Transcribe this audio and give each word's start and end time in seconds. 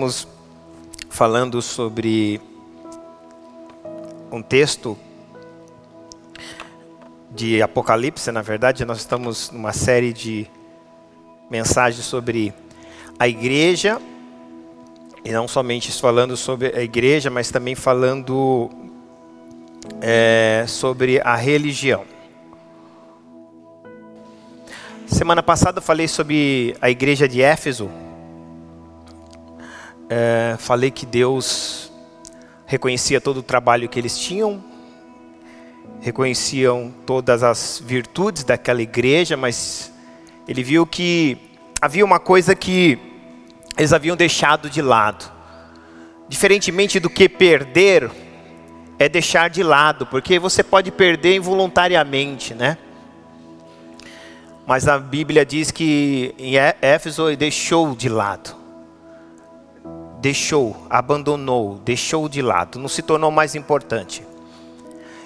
Estamos 0.00 0.26
falando 1.10 1.60
sobre 1.60 2.40
um 4.32 4.40
texto 4.40 4.96
de 7.30 7.60
Apocalipse, 7.60 8.32
na 8.32 8.40
verdade, 8.40 8.86
nós 8.86 8.96
estamos 8.96 9.50
numa 9.50 9.74
série 9.74 10.14
de 10.14 10.46
mensagens 11.50 12.06
sobre 12.06 12.54
a 13.18 13.28
igreja, 13.28 14.00
e 15.22 15.30
não 15.32 15.46
somente 15.46 15.92
falando 15.92 16.34
sobre 16.34 16.74
a 16.74 16.80
igreja, 16.80 17.28
mas 17.28 17.50
também 17.50 17.74
falando 17.74 18.70
é, 20.00 20.64
sobre 20.66 21.20
a 21.20 21.36
religião. 21.36 22.06
Semana 25.06 25.42
passada 25.42 25.76
eu 25.76 25.82
falei 25.82 26.08
sobre 26.08 26.74
a 26.80 26.88
igreja 26.88 27.28
de 27.28 27.42
Éfeso, 27.42 27.90
é, 30.10 30.56
falei 30.58 30.90
que 30.90 31.06
Deus 31.06 31.92
reconhecia 32.66 33.20
todo 33.20 33.36
o 33.38 33.42
trabalho 33.44 33.88
que 33.88 33.96
eles 33.96 34.18
tinham, 34.18 34.62
reconheciam 36.00 36.92
todas 37.06 37.44
as 37.44 37.80
virtudes 37.84 38.42
daquela 38.42 38.82
igreja, 38.82 39.36
mas 39.36 39.92
ele 40.48 40.64
viu 40.64 40.84
que 40.84 41.38
havia 41.80 42.04
uma 42.04 42.18
coisa 42.18 42.56
que 42.56 42.98
eles 43.78 43.92
haviam 43.92 44.16
deixado 44.16 44.68
de 44.68 44.82
lado. 44.82 45.30
Diferentemente 46.28 46.98
do 46.98 47.08
que 47.08 47.28
perder, 47.28 48.10
é 48.98 49.08
deixar 49.08 49.48
de 49.48 49.62
lado, 49.62 50.06
porque 50.06 50.40
você 50.40 50.64
pode 50.64 50.90
perder 50.90 51.36
involuntariamente, 51.36 52.52
né? 52.52 52.76
Mas 54.66 54.88
a 54.88 54.98
Bíblia 54.98 55.46
diz 55.46 55.70
que 55.70 56.34
em 56.36 56.54
Éfeso 56.56 57.28
ele 57.28 57.36
deixou 57.36 57.94
de 57.94 58.08
lado 58.08 58.59
deixou, 60.20 60.86
abandonou, 60.90 61.80
deixou 61.84 62.28
de 62.28 62.42
lado, 62.42 62.78
não 62.78 62.88
se 62.88 63.02
tornou 63.02 63.30
mais 63.30 63.54
importante. 63.54 64.22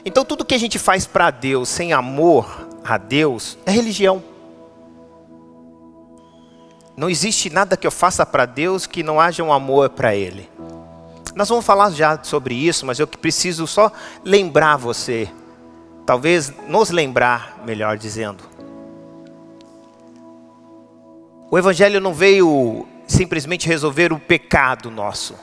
Então 0.05 0.25
tudo 0.25 0.45
que 0.45 0.55
a 0.55 0.59
gente 0.59 0.79
faz 0.79 1.07
para 1.07 1.31
Deus 1.31 1.69
sem 1.69 1.93
amor 1.93 2.69
a 2.85 2.97
Deus 2.97 3.59
é 3.67 3.71
religião. 3.73 4.23
Não 6.97 7.11
existe 7.11 7.51
nada 7.51 7.77
que 7.77 7.87
eu 7.87 7.91
faça 7.91 8.25
para 8.25 8.47
Deus 8.47 8.87
que 8.87 9.03
não 9.03 9.21
haja 9.21 9.43
um 9.43 9.53
amor 9.53 9.91
para 9.91 10.15
Ele. 10.15 10.49
Nós 11.35 11.49
vamos 11.49 11.65
falar 11.65 11.91
já 11.91 12.23
sobre 12.23 12.55
isso, 12.55 12.87
mas 12.87 13.01
eu 13.01 13.07
preciso 13.09 13.67
só 13.67 13.91
lembrar 14.25 14.77
você, 14.77 15.29
talvez 16.07 16.53
nos 16.69 16.91
lembrar, 16.91 17.61
melhor 17.67 17.99
dizendo. 17.99 18.45
O 21.51 21.59
Evangelho 21.59 22.01
não 22.01 22.15
veio 22.15 22.87
simplesmente 23.15 23.69
resolver 23.69 24.13
o 24.13 24.19
pecado 24.19 24.91
nosso. 24.91 25.35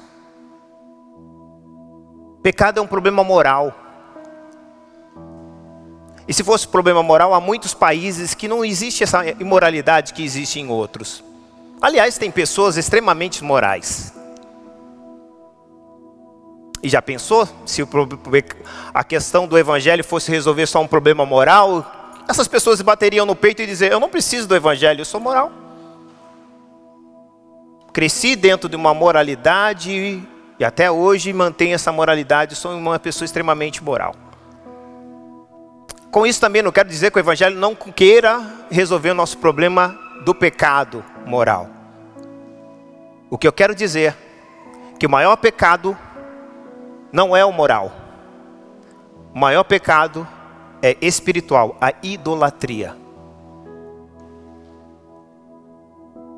Pecado 2.44 2.80
é 2.80 2.82
um 2.82 2.88
problema 2.88 3.24
moral. 3.24 3.74
E 6.28 6.34
se 6.34 6.44
fosse 6.44 6.68
problema 6.68 7.02
moral, 7.02 7.34
há 7.34 7.40
muitos 7.40 7.74
países 7.74 8.34
que 8.34 8.48
não 8.48 8.64
existe 8.64 9.04
essa 9.04 9.26
imoralidade 9.40 10.14
que 10.14 10.24
existe 10.24 10.60
em 10.60 10.68
outros. 10.70 11.24
Aliás, 11.82 12.18
tem 12.18 12.30
pessoas 12.30 12.78
extremamente 12.78 13.44
morais. 13.44 14.14
E 16.84 16.90
já 16.90 17.02
pensou 17.02 17.48
se 17.66 17.84
a 18.94 19.04
questão 19.04 19.48
do 19.48 19.58
evangelho 19.58 20.04
fosse 20.04 20.32
resolver 20.32 20.66
só 20.66 20.82
um 20.82 20.88
problema 20.88 21.26
moral? 21.26 21.86
Essas 22.28 22.48
pessoas 22.48 22.82
bateriam 22.82 23.26
no 23.26 23.36
peito 23.36 23.62
e 23.62 23.68
dizer: 23.68 23.92
Eu 23.92 24.00
não 24.00 24.10
preciso 24.10 24.48
do 24.48 24.56
evangelho, 24.56 25.02
eu 25.02 25.06
sou 25.06 25.20
moral 25.20 25.61
cresci 27.94 28.36
dentro 28.36 28.70
de 28.70 28.76
uma 28.76 28.94
moralidade 28.94 30.22
e 30.60 30.64
até 30.64 30.92
hoje 30.92 31.34
mantenho 31.34 31.76
essa 31.76 31.92
moralidade, 31.92 32.56
sou 32.56 32.72
uma 32.76 33.00
pessoa 33.00 33.26
extremamente 33.26 33.84
moral. 33.84 34.16
Com 36.12 36.26
isso 36.26 36.40
também 36.42 36.62
não 36.62 36.72
quero 36.72 36.90
dizer 36.90 37.10
que 37.10 37.18
o 37.18 37.20
Evangelho 37.20 37.58
não 37.58 37.74
queira 37.74 38.42
resolver 38.70 39.12
o 39.12 39.16
nosso 39.16 39.38
problema 39.38 39.98
do 40.24 40.36
pecado 40.36 41.04
moral. 41.26 41.70
O 43.30 43.38
que 43.38 43.48
eu 43.48 43.54
quero 43.54 43.74
dizer 43.74 44.14
é 44.14 44.98
que 45.00 45.06
o 45.06 45.10
maior 45.10 45.36
pecado 45.38 45.98
não 47.12 47.36
é 47.36 47.44
o 47.44 47.52
moral. 47.52 47.92
O 49.34 49.40
maior 49.40 49.64
pecado 49.64 50.28
é 50.82 50.98
espiritual, 51.02 51.78
a 51.80 51.94
idolatria. 52.04 53.01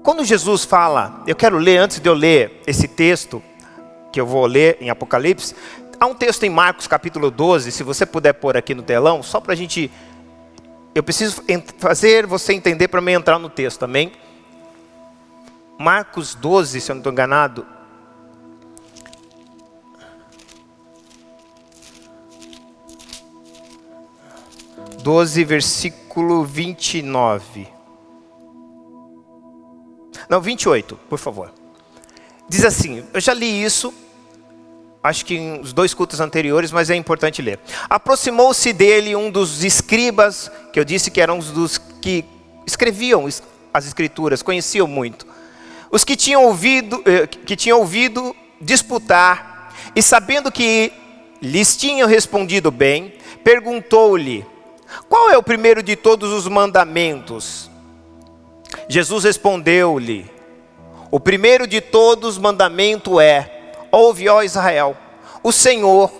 Quando 0.03 0.25
Jesus 0.25 0.65
fala, 0.65 1.23
eu 1.25 1.33
quero 1.33 1.57
ler 1.57 1.77
antes 1.77 2.01
de 2.01 2.09
eu 2.09 2.13
ler 2.13 2.61
esse 2.67 2.89
texto, 2.89 3.41
que 4.11 4.19
eu 4.19 4.27
vou 4.27 4.45
ler 4.45 4.77
em 4.81 4.89
Apocalipse, 4.89 5.55
há 5.97 6.05
um 6.05 6.13
texto 6.13 6.43
em 6.43 6.49
Marcos 6.49 6.87
capítulo 6.87 7.31
12, 7.31 7.71
se 7.71 7.83
você 7.83 8.05
puder 8.05 8.33
pôr 8.33 8.57
aqui 8.57 8.75
no 8.75 8.83
telão, 8.83 9.23
só 9.23 9.39
para 9.39 9.53
a 9.53 9.55
gente. 9.55 9.89
Eu 10.93 11.01
preciso 11.03 11.41
fazer 11.77 12.27
você 12.27 12.51
entender 12.51 12.89
para 12.89 12.99
mim 12.99 13.13
entrar 13.13 13.39
no 13.39 13.49
texto 13.49 13.79
também. 13.79 14.11
Marcos 15.79 16.35
12, 16.35 16.81
se 16.81 16.91
eu 16.91 16.95
não 16.95 16.99
estou 16.99 17.13
enganado. 17.13 17.65
Doze, 25.01 25.45
versículo 25.45 26.43
vinte 26.43 26.99
e 26.99 27.01
nove. 27.01 27.72
Não, 30.29 30.41
28, 30.41 30.99
por 31.09 31.19
favor. 31.19 31.51
Diz 32.47 32.65
assim: 32.65 33.03
eu 33.13 33.21
já 33.21 33.33
li 33.33 33.63
isso, 33.63 33.93
acho 35.01 35.25
que 35.25 35.35
em 35.35 35.59
os 35.59 35.73
dois 35.73 35.93
cultos 35.93 36.19
anteriores, 36.19 36.71
mas 36.71 36.89
é 36.89 36.95
importante 36.95 37.41
ler. 37.41 37.59
Aproximou-se 37.89 38.71
dele 38.71 39.15
um 39.15 39.29
dos 39.29 39.63
escribas, 39.63 40.51
que 40.71 40.79
eu 40.79 40.85
disse 40.85 41.11
que 41.11 41.19
eram 41.19 41.37
os 41.37 41.51
dos 41.51 41.77
que 41.77 42.23
escreviam 42.65 43.27
as 43.73 43.85
escrituras, 43.85 44.41
conheciam 44.41 44.87
muito. 44.87 45.27
Os 45.91 46.03
que 46.03 46.15
tinham 46.15 46.45
ouvido, 46.45 47.03
eh, 47.05 47.27
que 47.27 47.55
tinham 47.55 47.79
ouvido 47.79 48.35
disputar, 48.59 49.73
e 49.95 50.01
sabendo 50.01 50.51
que 50.51 50.91
lhes 51.41 51.75
tinham 51.75 52.07
respondido 52.07 52.71
bem, 52.71 53.13
perguntou-lhe: 53.43 54.45
Qual 55.09 55.29
é 55.29 55.37
o 55.37 55.43
primeiro 55.43 55.83
de 55.83 55.95
todos 55.95 56.31
os 56.31 56.47
mandamentos? 56.47 57.69
Jesus 58.87 59.23
respondeu-lhe: 59.23 60.29
O 61.11 61.19
primeiro 61.19 61.65
de 61.67 61.81
todos 61.81 62.37
mandamento 62.37 63.19
é: 63.19 63.73
Ouve, 63.91 64.27
ó 64.29 64.41
Israel, 64.41 64.97
o 65.43 65.51
Senhor, 65.51 66.11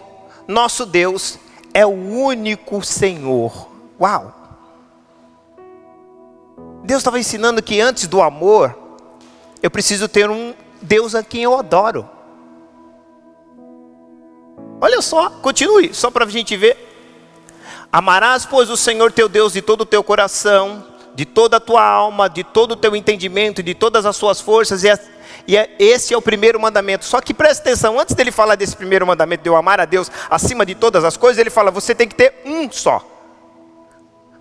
nosso 0.48 0.86
Deus, 0.86 1.40
é 1.74 1.86
o 1.86 1.90
único 1.90 2.84
Senhor. 2.84 3.70
Uau! 4.00 4.44
Deus 6.84 7.00
estava 7.00 7.20
ensinando 7.20 7.64
que 7.64 7.80
antes 7.80 8.08
do 8.08 8.22
amor, 8.22 8.78
eu 9.62 9.72
preciso 9.72 10.08
ter 10.08 10.30
um 10.30 10.54
Deus 10.82 11.16
a 11.16 11.24
quem 11.24 11.44
eu 11.44 11.58
adoro. 11.58 12.10
Olha 14.82 15.02
só, 15.02 15.30
continue, 15.30 15.94
só 15.94 16.12
para 16.12 16.26
a 16.26 16.30
gente 16.30 16.58
ver. 16.58 16.90
Amarás, 17.90 18.46
pois, 18.46 18.70
o 18.70 18.76
Senhor 18.76 19.14
teu 19.14 19.30
Deus 19.30 19.54
de 19.54 19.62
todo 19.62 19.82
o 19.82 19.86
teu 19.86 20.04
coração, 20.04 20.84
de 21.16 21.26
toda 21.26 21.58
a 21.58 21.60
tua 21.60 21.84
alma, 21.84 22.30
de 22.30 22.44
todo 22.44 22.72
o 22.72 22.76
teu 22.76 22.96
entendimento, 22.96 23.62
de 23.62 23.74
todas 23.74 24.06
as 24.06 24.16
suas 24.16 24.42
forças, 24.42 24.84
e, 24.84 24.90
é, 24.90 25.00
e 25.48 25.58
é, 25.58 25.76
esse 25.78 26.14
é 26.14 26.18
o 26.18 26.22
primeiro 26.22 26.60
mandamento. 26.60 27.06
Só 27.06 27.22
que 27.22 27.34
presta 27.34 27.62
atenção, 27.62 28.00
antes 28.00 28.16
dele 28.16 28.32
falar 28.32 28.56
desse 28.56 28.76
primeiro 28.76 29.06
mandamento, 29.06 29.44
de 29.44 29.50
eu 29.50 29.56
amar 29.56 29.80
a 29.80 29.86
Deus 29.86 30.12
acima 30.30 30.66
de 30.66 30.76
todas 30.76 31.04
as 31.04 31.16
coisas, 31.16 31.40
ele 31.40 31.50
fala: 31.50 31.70
você 31.70 31.94
tem 31.94 32.08
que 32.08 32.16
ter 32.16 32.42
um 32.46 32.72
só. 32.72 33.06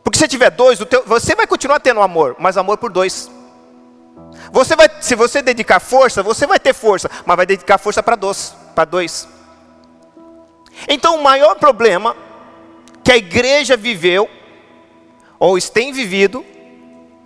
Porque 0.03 0.19
se 0.19 0.27
tiver 0.27 0.50
dois, 0.50 0.78
teu, 0.87 1.05
você 1.06 1.34
vai 1.34 1.47
continuar 1.47 1.81
tendo 1.81 2.00
amor, 2.00 2.37
mas 2.38 2.56
amor 2.56 2.78
por 2.78 2.91
dois. 2.91 3.31
Você 4.50 4.75
vai, 4.75 4.88
se 5.00 5.15
você 5.15 5.43
dedicar 5.43 5.81
força, 5.81 6.22
você 6.22 6.47
vai 6.47 6.59
ter 6.59 6.75
força, 6.75 7.11
mas 7.25 7.37
vai 7.37 7.47
dedicar 7.47 7.78
força 7.78 8.03
para 8.03 8.16
dois, 8.16 8.55
para 8.75 8.85
dois. 8.85 9.29
Então 10.88 11.17
o 11.17 11.23
maior 11.23 11.55
problema 11.56 12.17
que 13.05 13.12
a 13.12 13.17
igreja 13.17 13.76
viveu 13.76 14.29
ou 15.38 15.58
tem 15.61 15.93
vivido 15.93 16.44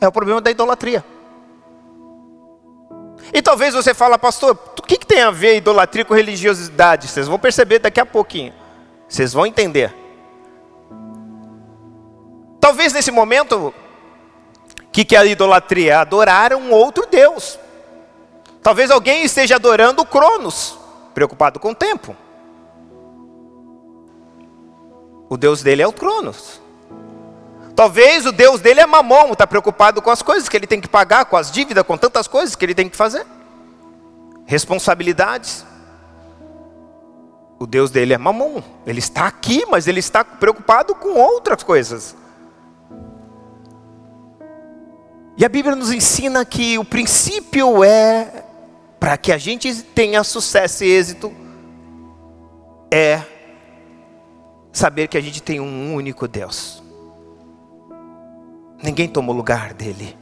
é 0.01 0.09
o 0.09 0.13
problema 0.13 0.41
da 0.41 0.51
idolatria. 0.51 1.05
E 3.33 3.43
talvez 3.43 3.75
você 3.75 3.93
fale, 3.93 4.17
pastor, 4.19 4.59
o 4.79 4.83
que, 4.83 4.99
que 4.99 5.07
tem 5.07 5.23
a 5.23 5.31
ver 5.31 5.57
idolatria 5.57 6.05
com 6.05 6.15
religiosidade? 6.15 7.09
Vocês 7.09 7.27
vão 7.27 7.39
perceber 7.39 7.79
daqui 7.81 8.01
a 8.01 8.07
pouquinho. 8.07 8.53
Vocês 9.09 9.33
vão 9.33 9.47
entender. 9.47 9.95
Talvez 12.61 12.93
nesse 12.93 13.11
momento, 13.11 13.75
o 14.83 14.91
que, 14.91 15.05
que 15.05 15.17
é 15.17 15.19
a 15.19 15.27
idolatria? 15.27 16.01
Adorar 16.01 16.53
um 16.55 16.73
outro 16.73 17.07
Deus. 17.07 17.59
Talvez 18.63 18.91
alguém 18.91 19.25
esteja 19.25 19.57
adorando 19.57 20.03
o 20.03 20.07
Cronos, 20.07 20.79
preocupado 21.15 21.61
com 21.61 21.71
o 21.71 21.75
tempo. 21.75 22.17
O 25.29 25.37
Deus 25.37 25.63
dele 25.63 25.83
é 25.83 25.87
o 25.87 25.93
Cronos. 25.93 26.61
Talvez 27.77 28.25
o 28.25 28.33
Deus 28.33 28.63
dele 28.63 28.81
é 28.81 28.87
mamão, 28.87 29.33
está 29.33 29.47
preocupado 29.47 30.01
com 30.01 30.09
as 30.09 30.23
coisas 30.23 30.49
que 30.49 30.57
ele 30.57 30.67
tem 30.67 30.81
que 30.81 30.89
pagar, 30.89 31.27
com 31.27 31.37
as 31.37 31.53
dívidas, 31.53 31.85
com 31.85 31.99
tantas 31.99 32.27
coisas 32.27 32.57
que 32.57 32.65
ele 32.65 32.75
tem 32.75 32.89
que 32.89 32.97
fazer. 32.97 33.27
responsabilidades. 34.47 35.67
O 37.59 37.67
Deus 37.67 37.91
dele 37.91 38.15
é 38.15 38.19
mamon. 38.19 38.63
Ele 38.87 38.99
está 38.99 39.27
aqui, 39.27 39.65
mas 39.69 39.87
ele 39.87 40.01
está 40.01 40.25
preocupado 40.25 40.95
com 40.95 41.19
outras 41.19 41.63
coisas. 41.63 42.17
E 45.37 45.45
a 45.45 45.49
Bíblia 45.49 45.77
nos 45.77 45.91
ensina 45.91 46.45
que 46.47 46.79
o 46.79 46.85
princípio 46.85 47.85
é, 47.85 48.45
para 48.99 49.19
que 49.19 49.31
a 49.33 49.37
gente 49.39 49.83
tenha 49.83 50.25
sucesso 50.25 50.83
e 50.83 50.91
êxito, 50.91 51.31
é 52.91 53.21
saber 54.73 55.09
que 55.09 55.19
a 55.19 55.21
gente 55.21 55.43
tem 55.43 55.61
um 55.61 55.95
único 55.95 56.27
Deus. 56.27 56.86
Ninguém 58.83 59.09
toma 59.09 59.33
o 59.33 59.37
lugar 59.37 59.73
dele. 59.73 60.17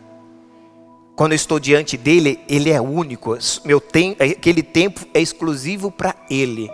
Quando 1.16 1.32
eu 1.32 1.36
estou 1.36 1.60
diante 1.60 1.96
dele, 1.96 2.40
ele 2.48 2.70
é 2.70 2.80
único. 2.80 3.36
Meu 3.64 3.80
tempo, 3.80 4.22
aquele 4.22 4.62
tempo 4.62 5.00
é 5.14 5.20
exclusivo 5.20 5.90
para 5.90 6.14
ele. 6.28 6.70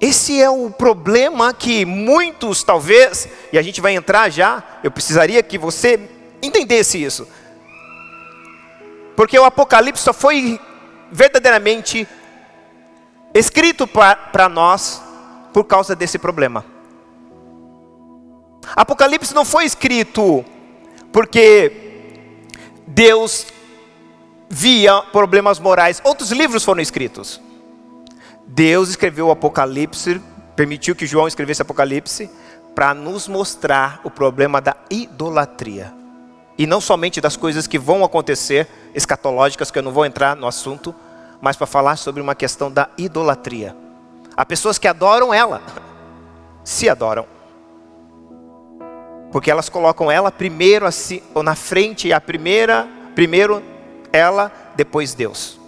Esse 0.00 0.40
é 0.40 0.48
o 0.48 0.70
problema 0.70 1.52
que 1.54 1.84
muitos, 1.84 2.62
talvez, 2.62 3.28
e 3.52 3.58
a 3.58 3.62
gente 3.62 3.80
vai 3.80 3.94
entrar 3.94 4.30
já, 4.30 4.62
eu 4.84 4.90
precisaria 4.90 5.42
que 5.42 5.56
você 5.56 5.98
entendesse 6.42 7.02
isso. 7.02 7.26
Porque 9.14 9.38
o 9.38 9.44
Apocalipse 9.44 10.02
só 10.02 10.12
foi 10.12 10.60
verdadeiramente 11.10 12.06
escrito 13.32 13.86
para 13.86 14.48
nós 14.48 15.02
por 15.52 15.64
causa 15.64 15.96
desse 15.96 16.18
problema. 16.18 16.75
Apocalipse 18.74 19.34
não 19.34 19.44
foi 19.44 19.64
escrito 19.64 20.44
porque 21.12 21.72
Deus 22.86 23.46
via 24.48 25.02
problemas 25.02 25.58
morais. 25.58 26.00
Outros 26.04 26.30
livros 26.30 26.64
foram 26.64 26.80
escritos. 26.80 27.40
Deus 28.46 28.88
escreveu 28.90 29.28
o 29.28 29.30
Apocalipse, 29.30 30.20
permitiu 30.54 30.94
que 30.94 31.06
João 31.06 31.26
escrevesse 31.26 31.62
Apocalipse, 31.62 32.30
para 32.74 32.94
nos 32.94 33.26
mostrar 33.26 34.00
o 34.04 34.10
problema 34.10 34.60
da 34.60 34.76
idolatria. 34.90 35.92
E 36.58 36.66
não 36.66 36.80
somente 36.80 37.20
das 37.20 37.36
coisas 37.36 37.66
que 37.66 37.78
vão 37.78 38.04
acontecer, 38.04 38.68
escatológicas, 38.94 39.70
que 39.70 39.78
eu 39.78 39.82
não 39.82 39.92
vou 39.92 40.06
entrar 40.06 40.36
no 40.36 40.46
assunto, 40.46 40.94
mas 41.40 41.56
para 41.56 41.66
falar 41.66 41.96
sobre 41.96 42.22
uma 42.22 42.34
questão 42.34 42.70
da 42.70 42.88
idolatria. 42.96 43.76
Há 44.36 44.44
pessoas 44.44 44.78
que 44.78 44.86
adoram 44.86 45.32
ela, 45.32 45.62
se 46.64 46.88
adoram. 46.88 47.35
Porque 49.32 49.50
elas 49.50 49.68
colocam 49.68 50.10
ela 50.10 50.30
primeiro 50.30 50.86
assim, 50.86 51.22
ou 51.34 51.42
na 51.42 51.54
frente, 51.54 52.12
a 52.12 52.20
primeira, 52.20 52.88
primeiro 53.14 53.62
ela, 54.12 54.52
depois 54.74 55.14
Deus. 55.14 55.58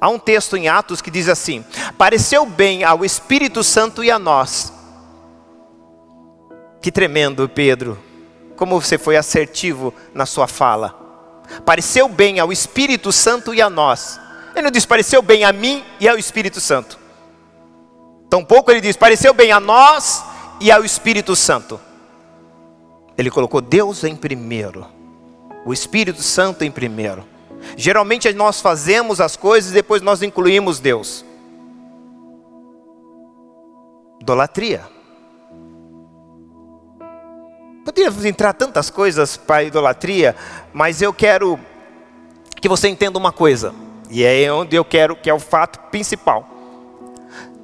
Há 0.00 0.08
um 0.08 0.18
texto 0.18 0.56
em 0.56 0.68
Atos 0.68 1.00
que 1.00 1.10
diz 1.10 1.28
assim: 1.28 1.64
Pareceu 1.96 2.44
bem 2.44 2.84
ao 2.84 3.04
Espírito 3.04 3.62
Santo 3.62 4.04
e 4.04 4.10
a 4.10 4.18
nós. 4.18 4.72
Que 6.82 6.92
tremendo, 6.92 7.48
Pedro. 7.48 7.98
Como 8.56 8.80
você 8.80 8.96
foi 8.98 9.16
assertivo 9.16 9.92
na 10.14 10.26
sua 10.26 10.46
fala. 10.46 10.94
Pareceu 11.64 12.08
bem 12.08 12.40
ao 12.40 12.52
Espírito 12.52 13.12
Santo 13.12 13.54
e 13.54 13.62
a 13.62 13.70
nós. 13.70 14.20
Ele 14.54 14.62
não 14.62 14.70
diz 14.70 14.86
pareceu 14.86 15.20
bem 15.22 15.44
a 15.44 15.52
mim 15.52 15.84
e 16.00 16.08
ao 16.08 16.16
Espírito 16.16 16.60
Santo. 16.60 16.98
Tampouco 18.28 18.70
ele 18.70 18.80
diz 18.80 18.96
pareceu 18.96 19.32
bem 19.32 19.52
a 19.52 19.60
nós 19.60 20.24
e 20.60 20.70
ao 20.70 20.84
Espírito 20.84 21.34
Santo. 21.36 21.80
Ele 23.16 23.30
colocou 23.30 23.60
Deus 23.60 24.04
em 24.04 24.14
primeiro, 24.14 24.86
o 25.64 25.72
Espírito 25.72 26.22
Santo 26.22 26.64
em 26.64 26.70
primeiro. 26.70 27.24
Geralmente 27.76 28.32
nós 28.32 28.60
fazemos 28.60 29.20
as 29.20 29.36
coisas 29.36 29.70
e 29.70 29.74
depois 29.74 30.02
nós 30.02 30.22
incluímos 30.22 30.78
Deus. 30.78 31.24
Idolatria. 34.20 34.84
Poderíamos 37.84 38.24
entrar 38.24 38.52
tantas 38.52 38.90
coisas 38.90 39.36
para 39.36 39.62
idolatria, 39.62 40.34
mas 40.72 41.00
eu 41.00 41.12
quero 41.12 41.58
que 42.60 42.68
você 42.68 42.88
entenda 42.88 43.18
uma 43.18 43.30
coisa, 43.30 43.72
e 44.10 44.24
é 44.24 44.52
onde 44.52 44.74
eu 44.74 44.84
quero 44.84 45.14
que 45.14 45.30
é 45.30 45.34
o 45.34 45.38
fato 45.38 45.78
principal. 45.90 46.55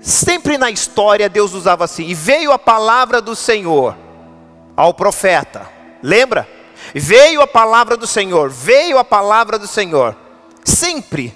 Sempre 0.03 0.59
na 0.59 0.69
história 0.69 1.29
Deus 1.29 1.55
usava 1.55 1.85
assim, 1.85 2.05
e 2.09 2.15
veio 2.15 2.51
a 2.51 2.59
palavra 2.59 3.23
do 3.23 3.37
Senhor 3.37 3.97
ao 4.77 4.93
profeta. 4.93 5.71
Lembra? 6.03 6.49
Veio 6.93 7.41
a 7.41 7.47
palavra 7.47 7.97
do 7.97 8.07
Senhor, 8.07 8.51
veio 8.51 8.99
a 8.99 9.05
palavra 9.05 9.59
do 9.59 9.69
Senhor. 9.69 10.17
Sempre. 10.65 11.33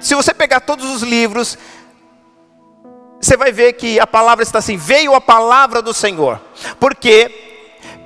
se 0.00 0.14
você 0.14 0.32
pegar 0.32 0.60
todos 0.60 0.86
os 0.86 1.02
livros, 1.02 1.58
você 3.20 3.36
vai 3.36 3.52
ver 3.52 3.74
que 3.74 4.00
a 4.00 4.06
palavra 4.06 4.42
está 4.42 4.58
assim: 4.58 4.78
veio 4.78 5.14
a 5.14 5.20
palavra 5.20 5.82
do 5.82 5.92
Senhor. 5.92 6.40
Porque, 6.78 7.30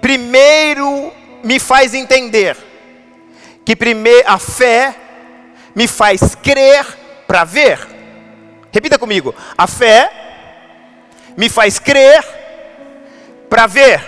primeiro, 0.01 1.13
me 1.45 1.61
faz 1.61 1.95
entender 1.95 2.57
que 3.65 3.77
primeiro 3.77 4.29
a 4.29 4.39
fé 4.39 4.97
me 5.75 5.87
faz 5.87 6.35
crer 6.35 6.85
para 7.27 7.45
ver. 7.45 7.94
Repita 8.75 8.99
comigo: 8.99 9.33
a 9.57 9.69
fé 9.69 10.11
me 11.37 11.49
faz 11.49 11.79
crer 11.79 12.25
para 13.49 13.69
ver. 13.69 14.03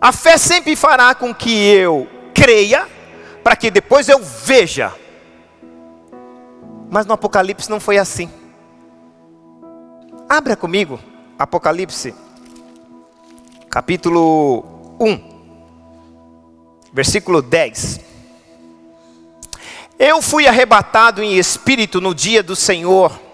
A 0.00 0.12
fé 0.12 0.38
sempre 0.38 0.76
fará 0.76 1.12
com 1.16 1.34
que 1.34 1.50
eu 1.50 2.06
creia, 2.32 2.86
para 3.42 3.56
que 3.56 3.72
depois 3.72 4.08
eu 4.08 4.20
veja. 4.20 4.94
Mas 6.88 7.04
no 7.04 7.14
Apocalipse 7.14 7.68
não 7.68 7.80
foi 7.80 7.98
assim. 7.98 8.30
Abra 10.28 10.54
comigo, 10.54 11.00
Apocalipse, 11.36 12.14
capítulo 13.68 14.96
1, 15.00 15.20
versículo 16.92 17.42
10. 17.42 18.07
Eu 19.98 20.22
fui 20.22 20.46
arrebatado 20.46 21.22
em 21.22 21.36
espírito 21.36 22.00
no 22.00 22.14
dia 22.14 22.42
do 22.42 22.54
Senhor 22.54 23.28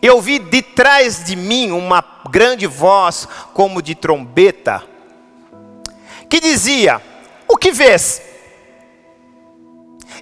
eu 0.00 0.16
ouvi 0.16 0.38
de 0.38 0.62
trás 0.62 1.24
de 1.24 1.34
mim 1.34 1.70
uma 1.70 2.04
grande 2.30 2.66
voz, 2.66 3.26
como 3.52 3.82
de 3.82 3.94
trombeta, 3.94 4.84
que 6.28 6.40
dizia: 6.40 7.02
O 7.48 7.56
que 7.56 7.72
vês? 7.72 8.22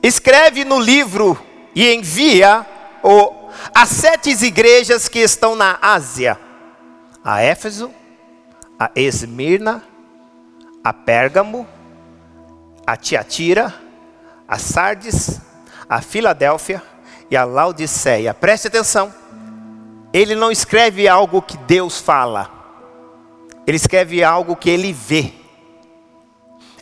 Escreve 0.03 0.65
no 0.65 0.79
livro 0.79 1.39
e 1.75 1.93
envia 1.93 2.65
o, 3.03 3.51
as 3.75 3.89
sete 3.89 4.31
igrejas 4.31 5.09
que 5.09 5.19
estão 5.19 5.55
na 5.55 5.79
Ásia: 5.83 6.39
a 7.23 7.43
Éfeso, 7.43 7.91
a 8.79 8.91
Esmirna, 8.95 9.83
a 10.83 10.93
Pérgamo, 10.93 11.67
a 12.87 12.97
Tiatira, 12.97 13.75
a 14.49 14.59
Sardes, 14.59 15.41
a 15.89 16.01
Filadélfia 16.01 16.83
e 17.31 17.37
a 17.37 17.45
Laodiceia. 17.45 18.33
Preste 18.35 18.69
atenção 18.69 19.13
ele 20.19 20.35
não 20.35 20.51
escreve 20.51 21.07
algo 21.07 21.43
que 21.43 21.59
Deus 21.59 22.01
fala, 22.01 22.51
ele 23.67 23.77
escreve 23.77 24.25
algo 24.25 24.57
que 24.57 24.71
ele 24.71 24.91
vê. 24.91 25.33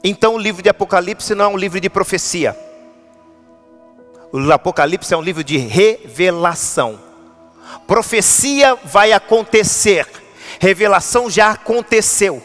Então 0.05 0.35
o 0.35 0.39
livro 0.39 0.63
de 0.63 0.69
Apocalipse 0.69 1.35
não 1.35 1.47
é 1.47 1.49
um 1.49 1.57
livro 1.57 1.81
de 1.81 1.91
profecia, 1.91 2.57
o 4.33 4.53
Apocalipse 4.53 5.13
é 5.13 5.17
um 5.17 5.23
livro 5.23 5.43
de 5.43 5.57
revelação. 5.57 7.01
Profecia 7.89 8.77
vai 8.85 9.13
acontecer, 9.13 10.07
revelação 10.61 11.29
já 11.29 11.51
aconteceu, 11.51 12.41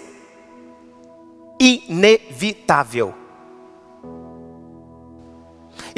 inevitável. 1.59 3.13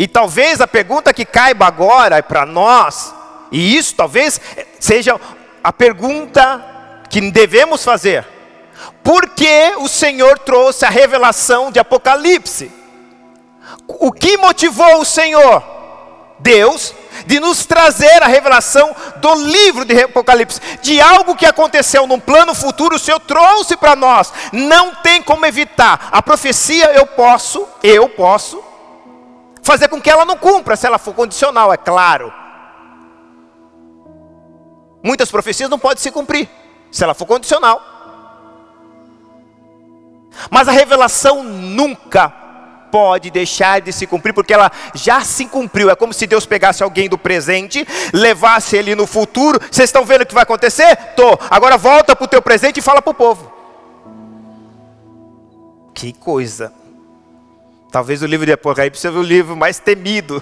E 0.01 0.07
talvez 0.07 0.59
a 0.59 0.65
pergunta 0.65 1.13
que 1.13 1.23
caiba 1.23 1.67
agora 1.67 2.23
para 2.23 2.43
nós 2.43 3.13
e 3.51 3.77
isso 3.77 3.93
talvez 3.93 4.41
seja 4.79 5.21
a 5.63 5.71
pergunta 5.71 7.03
que 7.07 7.21
devemos 7.29 7.83
fazer. 7.83 8.25
Por 9.03 9.29
que 9.29 9.75
o 9.77 9.87
Senhor 9.87 10.39
trouxe 10.39 10.85
a 10.85 10.89
revelação 10.89 11.71
de 11.71 11.77
Apocalipse? 11.77 12.71
O 13.87 14.11
que 14.11 14.37
motivou 14.37 15.01
o 15.01 15.05
Senhor, 15.05 15.63
Deus, 16.39 16.95
de 17.27 17.39
nos 17.39 17.67
trazer 17.67 18.23
a 18.23 18.27
revelação 18.27 18.95
do 19.17 19.35
livro 19.35 19.85
de 19.85 20.01
Apocalipse, 20.01 20.59
de 20.81 20.99
algo 20.99 21.35
que 21.35 21.45
aconteceu 21.45 22.07
num 22.07 22.19
plano 22.19 22.55
futuro, 22.55 22.95
o 22.95 22.99
Senhor 22.99 23.19
trouxe 23.19 23.77
para 23.77 23.95
nós. 23.95 24.33
Não 24.51 24.95
tem 24.95 25.21
como 25.21 25.45
evitar. 25.45 26.09
A 26.11 26.23
profecia 26.23 26.91
eu 26.93 27.05
posso, 27.05 27.67
eu 27.83 28.09
posso 28.09 28.70
fazer 29.61 29.87
com 29.87 30.01
que 30.01 30.09
ela 30.09 30.25
não 30.25 30.37
cumpra, 30.37 30.75
se 30.75 30.85
ela 30.85 30.97
for 30.97 31.13
condicional, 31.13 31.71
é 31.73 31.77
claro. 31.77 32.31
Muitas 35.03 35.31
profecias 35.31 35.69
não 35.69 35.79
podem 35.79 36.01
se 36.01 36.11
cumprir, 36.11 36.49
se 36.91 37.03
ela 37.03 37.13
for 37.13 37.25
condicional. 37.25 37.81
Mas 40.49 40.67
a 40.67 40.71
revelação 40.71 41.43
nunca 41.43 42.29
pode 42.91 43.31
deixar 43.31 43.81
de 43.81 43.93
se 43.93 44.05
cumprir, 44.05 44.33
porque 44.33 44.53
ela 44.53 44.71
já 44.93 45.21
se 45.21 45.45
cumpriu. 45.45 45.89
É 45.89 45.95
como 45.95 46.13
se 46.13 46.27
Deus 46.27 46.45
pegasse 46.45 46.83
alguém 46.83 47.07
do 47.07 47.17
presente, 47.17 47.87
levasse 48.13 48.75
ele 48.75 48.93
no 48.95 49.07
futuro. 49.07 49.59
Vocês 49.71 49.89
estão 49.89 50.05
vendo 50.05 50.21
o 50.21 50.25
que 50.25 50.33
vai 50.33 50.43
acontecer? 50.43 50.95
Tô. 51.15 51.37
Agora 51.49 51.77
volta 51.77 52.15
para 52.15 52.25
o 52.25 52.27
teu 52.27 52.41
presente 52.41 52.77
e 52.77 52.83
fala 52.83 53.01
para 53.01 53.11
o 53.11 53.15
povo. 53.15 53.51
Que 55.93 56.13
coisa. 56.13 56.73
Talvez 57.91 58.21
o 58.21 58.25
livro 58.25 58.45
de 58.45 58.53
Apocalipse 58.53 59.01
seja 59.01 59.19
o 59.19 59.21
livro 59.21 59.53
mais 59.53 59.77
temido, 59.77 60.41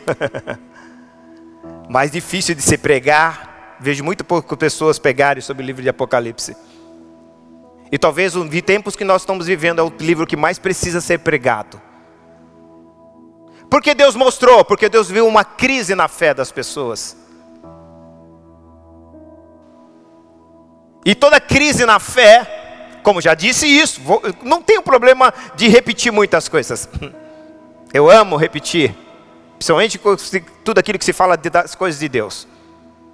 mais 1.90 2.12
difícil 2.12 2.54
de 2.54 2.62
se 2.62 2.78
pregar. 2.78 3.78
Vejo 3.80 4.04
muito 4.04 4.24
poucas 4.24 4.56
pessoas 4.56 5.00
pegarem 5.00 5.42
sobre 5.42 5.64
o 5.64 5.66
livro 5.66 5.82
de 5.82 5.90
Apocalipse. 5.90 6.56
E 7.92 7.98
talvez 7.98 8.36
os 8.36 8.48
tempos 8.62 8.96
que 8.96 9.04
nós 9.04 9.24
estamos 9.24 9.48
vivendo 9.48 9.80
é 9.80 9.84
o 9.84 9.92
livro 10.00 10.28
que 10.28 10.38
mais 10.38 10.60
precisa 10.60 11.02
ser 11.02 11.20
pregado. 11.20 11.82
Porque 13.68 13.96
Deus 13.96 14.16
mostrou, 14.16 14.64
porque 14.64 14.88
Deus 14.88 15.10
viu 15.10 15.28
uma 15.28 15.44
crise 15.44 15.96
na 15.96 16.08
fé 16.08 16.36
das 16.36 16.52
pessoas. 16.52 17.18
E 21.04 21.16
toda 21.16 21.40
crise 21.40 21.84
na 21.84 22.00
fé, 22.00 23.00
como 23.02 23.20
já 23.20 23.34
disse 23.34 23.66
isso, 23.66 24.00
não 24.44 24.62
tenho 24.62 24.84
problema 24.84 25.34
de 25.56 25.68
repetir 25.68 26.12
muitas 26.12 26.48
coisas. 26.48 26.88
Eu 27.92 28.10
amo 28.10 28.36
repetir, 28.36 28.96
principalmente 29.58 30.00
tudo 30.64 30.78
aquilo 30.78 31.00
que 31.00 31.06
se 31.06 31.14
fala 31.14 31.36
das 31.36 31.74
coisas 31.74 32.00
de 32.00 32.08
Deus, 32.08 32.48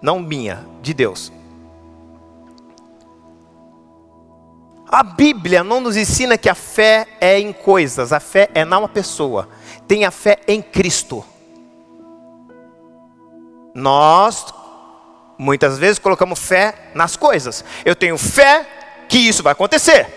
não 0.02 0.20
minha, 0.20 0.66
de 0.82 0.94
Deus. 0.94 1.32
A 4.88 5.02
Bíblia 5.02 5.64
não 5.64 5.80
nos 5.80 5.96
ensina 5.96 6.38
que 6.38 6.50
a 6.50 6.56
fé 6.56 7.08
é 7.22 7.40
em 7.40 7.54
coisas, 7.54 8.12
a 8.12 8.20
fé 8.20 8.50
é 8.54 8.66
numa 8.66 8.88
pessoa. 8.88 9.48
Tenha 9.88 10.12
fé 10.12 10.40
em 10.48 10.62
Cristo. 10.62 11.26
Nós, 13.74 14.46
muitas 15.38 15.78
vezes, 15.78 16.00
colocamos 16.00 16.40
fé 16.40 16.92
nas 16.94 17.16
coisas. 17.16 17.64
Eu 17.84 17.96
tenho 17.96 18.18
fé 18.18 18.66
que 19.08 19.18
isso 19.18 19.42
vai 19.42 19.54
acontecer. 19.54 20.08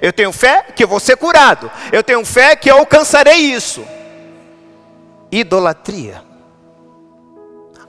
Eu 0.00 0.12
tenho 0.12 0.32
fé 0.32 0.62
que 0.62 0.84
eu 0.84 0.88
vou 0.88 1.00
ser 1.00 1.16
curado. 1.16 1.70
Eu 1.90 2.02
tenho 2.02 2.24
fé 2.24 2.54
que 2.54 2.70
eu 2.70 2.76
alcançarei 2.76 3.38
isso 3.38 3.84
idolatria. 5.32 6.22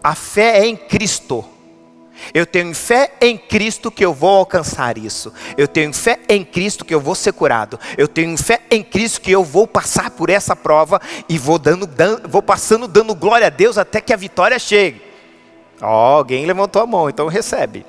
A 0.02 0.16
fé 0.16 0.60
é 0.60 0.66
em 0.66 0.76
Cristo. 0.76 1.46
Eu 2.34 2.46
tenho 2.46 2.74
fé 2.74 3.12
em 3.20 3.38
Cristo 3.38 3.92
que 3.92 4.06
eu 4.06 4.14
vou 4.14 4.30
alcançar 4.30 4.98
isso. 4.98 5.34
Eu 5.58 5.68
tenho 5.68 5.94
fé 5.94 6.20
em 6.30 6.44
Cristo 6.44 6.86
que 6.86 6.94
eu 6.94 7.02
vou 7.02 7.16
ser 7.16 7.34
curado. 7.34 7.80
Eu 7.98 8.08
tenho 8.08 8.38
fé 8.38 8.62
em 8.72 8.82
Cristo 8.84 9.20
que 9.20 9.32
eu 9.32 9.44
vou 9.44 9.68
passar 9.68 10.12
por 10.12 10.30
essa 10.30 10.56
prova 10.56 11.02
e 11.28 11.38
vou 11.38 11.60
dando, 11.60 11.86
dando 11.86 12.28
vou 12.30 12.42
passando 12.42 12.88
dando 12.88 13.14
glória 13.14 13.48
a 13.48 13.50
Deus 13.50 13.78
até 13.78 14.00
que 14.00 14.14
a 14.14 14.18
vitória 14.18 14.58
chegue. 14.58 15.02
Oh, 15.82 15.86
alguém 15.86 16.46
levantou 16.46 16.82
a 16.82 16.86
mão, 16.86 17.10
então 17.10 17.28
recebe. 17.28 17.86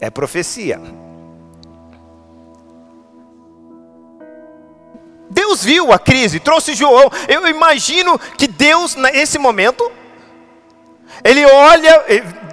É 0.00 0.08
profecia. 0.08 0.80
Deus 5.28 5.64
viu 5.64 5.92
a 5.92 5.98
crise, 5.98 6.40
trouxe 6.40 6.74
João. 6.74 7.10
Eu 7.28 7.46
imagino 7.48 8.18
que 8.36 8.46
Deus, 8.46 8.94
nesse 8.94 9.38
momento, 9.38 9.90
Ele 11.24 11.44
olha, 11.44 12.04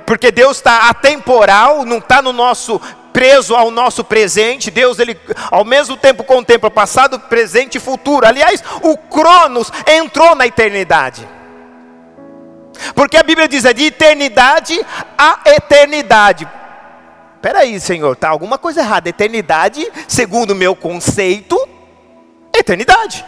porque 0.06 0.32
Deus 0.32 0.58
está 0.58 0.90
atemporal, 0.90 1.86
não 1.86 1.98
está 1.98 2.22
no 2.22 2.34
nosso 2.34 2.82
preso 3.14 3.56
ao 3.56 3.70
nosso 3.70 4.04
presente. 4.04 4.72
Deus, 4.72 4.98
ele 4.98 5.18
ao 5.52 5.64
mesmo 5.64 5.96
tempo 5.96 6.24
contempla 6.24 6.72
passado, 6.72 7.20
presente 7.20 7.78
e 7.78 7.82
futuro. 7.82 8.26
Aliás, 8.26 8.64
o 8.82 8.98
Cronos 8.98 9.72
entrou 9.88 10.36
na 10.36 10.48
eternidade. 10.48 11.30
Porque 12.96 13.16
a 13.16 13.24
Bíblia 13.24 13.48
diz 13.48 13.66
é 13.66 13.74
de 13.74 13.86
eternidade 13.86 14.84
a 15.18 15.40
eternidade. 15.46 16.48
Espera 17.36 17.60
aí, 17.60 17.80
Senhor, 17.80 18.16
tá 18.16 18.30
alguma 18.30 18.58
coisa 18.58 18.82
errada. 18.82 19.10
Eternidade, 19.10 19.88
segundo 20.08 20.52
o 20.52 20.56
meu 20.56 20.76
conceito, 20.76 21.56
eternidade. 22.54 23.26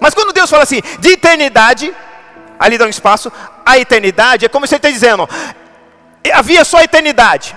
Mas 0.00 0.14
quando 0.14 0.32
Deus 0.32 0.50
fala 0.50 0.62
assim, 0.62 0.80
de 0.98 1.10
eternidade, 1.10 1.94
ali 2.58 2.78
dá 2.78 2.86
um 2.86 2.88
espaço, 2.88 3.30
a 3.64 3.78
eternidade, 3.78 4.44
é 4.46 4.48
como 4.48 4.66
se 4.66 4.74
ele 4.74 4.78
está 4.78 4.90
dizendo, 4.90 5.28
havia 6.32 6.64
só 6.64 6.80
eternidade. 6.80 7.56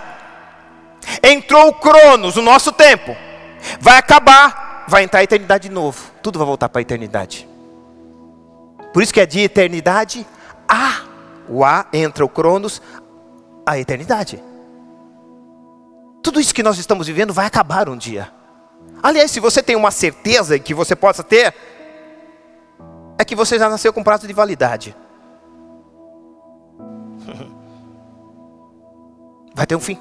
Entrou 1.24 1.70
o 1.70 1.74
Cronos, 1.74 2.38
o 2.38 2.42
nosso 2.42 2.72
tempo. 2.72 3.16
Vai 3.80 3.98
acabar, 3.98 4.86
vai 4.88 5.04
entrar 5.04 5.20
a 5.20 5.24
eternidade 5.24 5.70
de 5.70 5.74
novo. 5.74 6.12
Tudo 6.22 6.40
vai 6.40 6.46
voltar 6.46 6.70
para 6.70 6.80
a 6.80 6.84
eternidade. 6.84 7.48
Por 8.94 9.04
isso 9.04 9.14
que 9.14 9.22
é 9.22 9.26
de 9.26 9.42
eternidade 9.42 10.26
a. 10.68 11.02
O 11.48 11.64
A 11.64 11.86
entra 11.94 12.26
o 12.26 12.30
Cronos, 12.30 12.82
a 13.66 13.78
eternidade. 13.78 14.44
Tudo 16.24 16.40
isso 16.40 16.56
que 16.56 16.64
nós 16.64 16.80
estamos 16.80 17.06
vivendo 17.06 17.34
vai 17.34 17.46
acabar 17.46 17.88
um 17.88 17.96
dia. 17.96 18.32
Aliás, 19.06 19.30
se 19.30 19.40
você 19.40 19.62
tem 19.62 19.76
uma 19.76 19.92
certeza 19.92 20.58
que 20.58 20.74
você 20.74 20.96
possa 20.96 21.24
ter, 21.24 21.54
é 23.20 23.24
que 23.24 23.36
você 23.36 23.60
já 23.60 23.70
nasceu 23.70 23.94
com 23.94 24.04
prazo 24.04 24.26
de 24.26 24.34
validade. 24.34 24.96
Vai 29.54 29.68
ter 29.68 29.76
um 29.76 29.80
fim. 29.80 30.00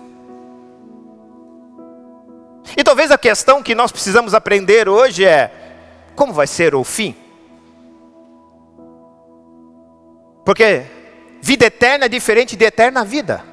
E 2.74 2.82
talvez 2.82 3.10
a 3.10 3.18
questão 3.18 3.62
que 3.62 3.74
nós 3.74 3.92
precisamos 3.92 4.32
aprender 4.32 4.88
hoje 4.88 5.22
é: 5.22 5.52
como 6.16 6.32
vai 6.32 6.46
ser 6.46 6.74
o 6.74 6.82
fim? 6.82 7.14
Porque 10.46 10.86
vida 11.42 11.66
eterna 11.66 12.06
é 12.06 12.08
diferente 12.08 12.56
de 12.56 12.64
eterna 12.64 13.04
vida. 13.04 13.44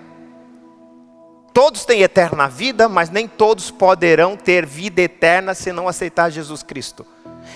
Todos 1.53 1.83
têm 1.85 2.01
eterna 2.01 2.47
vida, 2.47 2.87
mas 2.87 3.09
nem 3.09 3.27
todos 3.27 3.69
poderão 3.69 4.37
ter 4.37 4.65
vida 4.65 5.01
eterna 5.01 5.53
se 5.53 5.73
não 5.73 5.87
aceitar 5.87 6.29
Jesus 6.29 6.63
Cristo, 6.63 7.05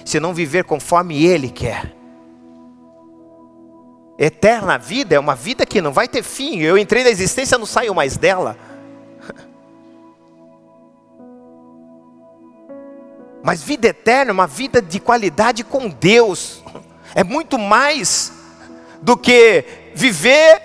se 0.04 0.20
não 0.20 0.34
viver 0.34 0.66
conforme 0.66 1.26
Ele 1.26 1.50
quer. 1.50 1.96
Eterna 4.18 4.78
vida 4.78 5.16
é 5.16 5.20
uma 5.20 5.36
vida 5.36 5.66
que 5.66 5.82
não 5.82 5.92
vai 5.92 6.08
ter 6.08 6.24
fim. 6.24 6.60
Eu 6.60 6.78
entrei 6.78 7.04
na 7.04 7.10
existência, 7.10 7.58
não 7.58 7.66
saio 7.66 7.94
mais 7.96 8.16
dela. 8.18 8.58
Mas 13.44 13.62
vida 13.62 13.88
eterna 13.88 14.32
é 14.32 14.34
uma 14.34 14.48
vida 14.48 14.82
de 14.82 15.00
qualidade 15.00 15.64
com 15.64 15.90
Deus. 15.90 16.64
É 17.14 17.24
muito 17.24 17.58
mais 17.58 18.34
do 19.02 19.16
que 19.18 19.66
viver 19.94 20.62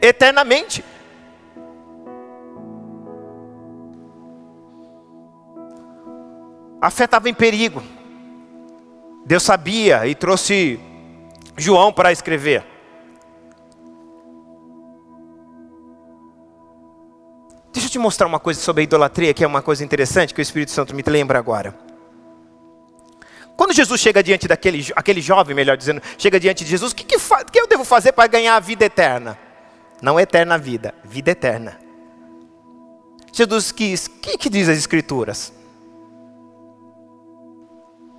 eternamente. 0.00 0.84
A 6.82 6.90
fé 6.90 7.04
estava 7.04 7.30
em 7.30 7.34
perigo. 7.34 7.80
Deus 9.24 9.44
sabia 9.44 10.04
e 10.04 10.16
trouxe 10.16 10.80
João 11.56 11.92
para 11.92 12.10
escrever. 12.10 12.64
Deixa 17.72 17.86
eu 17.86 17.90
te 17.92 17.98
mostrar 18.00 18.26
uma 18.26 18.40
coisa 18.40 18.60
sobre 18.60 18.80
a 18.80 18.84
idolatria, 18.84 19.32
que 19.32 19.44
é 19.44 19.46
uma 19.46 19.62
coisa 19.62 19.84
interessante 19.84 20.34
que 20.34 20.40
o 20.40 20.42
Espírito 20.42 20.72
Santo 20.72 20.92
me 20.92 21.04
lembra 21.06 21.38
agora. 21.38 21.72
Quando 23.56 23.72
Jesus 23.72 24.00
chega 24.00 24.20
diante 24.20 24.48
daquele 24.48 24.84
aquele 24.96 25.20
jovem, 25.20 25.54
melhor 25.54 25.76
dizendo, 25.76 26.02
chega 26.18 26.40
diante 26.40 26.64
de 26.64 26.70
Jesus, 26.70 26.90
o 26.90 26.96
que, 26.96 27.04
que, 27.04 27.16
que 27.16 27.60
eu 27.60 27.68
devo 27.68 27.84
fazer 27.84 28.10
para 28.10 28.26
ganhar 28.26 28.56
a 28.56 28.60
vida 28.60 28.84
eterna? 28.84 29.38
Não 30.02 30.18
eterna 30.18 30.58
vida, 30.58 30.92
vida 31.04 31.30
eterna. 31.30 31.78
Jesus 33.32 33.70
quis, 33.70 34.06
o 34.06 34.10
que, 34.20 34.36
que 34.36 34.50
diz 34.50 34.68
as 34.68 34.78
Escrituras? 34.78 35.61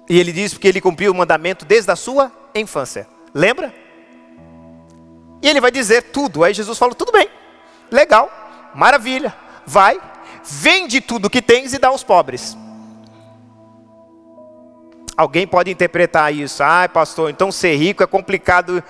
E 0.09 0.19
ele 0.19 0.31
diz 0.31 0.53
porque 0.53 0.67
ele 0.67 0.81
cumpriu 0.81 1.11
o 1.11 1.15
mandamento 1.15 1.65
desde 1.65 1.91
a 1.91 1.95
sua 1.95 2.31
infância. 2.53 3.07
Lembra? 3.33 3.73
E 5.41 5.47
ele 5.47 5.59
vai 5.59 5.71
dizer 5.71 6.03
tudo. 6.03 6.43
Aí 6.43 6.53
Jesus 6.53 6.77
falou: 6.77 6.95
tudo 6.95 7.11
bem, 7.11 7.27
legal, 7.91 8.29
maravilha, 8.73 9.35
vai, 9.65 9.99
vende 10.43 11.01
tudo 11.01 11.29
que 11.29 11.41
tens 11.41 11.73
e 11.73 11.79
dá 11.79 11.89
aos 11.89 12.03
pobres. 12.03 12.57
Alguém 15.15 15.45
pode 15.45 15.69
interpretar 15.69 16.33
isso, 16.33 16.63
ah, 16.63 16.89
pastor, 16.91 17.29
então 17.29 17.51
ser 17.51 17.75
rico 17.75 18.01
é 18.01 18.07
complicado, 18.07 18.83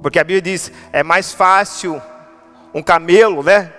porque 0.00 0.18
a 0.18 0.24
Bíblia 0.24 0.42
diz: 0.42 0.70
é 0.92 1.02
mais 1.02 1.32
fácil 1.32 2.00
um 2.72 2.82
camelo, 2.82 3.42
né? 3.42 3.72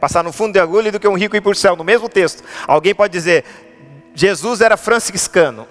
Passar 0.00 0.22
no 0.22 0.32
fundo 0.32 0.52
de 0.52 0.58
agulha 0.58 0.92
do 0.92 1.00
que 1.00 1.08
um 1.08 1.16
rico 1.16 1.36
ir 1.36 1.40
por 1.40 1.56
céu, 1.56 1.76
no 1.76 1.84
mesmo 1.84 2.08
texto. 2.08 2.42
Alguém 2.66 2.94
pode 2.94 3.12
dizer, 3.12 3.44
Jesus 4.14 4.60
era 4.60 4.76
franciscano. 4.76 5.66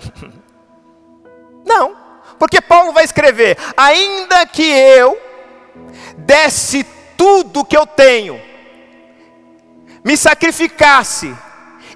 Não, 1.65 1.95
porque 2.39 2.60
Paulo 2.60 2.91
vai 2.91 3.03
escrever: 3.03 3.57
ainda 3.77 4.45
que 4.45 4.63
eu 4.63 5.17
desse 6.17 6.83
tudo 7.15 7.63
que 7.63 7.77
eu 7.77 7.86
tenho, 7.86 8.41
me 10.03 10.17
sacrificasse 10.17 11.36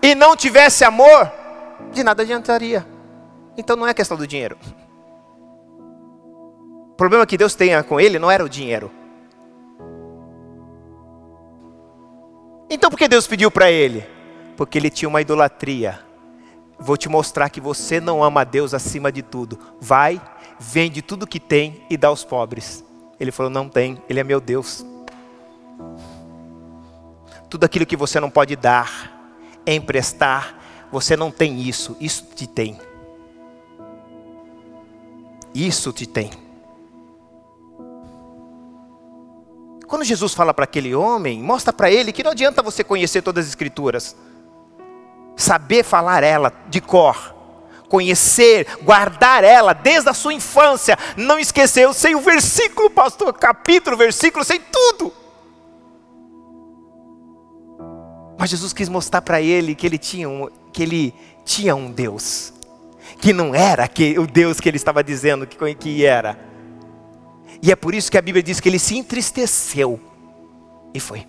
e 0.02 0.14
não 0.14 0.36
tivesse 0.36 0.86
amor, 0.86 1.32
de 1.92 2.04
nada 2.04 2.22
adiantaria. 2.22 2.86
Então 3.58 3.76
não 3.76 3.88
é 3.88 3.94
questão 3.94 4.16
do 4.16 4.28
dinheiro. 4.28 4.58
O 6.92 6.96
problema 6.96 7.26
que 7.26 7.38
Deus 7.38 7.56
tenha 7.56 7.84
com 7.84 8.00
ele 8.00 8.20
não 8.20 8.30
era 8.30 8.44
o 8.44 8.50
dinheiro. 8.50 8.92
Então 12.70 12.90
por 12.90 12.98
que 12.98 13.08
Deus 13.08 13.26
pediu 13.26 13.50
para 13.50 13.72
ele? 13.72 14.08
Porque 14.56 14.78
ele 14.78 14.90
tinha 14.90 15.10
uma 15.10 15.22
idolatria. 15.22 16.05
Vou 16.78 16.98
te 16.98 17.08
mostrar 17.08 17.50
que 17.50 17.62
você 17.62 18.00
não 18.00 18.24
ama 18.24 18.42
a 18.42 18.44
Deus 18.44 18.74
acima 18.74 19.12
de 19.12 19.22
tudo. 19.22 19.58
Vai, 19.80 20.22
vende 20.60 21.02
tudo 21.02 21.28
que 21.28 21.40
tem 21.40 21.82
e 21.90 21.98
dá 21.98 22.10
aos 22.10 22.24
pobres. 22.24 22.84
Ele 23.20 23.32
falou: 23.32 23.50
Não 23.50 23.70
tem, 23.70 24.02
Ele 24.10 24.20
é 24.20 24.24
meu 24.24 24.42
Deus. 24.42 24.86
Tudo 27.50 27.64
aquilo 27.64 27.86
que 27.86 27.96
você 27.96 28.20
não 28.20 28.30
pode 28.30 28.56
dar, 28.56 29.32
emprestar, 29.66 30.60
você 30.92 31.16
não 31.16 31.32
tem 31.32 31.62
isso, 31.62 31.96
isso 32.00 32.26
te 32.36 32.48
tem. 32.48 32.78
Isso 35.54 35.94
te 35.94 36.06
tem. 36.06 36.32
Quando 39.88 40.04
Jesus 40.04 40.34
fala 40.34 40.54
para 40.54 40.66
aquele 40.66 40.94
homem, 40.94 41.42
mostra 41.42 41.72
para 41.72 41.90
ele 41.92 42.12
que 42.12 42.24
não 42.24 42.32
adianta 42.32 42.62
você 42.62 42.84
conhecer 42.84 43.22
todas 43.22 43.46
as 43.46 43.50
escrituras, 43.50 44.16
saber 45.36 45.84
falar 45.84 46.24
ela 46.24 46.54
de 46.68 46.80
cor, 46.80 47.34
conhecer, 47.90 48.68
guardar 48.82 49.44
ela 49.44 49.74
desde 49.74 50.10
a 50.10 50.14
sua 50.14 50.34
infância, 50.34 50.98
não 51.16 51.38
esquecer, 51.40 51.84
eu 51.84 51.94
sei 51.94 52.16
o 52.16 52.22
versículo, 52.22 52.90
pastor, 52.90 53.34
capítulo, 53.34 53.98
versículo, 53.98 54.44
sei 54.44 54.60
tudo. 54.60 55.14
Mas 58.38 58.50
Jesus 58.50 58.74
quis 58.74 58.90
mostrar 58.90 59.22
para 59.22 59.42
ele 59.42 59.76
que 59.76 59.86
ele 59.86 59.98
tinha 59.98 60.28
um, 60.28 60.50
que 60.74 60.84
ele 60.84 61.14
tinha 61.46 61.76
um 61.76 61.92
Deus, 61.92 62.54
que 63.22 63.32
não 63.32 63.56
era 63.56 63.88
que, 63.88 64.20
o 64.20 64.28
Deus 64.28 64.60
que 64.60 64.68
ele 64.68 64.78
estava 64.78 65.04
dizendo 65.04 65.48
que, 65.48 65.76
que 65.76 66.06
era. 66.06 66.38
E 67.62 67.72
é 67.72 67.76
por 67.76 67.96
isso 67.96 68.12
que 68.12 68.18
a 68.18 68.22
Bíblia 68.22 68.44
diz 68.44 68.60
que 68.60 68.68
ele 68.68 68.80
se 68.80 68.98
entristeceu 68.98 70.00
e 70.94 71.00
foi. 71.00 71.26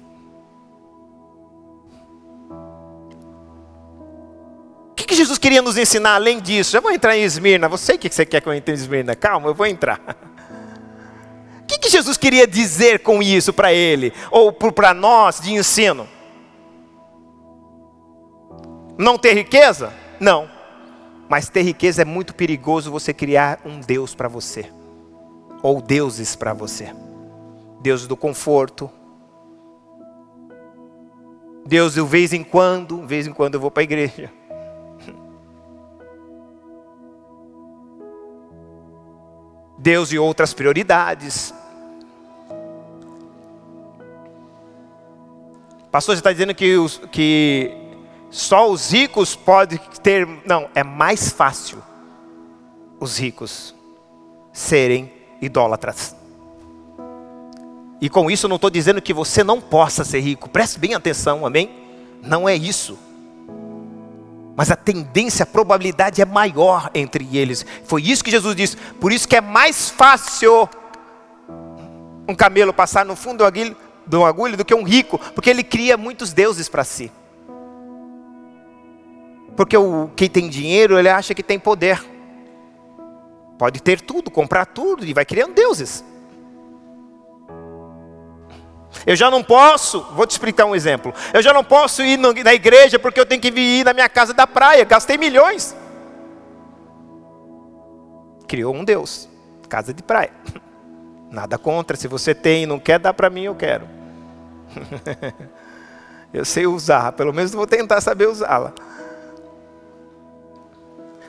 Que, 5.07 5.15
Jesus 5.15 5.39
queria 5.39 5.63
nos 5.63 5.77
ensinar 5.77 6.15
além 6.15 6.41
disso? 6.41 6.73
Já 6.73 6.81
vou 6.81 6.91
entrar 6.91 7.17
em 7.17 7.23
Esmirna. 7.23 7.69
Você 7.69 7.97
que 7.97 8.09
você 8.09 8.27
quer 8.27 8.41
que 8.41 8.49
eu 8.49 8.55
entre 8.55 8.75
em 8.75 8.77
Esmirna? 8.77 9.15
Calma, 9.15 9.49
eu 9.49 9.55
vou 9.55 9.67
entrar. 9.67 10.01
O 11.59 11.69
que, 11.69 11.79
que 11.79 11.91
Jesus 11.91 12.17
queria 12.17 12.47
dizer 12.47 13.01
com 13.01 13.21
isso 13.21 13.53
para 13.53 13.73
ele? 13.73 14.13
Ou 14.31 14.53
para 14.53 14.95
nós 14.95 15.41
de 15.41 15.53
ensino? 15.53 16.07
Não 18.97 19.19
ter 19.19 19.35
riqueza? 19.35 19.93
Não. 20.21 20.49
Mas 21.29 21.49
ter 21.49 21.63
riqueza 21.63 22.03
é 22.03 22.05
muito 22.05 22.37
perigoso 22.37 22.89
você 22.89 23.13
criar 23.13 23.59
um 23.65 23.81
Deus 23.81 24.15
para 24.15 24.29
você. 24.29 24.71
Ou 25.61 25.83
deuses 25.83 26.37
para 26.37 26.55
você. 26.55 26.95
Deus 27.81 28.07
do 28.07 28.17
conforto. 28.17 28.89
Deus 31.67 31.95
de 31.95 32.03
vez 32.03 32.33
em 32.33 32.45
quando, 32.45 33.01
de 33.01 33.07
vez 33.07 33.27
em 33.27 33.33
quando 33.33 33.55
eu 33.55 33.61
vou 33.61 33.73
para 33.73 33.83
a 33.83 33.85
igreja. 33.85 34.31
Deus 39.87 40.11
e 40.11 40.19
outras 40.19 40.53
prioridades. 40.53 41.55
Pastor, 45.93 46.17
você 46.17 46.19
está 46.19 46.33
dizendo 46.33 46.53
que, 46.57 46.75
os, 46.75 47.01
que 47.13 47.71
só 48.29 48.69
os 48.69 48.91
ricos 48.91 49.37
podem 49.37 49.79
ter. 50.03 50.27
Não, 50.45 50.69
é 50.75 50.83
mais 50.83 51.31
fácil 51.31 51.81
os 52.99 53.17
ricos 53.17 53.77
serem 54.53 55.13
idólatras. 55.41 56.17
E 58.01 58.11
com 58.11 58.29
isso 58.29 58.49
não 58.49 58.57
estou 58.57 58.71
dizendo 58.71 59.01
que 59.01 59.15
você 59.15 59.45
não 59.45 59.61
possa 59.61 60.03
ser 60.03 60.19
rico, 60.19 60.51
preste 60.51 60.81
bem 60.81 60.95
atenção, 60.95 61.47
amém? 61.47 61.71
Não 62.25 62.49
é 62.49 62.57
isso. 62.57 62.99
Mas 64.57 64.71
a 64.71 64.77
tendência, 64.77 65.43
a 65.43 65.47
probabilidade 65.47 66.23
é 66.23 66.25
maior 66.25 66.91
entre 66.95 67.37
eles. 67.37 67.65
Foi 67.85 68.03
isso 68.03 68.25
que 68.25 68.31
Jesus 68.31 68.57
disse. 68.57 68.77
Por 68.99 69.13
isso 69.13 69.29
que 69.29 69.37
é 69.37 69.41
mais 69.41 69.91
fácil 69.91 70.67
um 72.27 72.35
camelo 72.35 72.73
passar 72.73 73.05
no 73.05 73.15
fundo 73.15 73.45
do 74.07 74.25
agulho 74.25 74.57
do 74.57 74.65
que 74.65 74.75
um 74.75 74.83
rico, 74.83 75.19
porque 75.35 75.51
ele 75.51 75.63
cria 75.63 75.97
muitos 75.97 76.33
deuses 76.33 76.69
para 76.69 76.85
si. 76.85 77.13
Porque 79.55 79.77
o, 79.77 80.11
quem 80.17 80.29
tem 80.29 80.49
dinheiro, 80.49 80.99
ele 80.99 81.09
acha 81.09 81.35
que 81.35 81.43
tem 81.43 81.59
poder. 81.59 82.03
Pode 83.59 83.83
ter 83.83 84.01
tudo, 84.01 84.31
comprar 84.31 84.67
tudo 84.67 85.05
e 85.05 85.13
vai 85.13 85.25
criando 85.25 85.55
deuses. 85.55 86.03
Eu 89.07 89.15
já 89.15 89.31
não 89.31 89.41
posso, 89.41 90.03
vou 90.15 90.27
te 90.27 90.33
explicar 90.33 90.65
um 90.65 90.75
exemplo. 90.75 91.15
Eu 91.33 91.41
já 91.41 91.53
não 91.53 91.63
posso 91.63 92.03
ir 92.03 92.19
na 92.19 92.53
igreja 92.53 92.99
porque 92.99 93.21
eu 93.21 93.25
tenho 93.25 93.41
que 93.41 93.49
ir 93.49 93.85
na 93.85 93.95
minha 93.95 94.09
casa 94.09 94.35
da 94.35 94.49
praia. 94.49 94.85
Gastei 94.85 95.17
milhões. 95.17 95.77
Criou 98.49 98.75
um 98.75 98.85
Deus, 98.85 99.29
casa 99.69 99.95
de 99.95 100.03
praia. 100.03 100.33
Nada 101.31 101.57
contra, 101.57 101.97
se 101.97 102.09
você 102.09 102.35
tem 102.35 102.65
e 102.65 102.67
não 102.67 102.81
quer 102.81 102.99
dar 102.99 103.15
para 103.15 103.31
mim, 103.31 103.45
eu 103.45 103.55
quero. 103.55 103.89
eu 106.35 106.45
sei 106.45 106.67
usar, 106.67 107.13
pelo 107.13 107.33
menos 107.33 107.53
vou 107.53 107.67
tentar 107.67 108.01
saber 108.01 108.27
usá-la. 108.27 108.73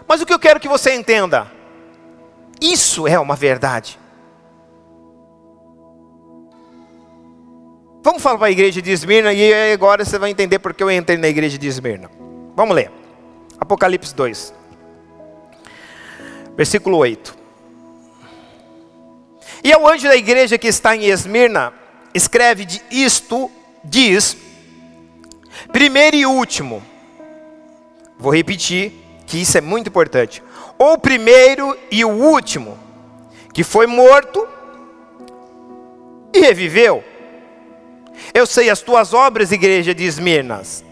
Mas 0.08 0.20
o 0.20 0.26
que 0.26 0.34
eu 0.34 0.40
quero 0.40 0.60
que 0.60 0.68
você 0.68 0.96
entenda, 0.96 1.52
isso 2.60 3.08
é 3.08 3.20
uma 3.20 3.36
verdade. 3.36 4.00
Vamos 8.08 8.24
falar 8.24 8.38
para 8.38 8.48
a 8.48 8.52
igreja 8.52 8.82
de 8.82 8.90
Esmirna 8.90 9.34
e 9.34 9.74
agora 9.74 10.06
você 10.06 10.18
vai 10.18 10.30
entender 10.30 10.60
porque 10.60 10.82
eu 10.82 10.90
entrei 10.90 11.18
na 11.18 11.28
igreja 11.28 11.58
de 11.58 11.68
Esmirna. 11.68 12.10
Vamos 12.56 12.74
ler. 12.74 12.90
Apocalipse 13.60 14.16
2. 14.16 14.54
Versículo 16.56 16.96
8. 17.00 17.36
E 19.62 19.74
ao 19.74 19.86
anjo 19.86 20.08
da 20.08 20.16
igreja 20.16 20.58
que 20.58 20.70
está 20.70 20.96
em 20.96 21.04
Esmirna, 21.04 21.74
escreve 22.14 22.64
de 22.64 22.82
isto, 22.90 23.52
diz, 23.84 24.38
primeiro 25.74 26.16
e 26.16 26.26
último. 26.26 26.82
Vou 28.18 28.34
repetir 28.34 28.94
que 29.26 29.42
isso 29.42 29.58
é 29.58 29.62
muito 29.62 29.90
importante. 29.90 30.42
O 30.80 30.98
primeiro 30.98 31.78
e 31.92 32.06
o 32.06 32.10
último, 32.10 32.80
que 33.54 33.66
foi 33.66 33.86
morto 33.86 34.48
e 36.34 36.40
reviveu. 36.40 37.04
Eu 38.34 38.46
sei 38.46 38.70
as 38.70 38.82
tuas 38.82 39.14
obras, 39.14 39.52
igreja 39.52 39.94
de 39.94 40.04
Esmirnas. 40.04 40.84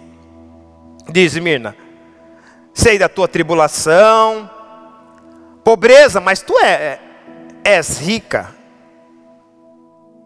Sei 2.73 2.97
da 2.97 3.07
tua 3.07 3.27
tribulação, 3.27 4.49
pobreza, 5.63 6.19
mas 6.19 6.41
tu 6.41 6.57
é, 6.59 6.71
é, 6.73 6.99
és 7.63 7.99
rica. 7.99 8.53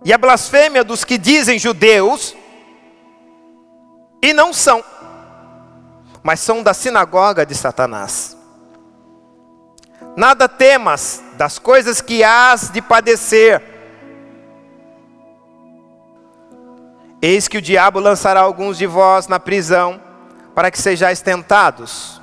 E 0.03 0.13
a 0.13 0.17
blasfêmia 0.17 0.83
dos 0.83 1.03
que 1.03 1.17
dizem 1.17 1.59
judeus 1.59 2.35
e 4.21 4.33
não 4.33 4.51
são 4.53 4.83
mas 6.23 6.39
são 6.39 6.61
da 6.61 6.73
sinagoga 6.73 7.45
de 7.45 7.55
Satanás. 7.55 8.37
Nada 10.15 10.49
temas 10.49 11.23
das 11.37 11.57
coisas 11.57 12.01
que 12.01 12.23
hás 12.23 12.69
de 12.69 12.81
padecer. 12.81 13.61
Eis 17.21 17.47
que 17.47 17.57
o 17.57 17.61
diabo 17.61 17.99
lançará 17.99 18.39
alguns 18.39 18.77
de 18.77 18.85
vós 18.85 19.27
na 19.27 19.39
prisão, 19.39 19.99
para 20.55 20.71
que 20.71 20.79
sejais 20.79 21.21
tentados. 21.21 22.21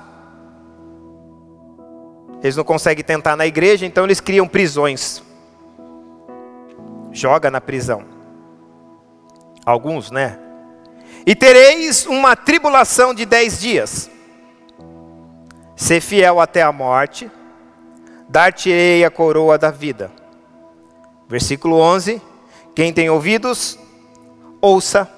Eles 2.42 2.56
não 2.56 2.64
conseguem 2.64 3.04
tentar 3.04 3.36
na 3.36 3.46
igreja, 3.46 3.84
então 3.84 4.04
eles 4.04 4.20
criam 4.20 4.48
prisões. 4.48 5.22
Joga 7.12 7.50
na 7.50 7.60
prisão. 7.60 8.04
Alguns, 9.64 10.10
né? 10.10 10.38
E 11.26 11.34
tereis 11.34 12.06
uma 12.06 12.36
tribulação 12.36 13.12
de 13.12 13.26
dez 13.26 13.60
dias. 13.60 14.10
Ser 15.74 16.00
fiel 16.00 16.40
até 16.40 16.62
a 16.62 16.72
morte, 16.72 17.30
dar-te-ei 18.28 19.04
a 19.04 19.10
coroa 19.10 19.58
da 19.58 19.70
vida. 19.70 20.10
Versículo 21.28 21.80
11: 21.80 22.22
Quem 22.74 22.92
tem 22.92 23.10
ouvidos, 23.10 23.78
ouça 24.66 25.08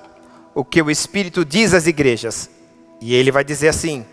o 0.55 0.65
que 0.65 0.83
o 0.83 0.91
Espírito 0.91 1.45
diz 1.45 1.73
às 1.73 1.87
igrejas. 1.87 2.51
E 3.01 3.15
ele 3.15 3.31
vai 3.31 3.45
dizer 3.45 3.69
assim: 3.69 4.05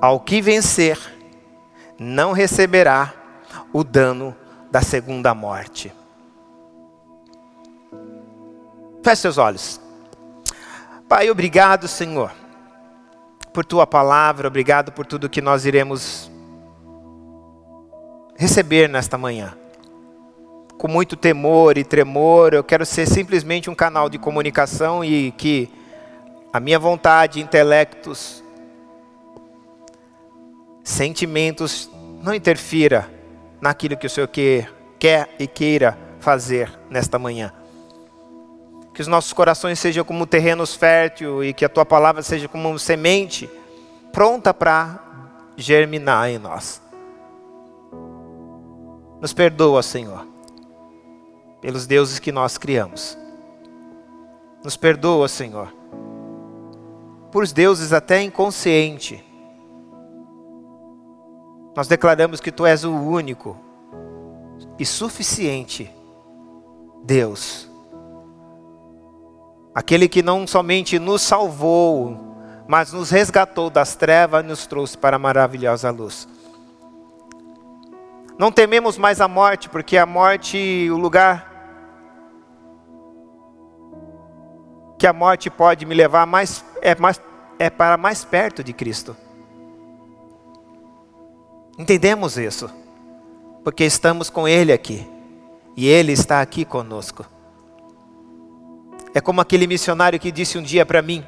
Ao 0.00 0.20
que 0.20 0.42
vencer, 0.42 0.98
não 1.98 2.32
receberá 2.32 3.14
o 3.72 3.82
dano 3.82 4.36
da 4.70 4.82
segunda 4.82 5.34
morte. 5.34 5.92
Feche 9.02 9.22
seus 9.22 9.38
olhos. 9.38 9.80
Pai, 11.08 11.30
obrigado, 11.30 11.88
Senhor, 11.88 12.30
por 13.52 13.64
tua 13.64 13.86
palavra, 13.86 14.46
obrigado 14.46 14.92
por 14.92 15.06
tudo 15.06 15.28
que 15.28 15.40
nós 15.40 15.64
iremos 15.64 16.30
receber 18.36 18.88
nesta 18.88 19.18
manhã. 19.18 19.56
Com 20.80 20.88
muito 20.88 21.14
temor 21.14 21.76
e 21.76 21.84
tremor, 21.84 22.54
eu 22.54 22.64
quero 22.64 22.86
ser 22.86 23.06
simplesmente 23.06 23.68
um 23.68 23.74
canal 23.74 24.08
de 24.08 24.18
comunicação 24.18 25.04
e 25.04 25.30
que 25.32 25.70
a 26.50 26.58
minha 26.58 26.78
vontade, 26.78 27.38
intelectos, 27.38 28.42
sentimentos 30.82 31.90
não 32.22 32.32
interfira 32.32 33.10
naquilo 33.60 33.94
que 33.94 34.06
o 34.06 34.08
Senhor 34.08 34.26
quer, 34.28 34.72
quer 34.98 35.28
e 35.38 35.46
queira 35.46 35.98
fazer 36.18 36.72
nesta 36.88 37.18
manhã. 37.18 37.52
Que 38.94 39.02
os 39.02 39.06
nossos 39.06 39.34
corações 39.34 39.78
sejam 39.78 40.02
como 40.02 40.26
terrenos 40.26 40.74
fértil 40.74 41.44
e 41.44 41.52
que 41.52 41.66
a 41.66 41.68
tua 41.68 41.84
palavra 41.84 42.22
seja 42.22 42.48
como 42.48 42.78
semente 42.78 43.50
pronta 44.14 44.54
para 44.54 44.98
germinar 45.58 46.30
em 46.30 46.38
nós. 46.38 46.80
Nos 49.20 49.34
perdoa, 49.34 49.82
Senhor, 49.82 50.26
pelos 51.60 51.86
deuses 51.86 52.18
que 52.18 52.32
nós 52.32 52.56
criamos. 52.56 53.16
Nos 54.64 54.76
perdoa, 54.76 55.28
Senhor, 55.28 55.72
por 57.30 57.42
os 57.42 57.52
deuses 57.52 57.92
até 57.92 58.22
inconsciente. 58.22 59.24
Nós 61.76 61.86
declaramos 61.86 62.40
que 62.40 62.50
Tu 62.50 62.66
és 62.66 62.84
o 62.84 62.92
único 62.92 63.56
e 64.78 64.84
suficiente 64.84 65.90
Deus. 67.02 67.68
Aquele 69.74 70.08
que 70.08 70.22
não 70.22 70.46
somente 70.46 70.98
nos 70.98 71.22
salvou, 71.22 72.18
mas 72.66 72.92
nos 72.92 73.10
resgatou 73.10 73.70
das 73.70 73.94
trevas 73.94 74.44
e 74.44 74.48
nos 74.48 74.66
trouxe 74.66 74.98
para 74.98 75.16
a 75.16 75.18
maravilhosa 75.18 75.90
luz. 75.90 76.28
Não 78.38 78.50
tememos 78.50 78.96
mais 78.98 79.20
a 79.20 79.28
morte, 79.28 79.68
porque 79.68 79.96
a 79.96 80.06
morte, 80.06 80.88
o 80.90 80.96
lugar 80.96 81.49
que 85.00 85.06
a 85.06 85.14
morte 85.14 85.48
pode 85.48 85.86
me 85.86 85.94
levar 85.94 86.26
mais 86.26 86.62
é, 86.82 86.94
mais, 86.94 87.18
é 87.58 87.70
para 87.70 87.96
mais 87.96 88.22
perto 88.22 88.62
de 88.62 88.74
Cristo. 88.74 89.16
Entendemos 91.78 92.36
isso, 92.36 92.70
porque 93.64 93.82
estamos 93.82 94.28
com 94.28 94.46
Ele 94.46 94.74
aqui, 94.74 95.08
e 95.74 95.88
Ele 95.88 96.12
está 96.12 96.42
aqui 96.42 96.66
conosco. 96.66 97.24
É 99.14 99.22
como 99.22 99.40
aquele 99.40 99.66
missionário 99.66 100.20
que 100.20 100.30
disse 100.30 100.58
um 100.58 100.62
dia 100.62 100.84
para 100.84 101.00
mim, 101.00 101.24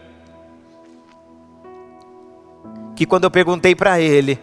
que 2.95 3.07
quando 3.07 3.25
eu 3.25 3.31
perguntei 3.31 3.75
para 3.75 3.99
ele, 3.99 4.39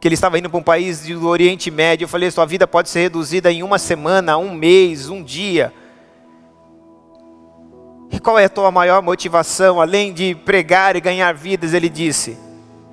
que 0.00 0.08
ele 0.08 0.14
estava 0.14 0.38
indo 0.38 0.48
para 0.48 0.58
um 0.58 0.62
país 0.62 1.06
do 1.06 1.28
Oriente 1.28 1.70
Médio. 1.70 2.06
Eu 2.06 2.08
falei: 2.08 2.30
sua 2.30 2.46
vida 2.46 2.66
pode 2.66 2.88
ser 2.88 3.00
reduzida 3.00 3.52
em 3.52 3.62
uma 3.62 3.78
semana, 3.78 4.38
um 4.38 4.54
mês, 4.54 5.10
um 5.10 5.22
dia. 5.22 5.74
E 8.10 8.18
qual 8.18 8.38
é 8.38 8.46
a 8.46 8.48
tua 8.48 8.70
maior 8.72 9.00
motivação, 9.02 9.80
além 9.80 10.12
de 10.12 10.34
pregar 10.34 10.96
e 10.96 11.00
ganhar 11.00 11.32
vidas? 11.32 11.72
Ele 11.72 11.88
disse 11.88 12.36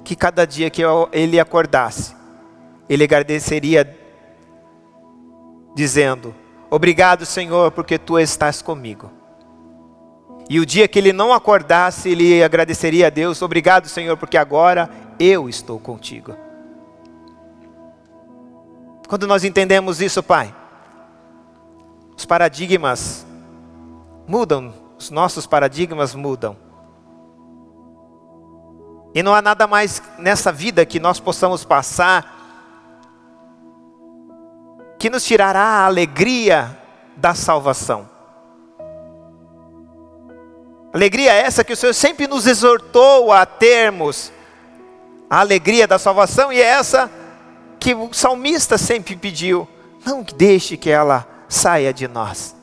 que 0.04 0.16
cada 0.16 0.46
dia 0.46 0.70
que 0.70 0.84
ele 1.12 1.40
acordasse, 1.40 2.16
ele 2.88 3.04
agradeceria, 3.04 3.98
dizendo: 5.76 6.36
Obrigado, 6.70 7.26
Senhor, 7.26 7.72
porque 7.72 7.98
tu 7.98 8.20
estás 8.20 8.62
comigo. 8.62 9.12
E 10.50 10.60
o 10.60 10.66
dia 10.66 10.88
que 10.88 11.00
ele 11.00 11.12
não 11.12 11.34
acordasse, 11.34 12.10
ele 12.10 12.44
agradeceria 12.44 13.08
a 13.08 13.10
Deus: 13.10 13.42
Obrigado, 13.42 13.90
Senhor, 13.90 14.16
porque 14.18 14.38
agora 14.38 14.90
eu 15.20 15.50
estou 15.50 15.80
contigo. 15.80 16.36
Quando 19.08 19.26
nós 19.26 19.44
entendemos 19.44 20.02
isso, 20.02 20.22
Pai, 20.22 20.54
os 22.16 22.26
paradigmas 22.26 23.26
mudam, 24.28 24.74
os 24.98 25.10
nossos 25.10 25.46
paradigmas 25.46 26.16
mudam. 26.16 26.58
E 29.14 29.24
não 29.24 29.34
há 29.34 29.42
nada 29.42 29.66
mais 29.68 30.02
nessa 30.18 30.52
vida 30.52 30.86
que 30.86 31.00
nós 31.00 31.20
possamos 31.20 31.64
passar 31.64 32.36
que 35.00 35.10
nos 35.10 35.24
tirará 35.24 35.62
a 35.62 35.86
alegria 35.86 36.78
da 37.16 37.34
salvação. 37.34 38.10
Alegria 40.94 41.32
essa 41.34 41.64
que 41.64 41.74
o 41.74 41.78
Senhor 41.78 41.94
sempre 41.94 42.28
nos 42.28 42.48
exortou 42.48 43.32
a 43.32 43.46
termos, 43.46 44.32
a 45.30 45.40
alegria 45.40 45.88
da 45.88 46.00
salvação, 46.00 46.52
e 46.52 46.60
é 46.60 46.66
essa 46.66 47.12
que 47.80 47.94
o 47.94 48.12
salmista 48.12 48.78
sempre 48.78 49.16
pediu: 49.16 49.68
não 50.06 50.24
deixe 50.24 50.76
que 50.76 50.90
ela 50.90 51.28
saia 51.48 51.94
de 51.94 52.08
nós. 52.08 52.57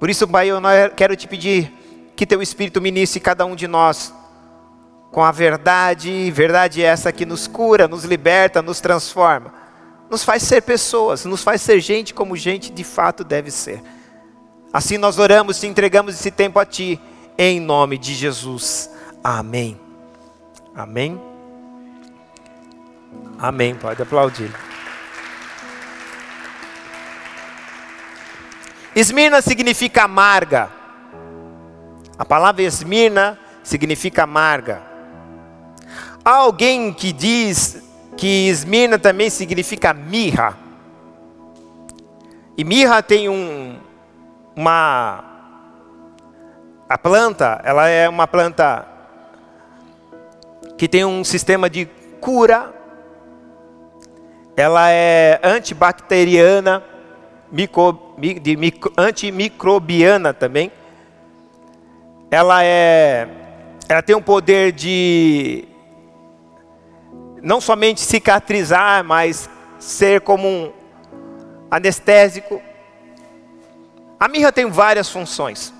Por 0.00 0.08
isso, 0.08 0.26
Pai, 0.26 0.48
eu 0.48 0.56
quero 0.96 1.14
te 1.14 1.28
pedir 1.28 1.70
que 2.16 2.24
teu 2.24 2.40
Espírito 2.40 2.80
ministre 2.80 3.20
cada 3.20 3.44
um 3.44 3.54
de 3.54 3.68
nós 3.68 4.14
com 5.10 5.22
a 5.22 5.30
verdade, 5.30 6.30
verdade 6.30 6.82
essa 6.82 7.12
que 7.12 7.26
nos 7.26 7.46
cura, 7.46 7.86
nos 7.86 8.04
liberta, 8.04 8.62
nos 8.62 8.80
transforma, 8.80 9.52
nos 10.08 10.24
faz 10.24 10.42
ser 10.42 10.62
pessoas, 10.62 11.26
nos 11.26 11.42
faz 11.42 11.60
ser 11.60 11.80
gente 11.80 12.14
como 12.14 12.34
gente 12.34 12.72
de 12.72 12.82
fato 12.82 13.22
deve 13.22 13.50
ser. 13.50 13.82
Assim 14.72 14.96
nós 14.96 15.18
oramos 15.18 15.62
e 15.62 15.66
entregamos 15.66 16.14
esse 16.14 16.30
tempo 16.30 16.58
a 16.58 16.64
Ti, 16.64 16.98
em 17.36 17.60
nome 17.60 17.98
de 17.98 18.14
Jesus. 18.14 18.88
Amém. 19.22 19.78
Amém. 20.74 21.20
Amém. 23.38 23.74
Pode 23.74 24.00
aplaudir. 24.00 24.69
Esmirna 29.00 29.40
significa 29.40 30.04
amarga. 30.04 30.68
A 32.18 32.24
palavra 32.24 32.62
esmirna 32.62 33.38
significa 33.62 34.24
amarga. 34.24 34.82
Há 36.22 36.32
alguém 36.32 36.92
que 36.92 37.10
diz 37.10 37.82
que 38.14 38.48
esmirna 38.48 38.98
também 38.98 39.30
significa 39.30 39.94
mirra. 39.94 40.54
E 42.58 42.62
mirra 42.62 43.02
tem 43.02 43.26
um, 43.30 43.78
uma. 44.54 45.24
A 46.86 46.98
planta, 46.98 47.58
ela 47.64 47.88
é 47.88 48.06
uma 48.06 48.26
planta 48.26 48.86
que 50.76 50.86
tem 50.86 51.06
um 51.06 51.24
sistema 51.24 51.70
de 51.70 51.86
cura 52.20 52.74
ela 54.60 54.90
é 54.90 55.40
antibacteriana, 55.42 56.82
micro, 57.50 58.09
de 58.20 58.56
micro, 58.56 58.92
antimicrobiana 58.96 60.34
também. 60.34 60.70
Ela 62.30 62.64
é, 62.64 63.28
ela 63.88 64.02
tem 64.02 64.14
um 64.14 64.22
poder 64.22 64.72
de 64.72 65.64
não 67.42 67.60
somente 67.60 68.00
cicatrizar, 68.00 69.02
mas 69.02 69.48
ser 69.78 70.20
como 70.20 70.46
um 70.46 70.72
anestésico. 71.70 72.62
A 74.18 74.28
mirra 74.28 74.52
tem 74.52 74.70
várias 74.70 75.08
funções. 75.08 75.72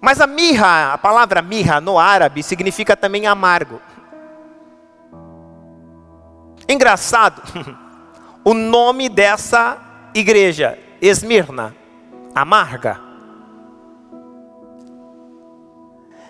Mas 0.00 0.20
a 0.20 0.26
mirra, 0.26 0.94
a 0.94 0.98
palavra 0.98 1.42
mirra 1.42 1.80
no 1.80 1.98
árabe 1.98 2.42
significa 2.42 2.96
também 2.96 3.26
amargo. 3.26 3.80
Engraçado, 6.68 7.42
o 8.44 8.54
nome 8.54 9.08
dessa 9.08 9.89
igreja, 10.14 10.78
Esmirna, 11.00 11.74
amarga. 12.34 13.00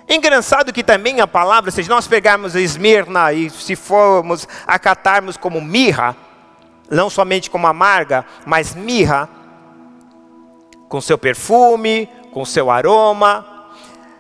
Engraçado 0.09 0.73
que 0.73 0.83
também 0.83 1.21
a 1.21 1.27
palavra, 1.27 1.71
se 1.71 1.89
nós 1.89 2.09
pegarmos 2.09 2.57
Esmirna 2.57 3.33
e 3.33 3.49
se 3.49 3.77
formos 3.77 4.47
acatarmos 4.67 5.37
como 5.37 5.61
mirra, 5.61 6.17
não 6.91 7.09
somente 7.09 7.49
como 7.49 7.69
amarga, 7.69 8.25
mas 8.45 8.75
mirra, 8.75 9.29
com 10.89 11.01
seu 11.01 11.17
perfume, 11.17 12.09
com 12.33 12.45
seu 12.45 12.71
aroma. 12.71 13.47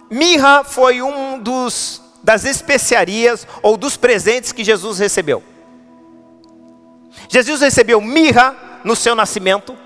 Mirra 0.09 0.62
foi 0.62 1.03
um 1.03 1.40
dos 1.40 2.01
das 2.23 2.44
especiarias 2.44 3.46
ou 3.62 3.77
dos 3.77 3.96
presentes 3.96 4.53
que 4.53 4.62
Jesus 4.62 4.99
recebeu. 4.99 5.42
Jesus 7.29 7.61
recebeu 7.61 8.01
mirra 8.01 8.70
no 8.85 8.97
seu 8.97 9.14
nascimento, 9.14 9.77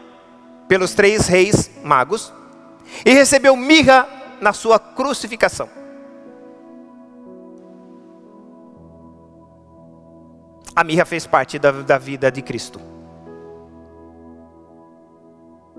pelos 0.69 0.95
três 0.95 1.27
reis 1.27 1.71
magos, 1.83 2.33
e 3.05 3.13
recebeu 3.13 3.57
mirra 3.57 4.07
na 4.41 4.53
sua 4.53 4.79
crucificação. 4.79 5.69
A 10.77 10.83
mirra 10.83 11.05
fez 11.05 11.27
parte 11.27 11.59
da, 11.59 11.71
da 11.71 11.99
vida 11.99 12.31
de 12.33 12.43
Cristo. 12.43 12.81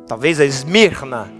Talvez 0.08 0.40
a 0.40 0.46
Esmirna 0.46 1.32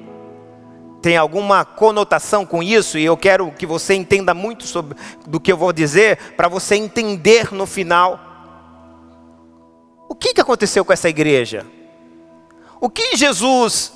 tem 1.02 1.16
alguma 1.16 1.64
conotação 1.64 2.46
com 2.46 2.64
isso, 2.64 2.98
e 2.98 3.06
eu 3.06 3.16
quero 3.16 3.52
que 3.52 3.66
você 3.66 3.94
entenda 3.94 4.34
muito 4.34 4.66
sobre 4.66 4.98
do 5.28 5.40
que 5.40 5.52
eu 5.52 5.58
vou 5.58 5.72
dizer, 5.72 6.18
para 6.36 6.48
você 6.48 6.76
entender 6.76 7.54
no 7.54 7.68
final. 7.68 8.20
O 10.16 10.18
que, 10.18 10.34
que 10.34 10.40
aconteceu 10.40 10.86
com 10.86 10.94
essa 10.94 11.10
igreja? 11.10 11.68
O 12.80 12.90
que 12.90 13.18
Jesus 13.18 13.92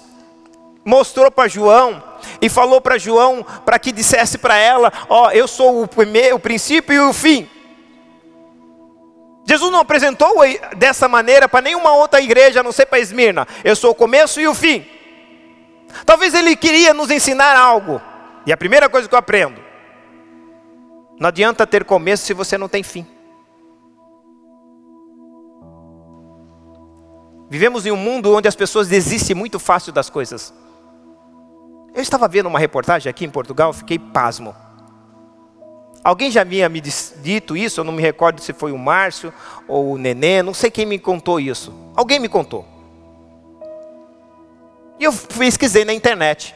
mostrou 0.84 1.32
para 1.32 1.48
João 1.48 2.04
e 2.42 2.50
falou 2.50 2.82
para 2.82 2.98
João 2.98 3.42
para 3.66 3.80
que 3.80 3.90
dissesse 3.90 4.38
para 4.38 4.58
ela: 4.58 4.92
Ó, 5.08 5.28
oh, 5.28 5.32
eu 5.32 5.48
sou 5.48 5.82
o 5.82 5.88
primeiro, 5.88 6.36
o 6.36 6.40
princípio 6.40 6.94
e 6.94 7.00
o 7.00 7.14
fim. 7.14 7.50
Jesus 9.46 9.72
não 9.72 9.80
apresentou 9.80 10.36
dessa 10.76 11.08
maneira 11.08 11.48
para 11.48 11.62
nenhuma 11.62 11.94
outra 11.94 12.20
igreja, 12.20 12.60
a 12.60 12.64
não 12.64 12.74
ser 12.74 12.86
para 12.86 13.00
Esmirna. 13.00 13.48
Eu 13.64 13.76
sou 13.76 13.92
o 13.92 13.96
começo 13.96 14.42
e 14.42 14.48
o 14.48 14.54
fim. 14.54 14.86
Talvez 16.06 16.34
ele 16.34 16.54
queria 16.54 16.94
nos 16.94 17.10
ensinar 17.10 17.56
algo. 17.56 18.02
E 18.46 18.52
a 18.52 18.58
primeira 18.58 18.90
coisa 18.90 19.08
que 19.08 19.16
eu 19.16 19.20
aprendo: 19.20 19.62
não 21.18 21.30
adianta 21.30 21.66
ter 21.66 21.86
começo 21.86 22.26
se 22.26 22.34
você 22.34 22.58
não 22.58 22.68
tem 22.68 22.84
fim. 22.84 23.08
Vivemos 27.50 27.86
em 27.86 27.92
um 27.92 27.98
mundo 27.98 28.36
onde 28.36 28.48
as 28.48 28.56
pessoas 28.56 28.88
desistem 28.88 29.36
muito 29.36 29.60
fácil 29.60 29.92
das 29.92 30.10
coisas. 30.10 30.54
Eu 31.96 32.02
estava 32.02 32.28
vendo 32.28 32.46
uma 32.46 32.60
reportagem 32.60 33.10
aqui 33.10 33.26
em 33.26 33.30
Portugal, 33.30 33.74
fiquei 33.74 33.98
pasmo. 33.98 34.56
Alguém 36.04 36.32
já 36.32 36.42
havia 36.42 36.70
me 36.70 36.80
dito 36.80 37.58
isso, 37.58 37.80
eu 37.80 37.84
não 37.84 37.92
me 37.92 38.02
recordo 38.02 38.40
se 38.40 38.54
foi 38.54 38.72
o 38.72 38.78
Márcio 38.78 39.34
ou 39.68 39.94
o 39.94 39.98
Nenê, 39.98 40.42
não 40.42 40.54
sei 40.54 40.70
quem 40.70 40.86
me 40.86 41.00
contou 41.00 41.40
isso. 41.40 41.74
Alguém 41.96 42.20
me 42.20 42.30
contou. 42.30 42.66
E 45.00 45.04
eu 45.04 45.14
pesquisei 45.14 45.84
na 45.84 45.94
internet. 45.94 46.54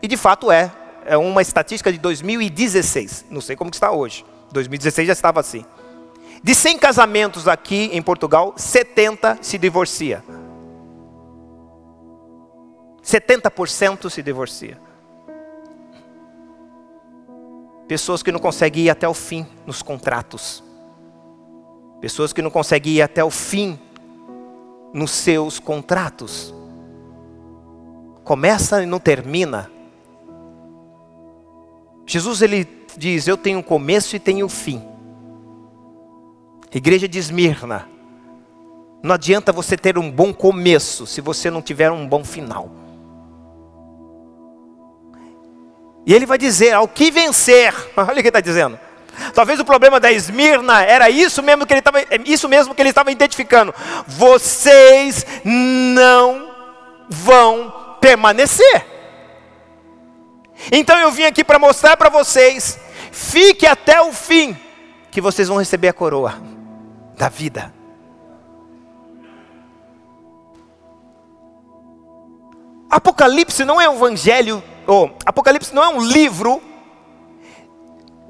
E 0.00 0.08
de 0.08 0.16
fato 0.16 0.50
é. 0.50 0.72
É 1.08 1.16
uma 1.16 1.40
estatística 1.40 1.92
de 1.92 1.98
2016. 1.98 3.26
Não 3.30 3.40
sei 3.40 3.54
como 3.54 3.70
está 3.70 3.92
hoje. 3.92 4.24
2016 4.50 5.06
já 5.06 5.12
estava 5.12 5.38
assim. 5.38 5.64
De 6.46 6.54
100 6.54 6.78
casamentos 6.78 7.48
aqui 7.48 7.90
em 7.92 8.00
Portugal, 8.00 8.54
70 8.56 9.40
se 9.42 9.58
divorcia. 9.58 10.22
70% 13.02 14.08
se 14.08 14.22
divorcia. 14.22 14.80
Pessoas 17.88 18.22
que 18.22 18.30
não 18.30 18.38
conseguem 18.38 18.84
ir 18.84 18.90
até 18.90 19.08
o 19.08 19.12
fim 19.12 19.44
nos 19.66 19.82
contratos. 19.82 20.62
Pessoas 22.00 22.32
que 22.32 22.40
não 22.40 22.50
conseguem 22.50 22.92
ir 22.92 23.02
até 23.02 23.24
o 23.24 23.30
fim 23.30 23.76
nos 24.94 25.10
seus 25.10 25.58
contratos. 25.58 26.54
Começa 28.22 28.84
e 28.84 28.86
não 28.86 29.00
termina. 29.00 29.68
Jesus 32.06 32.40
ele 32.40 32.68
diz: 32.96 33.26
Eu 33.26 33.36
tenho 33.36 33.64
começo 33.64 34.14
e 34.14 34.20
tenho 34.20 34.48
fim. 34.48 34.94
Igreja 36.76 37.08
de 37.08 37.18
Esmirna. 37.18 37.88
Não 39.02 39.14
adianta 39.14 39.50
você 39.50 39.78
ter 39.78 39.96
um 39.96 40.10
bom 40.10 40.30
começo 40.34 41.06
se 41.06 41.22
você 41.22 41.50
não 41.50 41.62
tiver 41.62 41.90
um 41.90 42.06
bom 42.06 42.22
final. 42.22 42.70
E 46.04 46.12
ele 46.12 46.26
vai 46.26 46.36
dizer: 46.36 46.74
ao 46.74 46.86
que 46.86 47.10
vencer. 47.10 47.72
Olha 47.96 48.10
o 48.10 48.12
que 48.12 48.20
ele 48.20 48.28
está 48.28 48.42
dizendo. 48.42 48.78
Talvez 49.32 49.58
o 49.58 49.64
problema 49.64 49.98
da 49.98 50.12
Esmirna 50.12 50.82
era 50.82 51.08
isso 51.08 51.42
mesmo 51.42 51.64
que 51.64 51.72
ele 51.72 51.78
estava, 51.78 51.98
isso 52.26 52.46
mesmo 52.46 52.74
que 52.74 52.82
ele 52.82 52.90
estava 52.90 53.10
identificando. 53.10 53.74
Vocês 54.06 55.24
não 55.42 56.50
vão 57.08 57.96
permanecer. 58.02 58.84
Então 60.70 60.98
eu 60.98 61.10
vim 61.10 61.22
aqui 61.22 61.42
para 61.42 61.58
mostrar 61.58 61.96
para 61.96 62.10
vocês, 62.10 62.78
fique 63.10 63.66
até 63.66 63.98
o 64.02 64.12
fim, 64.12 64.54
que 65.10 65.22
vocês 65.22 65.48
vão 65.48 65.56
receber 65.56 65.88
a 65.88 65.92
coroa 65.94 66.55
da 67.16 67.28
vida. 67.28 67.74
Apocalipse 72.90 73.64
não 73.64 73.80
é 73.80 73.88
um 73.88 73.96
evangelho 73.96 74.62
oh, 74.86 75.10
Apocalipse 75.24 75.74
não 75.74 75.82
é 75.82 75.88
um 75.88 76.00
livro 76.00 76.62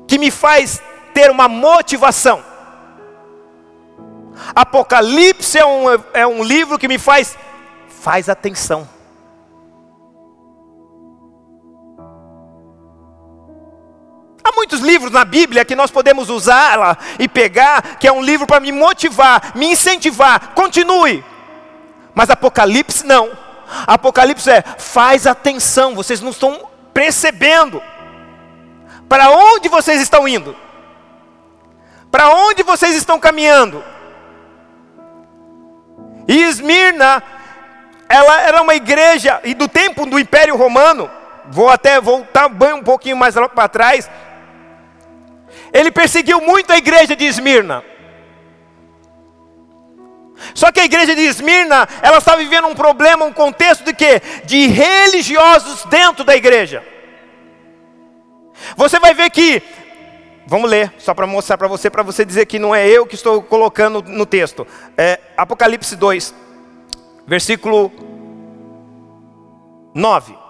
que 0.09 0.19
me 0.19 0.31
faz 0.31 0.81
ter 1.13 1.31
uma 1.31 1.49
motivação. 1.49 2.43
Apocalipse 4.55 5.59
é 5.59 5.67
um, 5.67 5.85
é 6.13 6.27
um 6.27 6.43
livro 6.43 6.79
que 6.79 6.87
me 6.87 6.99
faz, 6.99 7.37
faz 7.89 8.29
atenção. 8.29 8.89
Muitos 14.57 14.81
livros 14.81 15.13
na 15.13 15.25
Bíblia 15.25 15.65
que 15.65 15.77
nós 15.77 15.91
podemos 15.91 16.31
usá-la 16.31 16.97
e 17.19 17.29
pegar, 17.29 17.97
que 18.01 18.09
é 18.09 18.13
um 18.13 18.23
livro 18.23 18.47
para 18.47 18.59
me 18.59 18.73
motivar, 18.73 19.53
me 19.55 19.67
incentivar, 19.67 20.55
continue. 20.55 21.23
Mas 22.15 22.31
Apocalipse 22.31 23.07
não. 23.07 23.31
Apocalipse 23.87 24.51
é: 24.51 24.65
faz 24.79 25.27
atenção, 25.27 25.95
vocês 25.95 26.21
não 26.21 26.31
estão 26.31 26.69
percebendo. 26.95 27.83
Para 29.09 29.31
onde 29.31 29.69
vocês 29.69 30.01
estão 30.01 30.27
indo? 30.27 30.57
Para 32.11 32.31
onde 32.31 32.63
vocês 32.63 32.97
estão 32.97 33.21
caminhando? 33.21 33.85
E 36.27 36.43
Esmirna, 36.43 37.23
ela 38.09 38.41
era 38.41 38.63
uma 38.63 38.75
igreja, 38.75 39.41
e 39.45 39.55
do 39.55 39.69
tempo 39.69 40.07
do 40.07 40.19
Império 40.19 40.57
Romano, 40.57 41.11
vou 41.51 41.69
até 41.69 42.01
voltar 42.01 42.47
um 42.47 42.83
pouquinho 42.83 43.17
mais 43.17 43.35
para 43.35 43.69
trás, 43.69 44.11
ele 45.77 45.91
perseguiu 45.91 46.41
muito 46.41 46.73
a 46.73 46.79
igreja 46.79 47.15
de 47.15 47.25
Esmirna. 47.25 47.85
Só 50.55 50.73
que 50.73 50.81
a 50.81 50.85
igreja 50.85 51.15
de 51.15 51.23
Esmirna, 51.23 51.87
ela 52.03 52.19
está 52.19 52.35
vivendo 52.35 52.67
um 52.67 52.75
problema, 52.75 53.25
um 53.25 53.33
contexto 53.33 53.85
de 53.85 53.93
quê? 53.93 54.23
De 54.45 54.67
religiosos 54.69 55.85
dentro 55.85 56.25
da 56.25 56.35
igreja. 56.35 56.83
Você 58.75 58.99
vai 58.99 59.13
ver 59.13 59.31
que, 59.31 59.63
vamos 60.47 60.71
ler, 60.71 60.93
só 60.99 61.13
para 61.13 61.27
mostrar 61.27 61.59
para 61.59 61.69
você, 61.69 61.91
para 61.91 62.03
você 62.03 62.25
dizer 62.25 62.47
que 62.47 62.59
não 62.59 62.75
é 62.75 62.89
eu 62.89 63.07
que 63.07 63.15
estou 63.15 63.43
colocando 63.43 64.03
no 64.03 64.25
texto. 64.25 64.67
É 64.97 65.21
Apocalipse 65.37 65.95
2, 65.95 66.35
versículo 67.27 67.93
9. 69.95 70.46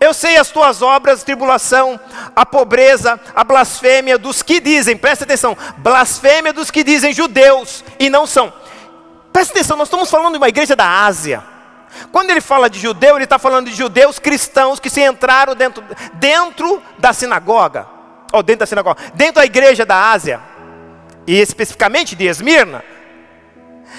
Eu 0.00 0.12
sei 0.12 0.36
as 0.36 0.50
tuas 0.50 0.82
obras, 0.82 1.22
tribulação, 1.22 1.98
a 2.34 2.44
pobreza, 2.44 3.20
a 3.34 3.44
blasfêmia 3.44 4.18
dos 4.18 4.42
que 4.42 4.60
dizem, 4.60 4.96
presta 4.96 5.24
atenção, 5.24 5.56
blasfêmia 5.78 6.52
dos 6.52 6.70
que 6.70 6.82
dizem 6.84 7.12
judeus 7.12 7.84
e 7.98 8.10
não 8.10 8.26
são 8.26 8.52
Presta 9.34 9.52
atenção, 9.52 9.76
nós 9.76 9.88
estamos 9.88 10.08
falando 10.08 10.34
de 10.34 10.38
uma 10.38 10.48
igreja 10.48 10.76
da 10.76 11.04
Ásia. 11.04 11.42
Quando 12.12 12.30
ele 12.30 12.40
fala 12.40 12.70
de 12.70 12.78
judeu, 12.78 13.16
ele 13.16 13.24
está 13.24 13.36
falando 13.36 13.68
de 13.68 13.74
judeus 13.74 14.20
cristãos 14.20 14.78
que 14.78 14.88
se 14.88 15.02
entraram 15.02 15.56
dentro, 15.56 15.82
dentro 16.12 16.80
da 16.98 17.12
sinagoga, 17.12 17.84
ou 18.32 18.44
dentro 18.44 18.60
da 18.60 18.66
sinagoga, 18.66 19.00
dentro 19.12 19.34
da 19.34 19.44
igreja 19.44 19.84
da 19.84 20.12
Ásia, 20.12 20.40
e 21.26 21.34
especificamente 21.34 22.14
de 22.14 22.26
Esmirna. 22.26 22.84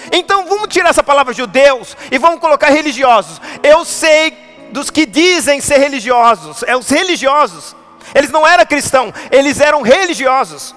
Então 0.10 0.46
vamos 0.46 0.70
tirar 0.70 0.92
essa 0.92 1.04
palavra 1.04 1.34
judeus 1.34 1.98
e 2.10 2.18
vamos 2.18 2.40
colocar 2.40 2.70
religiosos. 2.70 3.42
Eu 3.62 3.84
sei 3.84 4.32
dos 4.72 4.90
que 4.90 5.06
dizem 5.06 5.62
ser 5.62 5.78
religiosos, 5.78 6.64
é 6.64 6.76
os 6.76 6.90
religiosos. 6.90 7.76
Eles 8.14 8.30
não 8.30 8.46
eram 8.46 8.66
cristãos, 8.66 9.14
eles 9.32 9.60
eram 9.60 9.82
religiosos. 9.82 10.76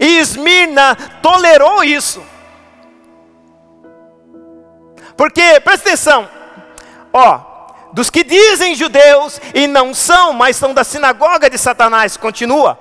E 0.00 0.18
Esmirna 0.18 0.96
tolerou 1.20 1.82
isso. 1.82 2.22
Porque, 5.16 5.60
presta 5.60 5.88
atenção, 5.88 6.28
ó, 7.12 7.40
dos 7.92 8.08
que 8.08 8.24
dizem 8.24 8.74
judeus 8.74 9.40
e 9.54 9.66
não 9.66 9.92
são, 9.92 10.32
mas 10.32 10.56
são 10.56 10.72
da 10.72 10.84
sinagoga 10.84 11.50
de 11.50 11.58
Satanás, 11.58 12.16
continua. 12.16 12.78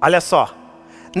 Olha 0.00 0.20
só. 0.20 0.65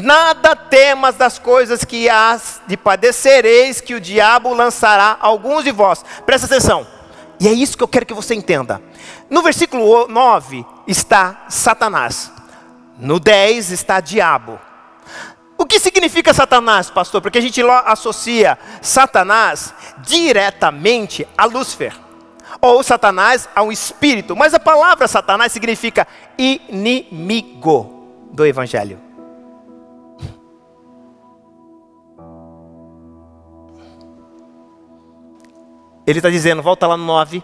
Nada 0.02 0.54
temas 0.54 1.14
das 1.14 1.38
coisas 1.38 1.82
que 1.82 2.06
hás 2.06 2.60
de 2.66 2.76
padecereis, 2.76 3.80
que 3.80 3.94
o 3.94 4.00
diabo 4.00 4.52
lançará 4.52 5.16
alguns 5.18 5.64
de 5.64 5.72
vós. 5.72 6.04
Presta 6.26 6.46
atenção. 6.46 6.86
E 7.40 7.48
é 7.48 7.52
isso 7.52 7.78
que 7.78 7.82
eu 7.82 7.88
quero 7.88 8.04
que 8.04 8.12
você 8.12 8.34
entenda. 8.34 8.82
No 9.30 9.40
versículo 9.42 10.06
9 10.06 10.66
está 10.86 11.46
Satanás. 11.48 12.30
No 12.98 13.18
10 13.18 13.70
está 13.70 13.98
diabo. 14.00 14.60
O 15.56 15.64
que 15.64 15.80
significa 15.80 16.34
Satanás, 16.34 16.90
pastor? 16.90 17.22
Porque 17.22 17.38
a 17.38 17.42
gente 17.42 17.62
associa 17.86 18.58
Satanás 18.82 19.72
diretamente 20.00 21.26
a 21.38 21.46
Lúcifer, 21.46 21.94
ou 22.60 22.82
Satanás 22.82 23.48
a 23.56 23.62
um 23.62 23.72
espírito, 23.72 24.36
mas 24.36 24.52
a 24.52 24.60
palavra 24.60 25.08
Satanás 25.08 25.52
significa 25.52 26.06
inimigo 26.36 28.10
do 28.30 28.44
Evangelho. 28.44 29.05
Ele 36.06 36.18
está 36.18 36.30
dizendo, 36.30 36.62
volta 36.62 36.86
lá 36.86 36.96
no 36.96 37.04
9, 37.04 37.42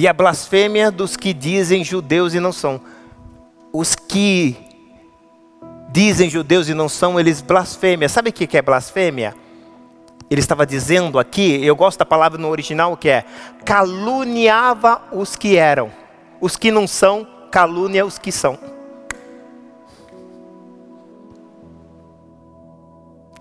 E 0.00 0.08
a 0.08 0.14
blasfêmia 0.14 0.90
dos 0.90 1.14
que 1.14 1.34
dizem 1.34 1.84
judeus 1.84 2.32
e 2.32 2.40
não 2.40 2.54
são. 2.54 2.80
Os 3.70 3.94
que 3.94 4.56
dizem 5.90 6.30
judeus 6.30 6.70
e 6.70 6.74
não 6.74 6.88
são, 6.88 7.20
eles 7.20 7.42
blasfêmia. 7.42 8.08
Sabe 8.08 8.30
o 8.30 8.32
que 8.32 8.56
é 8.56 8.62
blasfêmia? 8.62 9.34
Ele 10.30 10.40
estava 10.40 10.64
dizendo 10.64 11.18
aqui, 11.18 11.62
eu 11.62 11.76
gosto 11.76 11.98
da 11.98 12.06
palavra 12.06 12.38
no 12.38 12.48
original 12.48 12.96
que 12.96 13.10
é 13.10 13.26
caluniava 13.62 15.02
os 15.12 15.36
que 15.36 15.58
eram. 15.58 15.92
Os 16.40 16.56
que 16.56 16.70
não 16.70 16.86
são, 16.86 17.28
calúnia 17.50 18.06
os 18.06 18.16
que 18.16 18.32
são. 18.32 18.58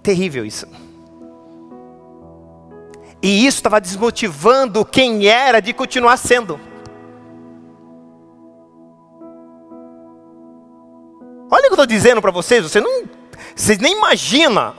Terrível 0.09 0.43
isso. 0.43 0.65
E 3.21 3.45
isso 3.45 3.57
estava 3.57 3.79
desmotivando 3.79 4.83
quem 4.83 5.27
era 5.27 5.59
de 5.59 5.71
continuar 5.71 6.17
sendo. 6.17 6.59
Olha 11.51 11.59
o 11.59 11.61
que 11.61 11.67
eu 11.67 11.73
estou 11.73 11.85
dizendo 11.85 12.23
para 12.23 12.31
vocês, 12.31 12.63
você 12.63 12.81
não, 12.81 13.03
vocês 13.55 13.77
nem 13.77 13.95
imagina 13.95 14.73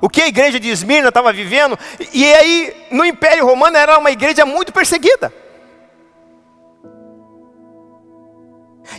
o 0.00 0.08
que 0.08 0.22
a 0.22 0.26
igreja 0.26 0.58
de 0.58 0.70
Esmirna 0.70 1.10
estava 1.10 1.30
vivendo. 1.34 1.78
E 2.10 2.24
aí, 2.32 2.74
no 2.90 3.04
Império 3.04 3.44
Romano 3.44 3.76
era 3.76 3.98
uma 3.98 4.10
igreja 4.10 4.46
muito 4.46 4.72
perseguida. 4.72 5.30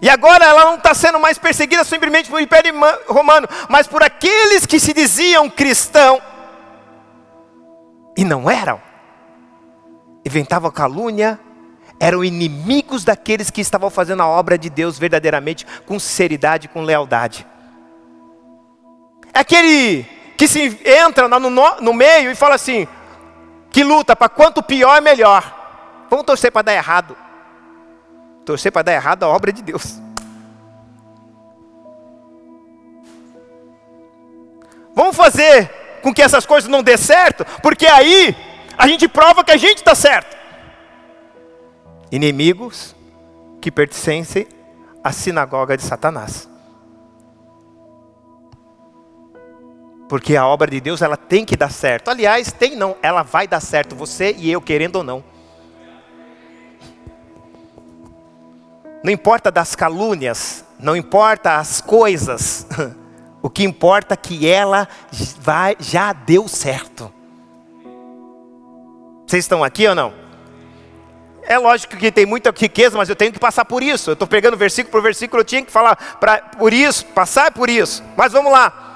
E 0.01 0.09
agora 0.09 0.45
ela 0.45 0.65
não 0.65 0.75
está 0.75 0.93
sendo 0.93 1.19
mais 1.19 1.37
perseguida 1.37 1.83
simplesmente 1.83 2.29
pelo 2.29 2.41
Império 2.41 2.73
Romano, 3.07 3.47
mas 3.69 3.87
por 3.87 4.03
aqueles 4.03 4.65
que 4.65 4.79
se 4.79 4.93
diziam 4.93 5.49
cristãos 5.49 6.21
e 8.15 8.23
não 8.23 8.49
eram. 8.49 8.81
Inventavam 10.25 10.71
calúnia, 10.71 11.39
eram 11.99 12.23
inimigos 12.23 13.03
daqueles 13.03 13.49
que 13.49 13.61
estavam 13.61 13.89
fazendo 13.89 14.23
a 14.23 14.27
obra 14.27 14.57
de 14.57 14.69
Deus 14.69 14.97
verdadeiramente, 14.97 15.65
com 15.85 15.99
sinceridade, 15.99 16.67
com 16.67 16.81
lealdade. 16.81 17.45
É 19.33 19.39
aquele 19.39 20.05
que 20.37 20.47
se 20.47 20.79
entra 20.85 21.27
no, 21.27 21.49
no 21.49 21.93
meio 21.93 22.31
e 22.31 22.35
fala 22.35 22.55
assim, 22.55 22.87
que 23.71 23.83
luta 23.83 24.15
para 24.15 24.29
quanto 24.29 24.61
pior 24.61 24.95
é 24.95 25.01
melhor. 25.01 25.61
Vamos 26.09 26.25
torcer 26.25 26.51
para 26.51 26.61
dar 26.61 26.73
errado. 26.73 27.17
Torcer 28.45 28.71
para 28.71 28.83
dar 28.83 28.93
errado 28.93 29.23
a 29.23 29.27
obra 29.29 29.51
de 29.51 29.61
Deus. 29.61 29.99
Vamos 34.95 35.15
fazer 35.15 35.69
com 36.01 36.13
que 36.13 36.21
essas 36.21 36.45
coisas 36.45 36.69
não 36.69 36.83
dê 36.83 36.97
certo, 36.97 37.45
porque 37.61 37.85
aí 37.85 38.35
a 38.77 38.87
gente 38.87 39.07
prova 39.07 39.43
que 39.43 39.51
a 39.51 39.57
gente 39.57 39.77
está 39.77 39.95
certo. 39.95 40.35
Inimigos 42.11 42.95
que 43.59 43.71
pertencem 43.71 44.47
à 45.03 45.11
sinagoga 45.11 45.75
de 45.75 45.83
Satanás. 45.83 46.47
Porque 50.07 50.35
a 50.35 50.45
obra 50.45 50.69
de 50.69 50.79
Deus 50.79 51.01
ela 51.01 51.17
tem 51.17 51.43
que 51.43 51.57
dar 51.57 51.71
certo. 51.71 52.09
Aliás, 52.09 52.51
tem 52.51 52.75
não, 52.75 52.95
ela 53.01 53.23
vai 53.23 53.47
dar 53.47 53.59
certo, 53.59 53.95
você 53.95 54.35
e 54.37 54.51
eu 54.51 54.61
querendo 54.61 54.97
ou 54.97 55.03
não. 55.03 55.23
Não 59.03 59.11
importa 59.11 59.51
das 59.51 59.75
calúnias, 59.75 60.63
não 60.79 60.95
importa 60.95 61.57
as 61.57 61.81
coisas. 61.81 62.65
O 63.45 63.49
que 63.49 63.61
importa 63.65 64.13
é 64.13 64.17
que 64.17 64.49
ela 64.49 64.87
vai, 65.41 65.75
já 65.77 66.13
deu 66.13 66.47
certo. 66.47 67.13
Vocês 69.27 69.43
estão 69.43 69.61
aqui 69.61 69.85
ou 69.85 69.93
não? 69.93 70.13
É 71.41 71.57
lógico 71.57 71.97
que 71.97 72.09
tem 72.09 72.25
muita 72.25 72.53
riqueza, 72.57 72.97
mas 72.97 73.09
eu 73.09 73.17
tenho 73.17 73.33
que 73.33 73.39
passar 73.39 73.65
por 73.65 73.83
isso. 73.83 74.09
Eu 74.09 74.13
estou 74.13 74.25
pegando 74.29 74.55
versículo 74.55 74.91
por 74.93 75.01
versículo, 75.01 75.41
eu 75.41 75.45
tinha 75.45 75.61
que 75.61 75.73
falar 75.73 76.17
pra, 76.21 76.37
por 76.39 76.71
isso, 76.71 77.05
passar 77.07 77.51
por 77.51 77.69
isso. 77.69 78.01
Mas 78.15 78.31
vamos 78.31 78.49
lá. 78.49 78.93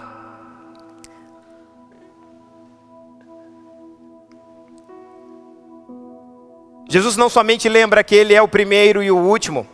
Jesus 6.89 7.17
não 7.17 7.27
somente 7.27 7.67
lembra 7.67 8.01
que 8.01 8.15
ele 8.15 8.33
é 8.33 8.41
o 8.41 8.47
primeiro 8.47 9.03
e 9.03 9.11
o 9.11 9.17
último, 9.17 9.67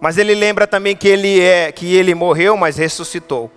mas 0.00 0.16
ele 0.16 0.34
lembra 0.34 0.66
também 0.66 0.96
que 0.96 1.06
ele 1.06 1.40
é 1.40 1.70
que 1.70 1.94
ele 1.94 2.14
morreu, 2.14 2.56
mas 2.56 2.76
ressuscitou. 2.78 3.50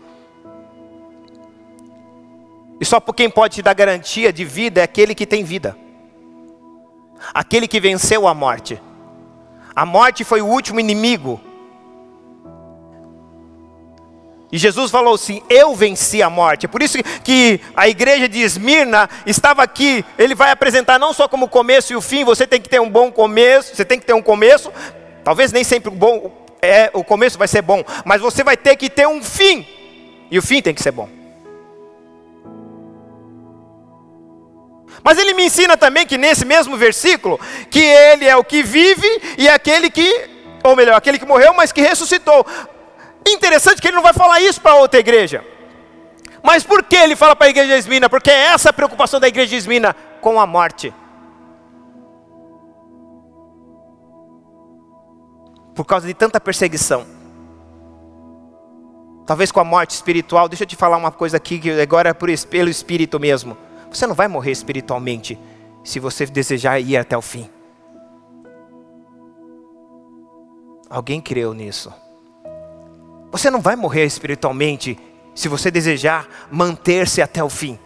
E 2.81 2.85
só 2.85 2.99
por 2.99 3.15
quem 3.15 3.29
pode 3.29 3.55
te 3.55 3.61
dar 3.61 3.73
garantia 3.73 4.33
de 4.33 4.43
vida 4.43 4.81
é 4.81 4.83
aquele 4.83 5.15
que 5.15 5.25
tem 5.25 5.43
vida. 5.43 5.77
Aquele 7.33 7.65
que 7.65 7.79
venceu 7.79 8.27
a 8.27 8.33
morte. 8.33 8.81
A 9.73 9.85
morte 9.85 10.25
foi 10.25 10.41
o 10.41 10.47
último 10.47 10.81
inimigo. 10.81 11.39
E 14.51 14.57
Jesus 14.57 14.91
falou 14.91 15.15
assim: 15.15 15.41
Eu 15.49 15.73
venci 15.73 16.21
a 16.21 16.29
morte. 16.29 16.65
É 16.65 16.69
por 16.69 16.83
isso 16.83 16.97
que 17.23 17.61
a 17.75 17.87
igreja 17.87 18.27
de 18.27 18.39
Esmirna 18.39 19.09
estava 19.25 19.63
aqui. 19.63 20.03
Ele 20.17 20.35
vai 20.35 20.51
apresentar 20.51 20.99
não 20.99 21.13
só 21.13 21.27
como 21.27 21.47
começo 21.47 21.93
e 21.93 21.95
o 21.95 22.01
fim. 22.01 22.23
Você 22.25 22.45
tem 22.45 22.59
que 22.59 22.69
ter 22.69 22.81
um 22.81 22.89
bom 22.89 23.11
começo. 23.11 23.75
Você 23.75 23.85
tem 23.85 23.97
que 23.97 24.05
ter 24.05 24.13
um 24.13 24.21
começo. 24.21 24.71
Talvez 25.23 25.51
nem 25.51 25.63
sempre 25.63 25.89
o 25.89 25.95
bom 25.95 26.31
é 26.61 26.89
o 26.93 27.03
começo 27.03 27.37
vai 27.37 27.47
ser 27.47 27.61
bom, 27.61 27.83
mas 28.05 28.21
você 28.21 28.43
vai 28.43 28.55
ter 28.55 28.75
que 28.77 28.89
ter 28.89 29.07
um 29.07 29.21
fim. 29.21 29.67
E 30.31 30.37
o 30.37 30.41
fim 30.41 30.61
tem 30.61 30.73
que 30.73 30.81
ser 30.81 30.91
bom. 30.91 31.09
Mas 35.03 35.17
ele 35.17 35.33
me 35.33 35.45
ensina 35.45 35.75
também 35.75 36.07
que 36.07 36.17
nesse 36.17 36.45
mesmo 36.45 36.77
versículo, 36.77 37.39
que 37.69 37.81
ele 37.81 38.25
é 38.25 38.35
o 38.37 38.43
que 38.43 38.63
vive 38.63 39.07
e 39.37 39.47
é 39.47 39.53
aquele 39.53 39.89
que, 39.89 40.29
ou 40.63 40.75
melhor, 40.75 40.95
aquele 40.95 41.19
que 41.19 41.25
morreu, 41.25 41.53
mas 41.53 41.73
que 41.73 41.81
ressuscitou. 41.81 42.45
Interessante 43.27 43.81
que 43.81 43.87
ele 43.89 43.95
não 43.95 44.03
vai 44.03 44.13
falar 44.13 44.39
isso 44.39 44.61
para 44.61 44.75
outra 44.75 44.99
igreja. 44.99 45.43
Mas 46.41 46.63
por 46.63 46.83
que 46.83 46.95
ele 46.95 47.15
fala 47.15 47.35
para 47.35 47.47
a 47.47 47.49
igreja 47.49 47.73
de 47.73 47.79
Esmina? 47.79 48.09
Porque 48.09 48.31
é 48.31 48.47
essa 48.47 48.69
a 48.69 48.73
preocupação 48.73 49.19
da 49.19 49.27
igreja 49.27 49.49
de 49.49 49.55
Esmina 49.57 49.95
com 50.21 50.39
a 50.39 50.47
morte. 50.47 50.93
Por 55.75 55.85
causa 55.85 56.05
de 56.05 56.13
tanta 56.13 56.39
perseguição. 56.39 57.05
Talvez 59.25 59.51
com 59.51 59.59
a 59.59 59.63
morte 59.63 59.91
espiritual. 59.91 60.49
Deixa 60.49 60.63
eu 60.63 60.67
te 60.67 60.75
falar 60.75 60.97
uma 60.97 61.11
coisa 61.11 61.37
aqui, 61.37 61.59
que 61.59 61.71
agora 61.81 62.09
é 62.09 62.13
pelo 62.13 62.69
Espírito 62.69 63.19
mesmo. 63.19 63.57
Você 63.91 64.05
não 64.05 64.15
vai 64.15 64.27
morrer 64.27 64.51
espiritualmente 64.51 65.37
se 65.83 65.99
você 65.99 66.25
desejar 66.25 66.79
ir 66.79 66.97
até 66.97 67.17
o 67.17 67.21
fim. 67.21 67.49
Alguém 70.89 71.19
creu 71.19 71.53
nisso? 71.53 71.91
Você 73.31 73.49
não 73.49 73.61
vai 73.61 73.75
morrer 73.75 74.05
espiritualmente 74.05 74.97
se 75.33 75.47
você 75.47 75.71
desejar 75.71 76.27
manter-se 76.51 77.21
até 77.21 77.43
o 77.43 77.49
fim. 77.49 77.79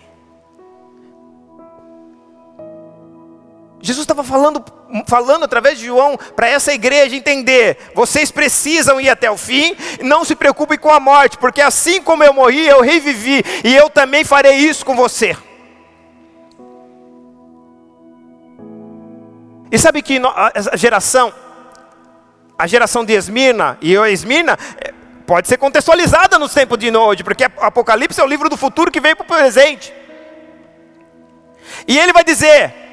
Jesus 3.79 4.03
estava 4.03 4.23
falando, 4.23 4.63
falando 5.05 5.45
através 5.45 5.77
de 5.77 5.85
João 5.85 6.17
para 6.35 6.47
essa 6.47 6.73
igreja 6.73 7.15
entender: 7.15 7.77
vocês 7.93 8.31
precisam 8.31 8.99
ir 8.99 9.09
até 9.09 9.29
o 9.29 9.37
fim, 9.37 9.75
não 10.01 10.25
se 10.25 10.35
preocupem 10.35 10.77
com 10.77 10.89
a 10.89 10.99
morte, 10.99 11.37
porque 11.37 11.61
assim 11.61 12.01
como 12.01 12.23
eu 12.23 12.33
morri, 12.33 12.65
eu 12.65 12.81
revivi, 12.81 13.43
e 13.63 13.75
eu 13.75 13.89
também 13.89 14.23
farei 14.23 14.55
isso 14.55 14.85
com 14.85 14.95
você. 14.95 15.37
E 19.71 19.77
sabe 19.77 20.01
que 20.01 20.19
a 20.71 20.77
geração, 20.77 21.31
a 22.57 22.65
geração 22.65 23.05
de 23.05 23.13
Esmirna, 23.13 23.77
e 23.81 23.93
Esmirna 23.95 24.57
é, 24.77 24.93
pode 25.25 25.47
ser 25.47 25.57
contextualizada 25.57 26.39
nos 26.39 26.53
tempos 26.53 26.77
de 26.77 26.89
hoje, 26.95 27.23
porque 27.23 27.43
Apocalipse 27.43 28.19
é 28.19 28.23
o 28.23 28.27
livro 28.27 28.49
do 28.49 28.57
futuro 28.57 28.89
que 28.89 29.01
veio 29.01 29.15
para 29.15 29.25
o 29.25 29.27
presente. 29.27 29.93
E 31.85 31.99
ele 31.99 32.13
vai 32.13 32.23
dizer 32.23 32.86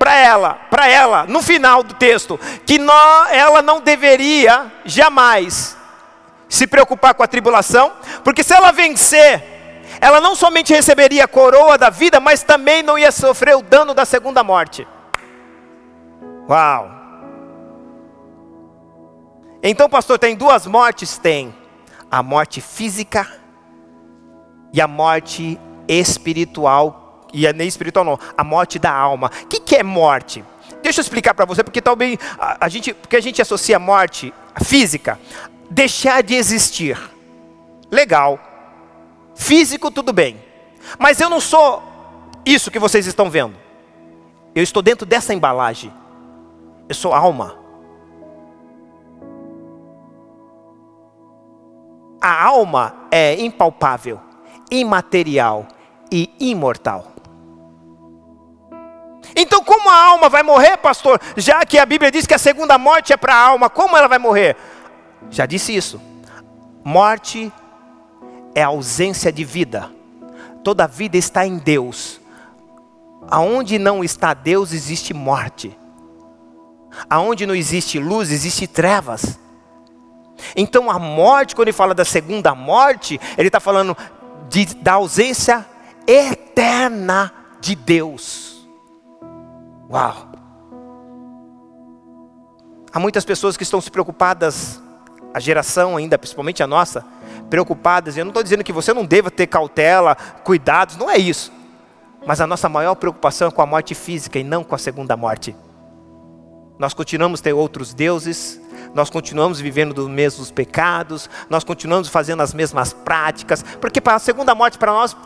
para 0.00 0.16
ela, 0.16 0.54
para 0.70 0.88
ela, 0.88 1.24
no 1.24 1.42
final 1.42 1.82
do 1.82 1.92
texto, 1.92 2.40
que 2.64 2.78
ela 3.30 3.60
não 3.60 3.82
deveria 3.82 4.72
jamais 4.82 5.76
se 6.48 6.66
preocupar 6.66 7.12
com 7.12 7.22
a 7.22 7.26
tribulação, 7.26 7.92
porque 8.24 8.42
se 8.42 8.54
ela 8.54 8.72
vencer, 8.72 9.44
ela 10.00 10.18
não 10.18 10.34
somente 10.34 10.72
receberia 10.72 11.24
a 11.24 11.28
coroa 11.28 11.76
da 11.76 11.90
vida, 11.90 12.18
mas 12.18 12.42
também 12.42 12.82
não 12.82 12.98
ia 12.98 13.12
sofrer 13.12 13.54
o 13.54 13.60
dano 13.60 13.92
da 13.92 14.06
segunda 14.06 14.42
morte. 14.42 14.88
Uau! 16.48 16.90
Então, 19.62 19.86
pastor, 19.86 20.18
tem 20.18 20.34
duas 20.34 20.66
mortes? 20.66 21.18
Tem. 21.18 21.54
A 22.10 22.22
morte 22.22 22.62
física 22.62 23.30
e 24.72 24.80
a 24.80 24.88
morte 24.88 25.60
espiritual. 25.86 27.09
E 27.32 27.46
a 27.46 27.52
nem 27.52 27.68
espiritual 27.68 28.04
não, 28.04 28.18
a 28.36 28.44
morte 28.44 28.78
da 28.78 28.92
alma. 28.92 29.30
O 29.42 29.46
que, 29.46 29.60
que 29.60 29.76
é 29.76 29.82
morte? 29.82 30.44
Deixa 30.82 31.00
eu 31.00 31.02
explicar 31.02 31.34
para 31.34 31.44
você, 31.44 31.62
porque 31.62 31.80
talvez 31.80 32.18
a, 32.38 32.64
a, 32.66 32.68
gente, 32.68 32.94
porque 32.94 33.16
a 33.16 33.20
gente 33.20 33.40
associa 33.40 33.78
morte 33.78 34.32
física, 34.62 35.18
deixar 35.70 36.22
de 36.22 36.34
existir. 36.34 36.98
Legal. 37.90 38.38
Físico, 39.34 39.90
tudo 39.90 40.12
bem. 40.12 40.42
Mas 40.98 41.20
eu 41.20 41.28
não 41.28 41.40
sou 41.40 41.82
isso 42.44 42.70
que 42.70 42.78
vocês 42.78 43.06
estão 43.06 43.28
vendo. 43.30 43.56
Eu 44.54 44.62
estou 44.62 44.82
dentro 44.82 45.06
dessa 45.06 45.34
embalagem. 45.34 45.92
Eu 46.88 46.94
sou 46.94 47.12
alma. 47.12 47.58
A 52.20 52.44
alma 52.44 53.06
é 53.10 53.40
impalpável, 53.40 54.20
imaterial 54.70 55.66
e 56.12 56.30
imortal. 56.38 57.12
Então, 59.34 59.62
como 59.62 59.88
a 59.88 59.94
alma 59.94 60.28
vai 60.28 60.42
morrer, 60.42 60.76
pastor? 60.76 61.20
Já 61.36 61.64
que 61.64 61.78
a 61.78 61.86
Bíblia 61.86 62.10
diz 62.10 62.26
que 62.26 62.34
a 62.34 62.38
segunda 62.38 62.76
morte 62.78 63.12
é 63.12 63.16
para 63.16 63.34
a 63.34 63.46
alma, 63.48 63.70
como 63.70 63.96
ela 63.96 64.08
vai 64.08 64.18
morrer? 64.18 64.56
Já 65.30 65.46
disse 65.46 65.74
isso. 65.74 66.00
Morte 66.84 67.52
é 68.54 68.62
ausência 68.62 69.32
de 69.32 69.44
vida. 69.44 69.90
Toda 70.64 70.86
vida 70.86 71.16
está 71.16 71.46
em 71.46 71.58
Deus. 71.58 72.20
Aonde 73.28 73.78
não 73.78 74.02
está 74.02 74.34
Deus, 74.34 74.72
existe 74.72 75.14
morte. 75.14 75.76
Aonde 77.08 77.46
não 77.46 77.54
existe 77.54 77.98
luz, 77.98 78.30
existe 78.30 78.66
trevas. 78.66 79.38
Então 80.56 80.90
a 80.90 80.98
morte, 80.98 81.54
quando 81.54 81.68
ele 81.68 81.76
fala 81.76 81.94
da 81.94 82.04
segunda 82.04 82.54
morte, 82.54 83.20
ele 83.36 83.48
está 83.48 83.60
falando 83.60 83.96
de, 84.48 84.66
da 84.76 84.94
ausência 84.94 85.66
eterna 86.06 87.32
de 87.60 87.74
Deus. 87.74 88.49
Uau! 89.90 90.30
Há 92.92 93.00
muitas 93.00 93.24
pessoas 93.24 93.56
que 93.56 93.64
estão 93.64 93.80
se 93.80 93.90
preocupadas, 93.90 94.80
a 95.34 95.40
geração 95.40 95.96
ainda, 95.96 96.16
principalmente 96.16 96.62
a 96.62 96.66
nossa, 96.66 97.04
preocupadas. 97.48 98.16
Eu 98.16 98.24
não 98.24 98.30
estou 98.30 98.42
dizendo 98.42 98.62
que 98.62 98.72
você 98.72 98.92
não 98.94 99.04
deva 99.04 99.30
ter 99.30 99.48
cautela, 99.48 100.16
cuidados, 100.44 100.96
não 100.96 101.10
é 101.10 101.18
isso. 101.18 101.52
Mas 102.24 102.40
a 102.40 102.46
nossa 102.46 102.68
maior 102.68 102.94
preocupação 102.94 103.48
é 103.48 103.50
com 103.50 103.62
a 103.62 103.66
morte 103.66 103.94
física 103.94 104.38
e 104.38 104.44
não 104.44 104.62
com 104.62 104.74
a 104.74 104.78
segunda 104.78 105.16
morte. 105.16 105.56
Nós 106.78 106.94
continuamos 106.94 107.40
a 107.40 107.44
ter 107.44 107.52
outros 107.52 107.92
deuses, 107.92 108.60
nós 108.94 109.10
continuamos 109.10 109.60
vivendo 109.60 109.92
dos 109.92 110.08
mesmos 110.08 110.50
pecados, 110.50 111.28
nós 111.48 111.62
continuamos 111.62 112.08
fazendo 112.08 112.42
as 112.42 112.54
mesmas 112.54 112.92
práticas, 112.92 113.62
porque 113.80 114.00
para 114.00 114.14
a 114.14 114.18
segunda 114.18 114.54
morte 114.54 114.78
para 114.78 114.92
nós 114.92 115.16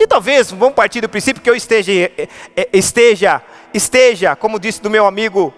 E 0.00 0.06
talvez, 0.06 0.50
vamos 0.50 0.74
partir 0.74 1.02
do 1.02 1.10
princípio 1.10 1.42
que 1.42 1.50
eu 1.50 1.54
esteja, 1.54 1.92
esteja, 2.72 3.42
esteja, 3.74 4.34
como 4.34 4.58
disse 4.58 4.80
do 4.80 4.88
meu 4.88 5.04
amigo 5.04 5.52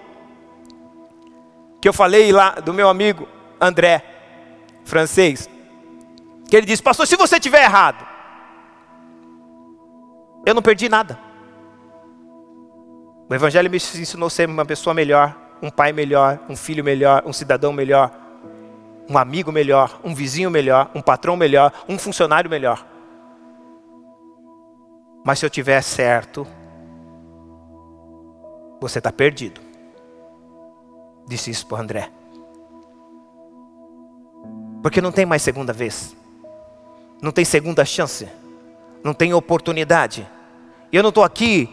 que 1.80 1.88
eu 1.88 1.93
falei 1.93 2.32
lá 2.32 2.51
do 2.51 2.74
meu 2.74 2.88
amigo 2.88 3.28
André, 3.61 4.05
francês, 4.84 5.49
que 6.51 6.57
ele 6.57 6.66
disse: 6.66 6.82
Pastor, 6.82 7.07
se 7.07 7.14
você 7.14 7.38
tiver 7.38 7.62
errado, 7.62 8.05
eu 10.45 10.55
não 10.55 10.61
perdi 10.61 10.88
nada. 10.88 11.16
O 13.30 13.34
Evangelho 13.34 13.70
me 13.70 13.76
ensinou 13.76 14.26
a 14.26 14.30
ser 14.30 14.49
uma 14.49 14.66
pessoa 14.66 14.93
melhor, 14.93 15.36
um 15.62 15.70
pai 15.70 15.93
melhor, 15.93 16.40
um 16.49 16.57
filho 16.57 16.82
melhor, 16.82 17.22
um 17.24 17.32
cidadão 17.32 17.72
melhor, 17.72 18.11
um 19.09 19.16
amigo 19.16 19.53
melhor, 19.53 20.01
um 20.03 20.12
vizinho 20.12 20.51
melhor, 20.51 20.90
um 20.97 21.01
patrão 21.01 21.36
melhor, 21.36 21.72
um 21.88 21.97
funcionário 21.97 22.51
melhor. 22.51 22.91
Mas 25.24 25.38
se 25.38 25.46
eu 25.46 25.50
tiver 25.50 25.80
certo, 25.82 26.46
você 28.80 28.98
está 28.98 29.12
perdido. 29.12 29.60
Disse 31.26 31.50
isso 31.50 31.66
para 31.66 31.80
André. 31.80 32.10
Porque 34.82 35.00
não 35.00 35.12
tem 35.12 35.24
mais 35.24 35.42
segunda 35.42 35.72
vez. 35.72 36.16
Não 37.22 37.30
tem 37.30 37.44
segunda 37.44 37.84
chance. 37.84 38.28
Não 39.04 39.14
tem 39.14 39.32
oportunidade. 39.32 40.28
E 40.90 40.96
eu 40.96 41.02
não 41.02 41.10
estou 41.10 41.22
aqui 41.22 41.68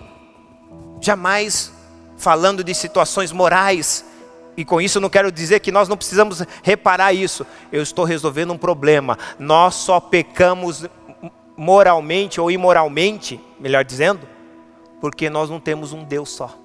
jamais 1.01 1.73
falando 2.17 2.63
de 2.63 2.75
situações 2.75 3.31
morais. 3.31 4.05
E 4.55 4.63
com 4.63 4.79
isso 4.79 4.99
não 4.99 5.09
quero 5.09 5.31
dizer 5.31 5.59
que 5.61 5.71
nós 5.71 5.89
não 5.89 5.97
precisamos 5.97 6.43
reparar 6.61 7.13
isso. 7.13 7.45
Eu 7.71 7.81
estou 7.81 8.05
resolvendo 8.05 8.53
um 8.53 8.57
problema. 8.57 9.17
Nós 9.39 9.73
só 9.73 9.99
pecamos 9.99 10.85
moralmente 11.59 12.39
ou 12.39 12.49
imoralmente, 12.49 13.37
melhor 13.59 13.83
dizendo, 13.83 14.25
porque 15.01 15.29
nós 15.29 15.49
não 15.49 15.59
temos 15.59 15.91
um 15.91 16.05
Deus 16.05 16.29
só. 16.29 16.57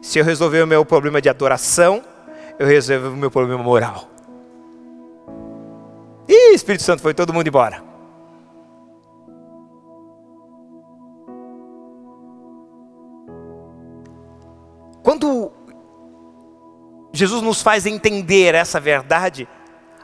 Se 0.00 0.18
eu 0.18 0.24
resolver 0.24 0.62
o 0.62 0.66
meu 0.66 0.82
problema 0.82 1.20
de 1.20 1.28
adoração, 1.28 2.02
eu 2.58 2.66
resolvo 2.66 3.08
o 3.10 3.16
meu 3.18 3.30
problema 3.30 3.62
moral. 3.62 4.08
Ih, 6.26 6.54
Espírito 6.54 6.84
Santo, 6.84 7.02
foi 7.02 7.12
todo 7.12 7.34
mundo 7.34 7.48
embora. 7.48 7.84
Quando 15.02 15.52
Jesus 17.12 17.42
nos 17.42 17.60
faz 17.60 17.84
entender 17.84 18.54
essa 18.54 18.80
verdade, 18.80 19.46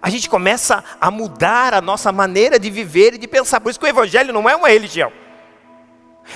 a 0.02 0.10
gente 0.10 0.28
começa 0.28 0.84
a 1.00 1.10
mudar 1.10 1.72
a 1.72 1.80
nossa 1.80 2.10
maneira 2.10 2.58
de 2.58 2.68
viver 2.68 3.14
e 3.14 3.18
de 3.18 3.28
pensar. 3.28 3.60
Por 3.60 3.70
isso 3.70 3.78
que 3.78 3.86
o 3.86 3.88
Evangelho 3.88 4.32
não 4.32 4.50
é 4.50 4.56
uma 4.56 4.68
religião. 4.68 5.12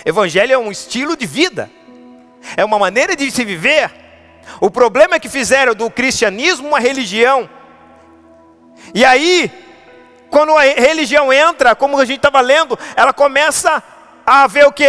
Evangelho 0.04 0.52
é 0.52 0.58
um 0.58 0.70
estilo 0.70 1.16
de 1.16 1.26
vida 1.26 1.70
é 2.54 2.64
uma 2.64 2.78
maneira 2.78 3.16
de 3.16 3.30
se 3.30 3.44
viver. 3.44 3.90
O 4.60 4.70
problema 4.70 5.16
é 5.16 5.20
que 5.20 5.28
fizeram 5.28 5.74
do 5.74 5.90
cristianismo 5.90 6.68
uma 6.68 6.78
religião. 6.78 7.48
E 8.94 9.04
aí, 9.04 9.50
quando 10.30 10.56
a 10.56 10.62
religião 10.62 11.32
entra, 11.32 11.74
como 11.74 11.98
a 11.98 12.04
gente 12.04 12.18
estava 12.18 12.40
lendo, 12.40 12.78
ela 12.94 13.12
começa 13.12 13.82
a 14.24 14.46
ver 14.46 14.66
o 14.66 14.72
que? 14.72 14.88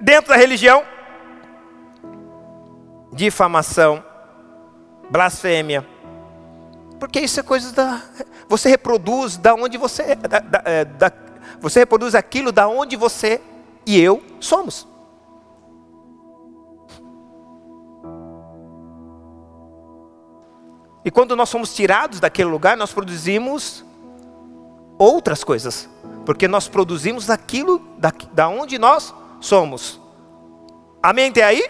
Dentro 0.00 0.30
da 0.30 0.36
religião: 0.36 0.82
difamação, 3.12 4.02
blasfêmia. 5.10 5.91
Porque 7.02 7.18
isso 7.18 7.40
é 7.40 7.42
coisa 7.42 7.72
da. 7.72 8.00
Você 8.48 8.68
reproduz 8.68 9.36
da 9.36 9.56
onde 9.56 9.76
você. 9.76 10.14
Da, 10.14 10.38
da, 10.38 10.62
é, 10.64 10.84
da, 10.84 11.10
você 11.60 11.80
reproduz 11.80 12.14
aquilo 12.14 12.52
da 12.52 12.68
onde 12.68 12.94
você 12.94 13.40
e 13.84 14.00
eu 14.00 14.22
somos. 14.38 14.86
E 21.04 21.10
quando 21.10 21.34
nós 21.34 21.48
somos 21.48 21.74
tirados 21.74 22.20
daquele 22.20 22.48
lugar, 22.48 22.76
nós 22.76 22.92
produzimos 22.92 23.84
outras 24.96 25.42
coisas. 25.42 25.88
Porque 26.24 26.46
nós 26.46 26.68
produzimos 26.68 27.28
aquilo 27.30 27.80
da, 27.98 28.12
da 28.32 28.48
onde 28.48 28.78
nós 28.78 29.12
somos. 29.40 30.00
Amém 31.02 31.30
até 31.30 31.42
aí? 31.42 31.68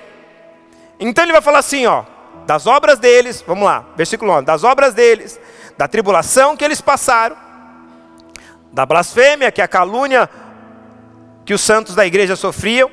Então 1.00 1.24
ele 1.24 1.32
vai 1.32 1.40
falar 1.40 1.60
assim, 1.60 1.86
ó. 1.86 2.11
Das 2.46 2.66
obras 2.66 2.98
deles, 2.98 3.42
vamos 3.46 3.64
lá, 3.64 3.84
versículo 3.96 4.32
11. 4.32 4.44
Das 4.44 4.64
obras 4.64 4.94
deles, 4.94 5.40
da 5.76 5.86
tribulação 5.86 6.56
que 6.56 6.64
eles 6.64 6.80
passaram, 6.80 7.36
da 8.72 8.84
blasfêmia, 8.86 9.52
que 9.52 9.60
é 9.60 9.64
a 9.64 9.68
calúnia 9.68 10.28
que 11.44 11.54
os 11.54 11.60
santos 11.60 11.94
da 11.94 12.06
igreja 12.06 12.36
sofriam, 12.36 12.90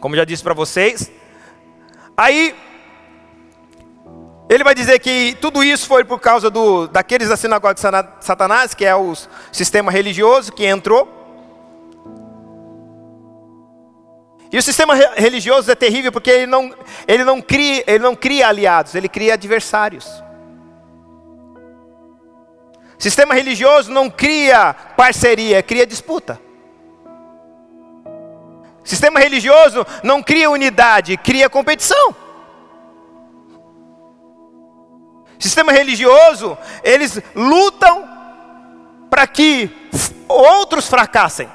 como 0.00 0.16
já 0.16 0.24
disse 0.24 0.42
para 0.42 0.54
vocês. 0.54 1.10
Aí 2.16 2.54
ele 4.48 4.62
vai 4.62 4.74
dizer 4.74 4.98
que 4.98 5.36
tudo 5.40 5.64
isso 5.64 5.86
foi 5.86 6.04
por 6.04 6.20
causa 6.20 6.50
do, 6.50 6.86
daqueles 6.86 7.28
da 7.28 7.36
sinagoga 7.36 7.74
de 7.74 7.80
Satanás, 7.80 8.74
que 8.74 8.84
é 8.84 8.94
o 8.94 9.14
sistema 9.50 9.90
religioso 9.90 10.52
que 10.52 10.66
entrou. 10.66 11.23
E 14.54 14.58
o 14.58 14.62
sistema 14.62 14.94
religioso 15.16 15.68
é 15.68 15.74
terrível 15.74 16.12
porque 16.12 16.30
ele 16.30 16.46
não, 16.46 16.72
ele 17.08 17.24
não, 17.24 17.42
cria, 17.42 17.82
ele 17.88 17.98
não 17.98 18.14
cria 18.14 18.46
aliados, 18.46 18.94
ele 18.94 19.08
cria 19.08 19.34
adversários. 19.34 20.08
Sistema 22.96 23.34
religioso 23.34 23.90
não 23.90 24.08
cria 24.08 24.72
parceria, 24.96 25.60
cria 25.60 25.84
disputa. 25.84 26.40
Sistema 28.84 29.18
religioso 29.18 29.84
não 30.04 30.22
cria 30.22 30.48
unidade, 30.48 31.16
cria 31.16 31.50
competição. 31.50 32.14
Sistema 35.36 35.72
religioso, 35.72 36.56
eles 36.84 37.20
lutam 37.34 38.08
para 39.10 39.26
que 39.26 39.68
outros 40.28 40.86
fracassem. 40.86 41.50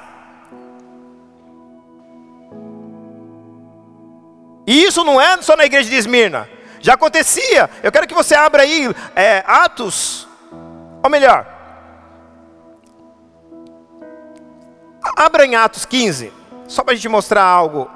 E 4.66 4.84
isso 4.84 5.04
não 5.04 5.20
é 5.20 5.40
só 5.42 5.56
na 5.56 5.64
igreja 5.64 5.88
de 5.88 5.96
Esmirna. 5.96 6.48
Já 6.80 6.94
acontecia. 6.94 7.68
Eu 7.82 7.92
quero 7.92 8.06
que 8.06 8.14
você 8.14 8.34
abra 8.34 8.62
aí 8.62 8.88
é, 9.14 9.44
Atos, 9.46 10.26
ou 11.02 11.10
melhor, 11.10 11.46
abra 15.16 15.44
em 15.46 15.54
Atos 15.54 15.84
15, 15.84 16.32
só 16.66 16.82
para 16.82 16.92
a 16.92 16.96
gente 16.96 17.08
mostrar 17.08 17.42
algo. 17.42 17.90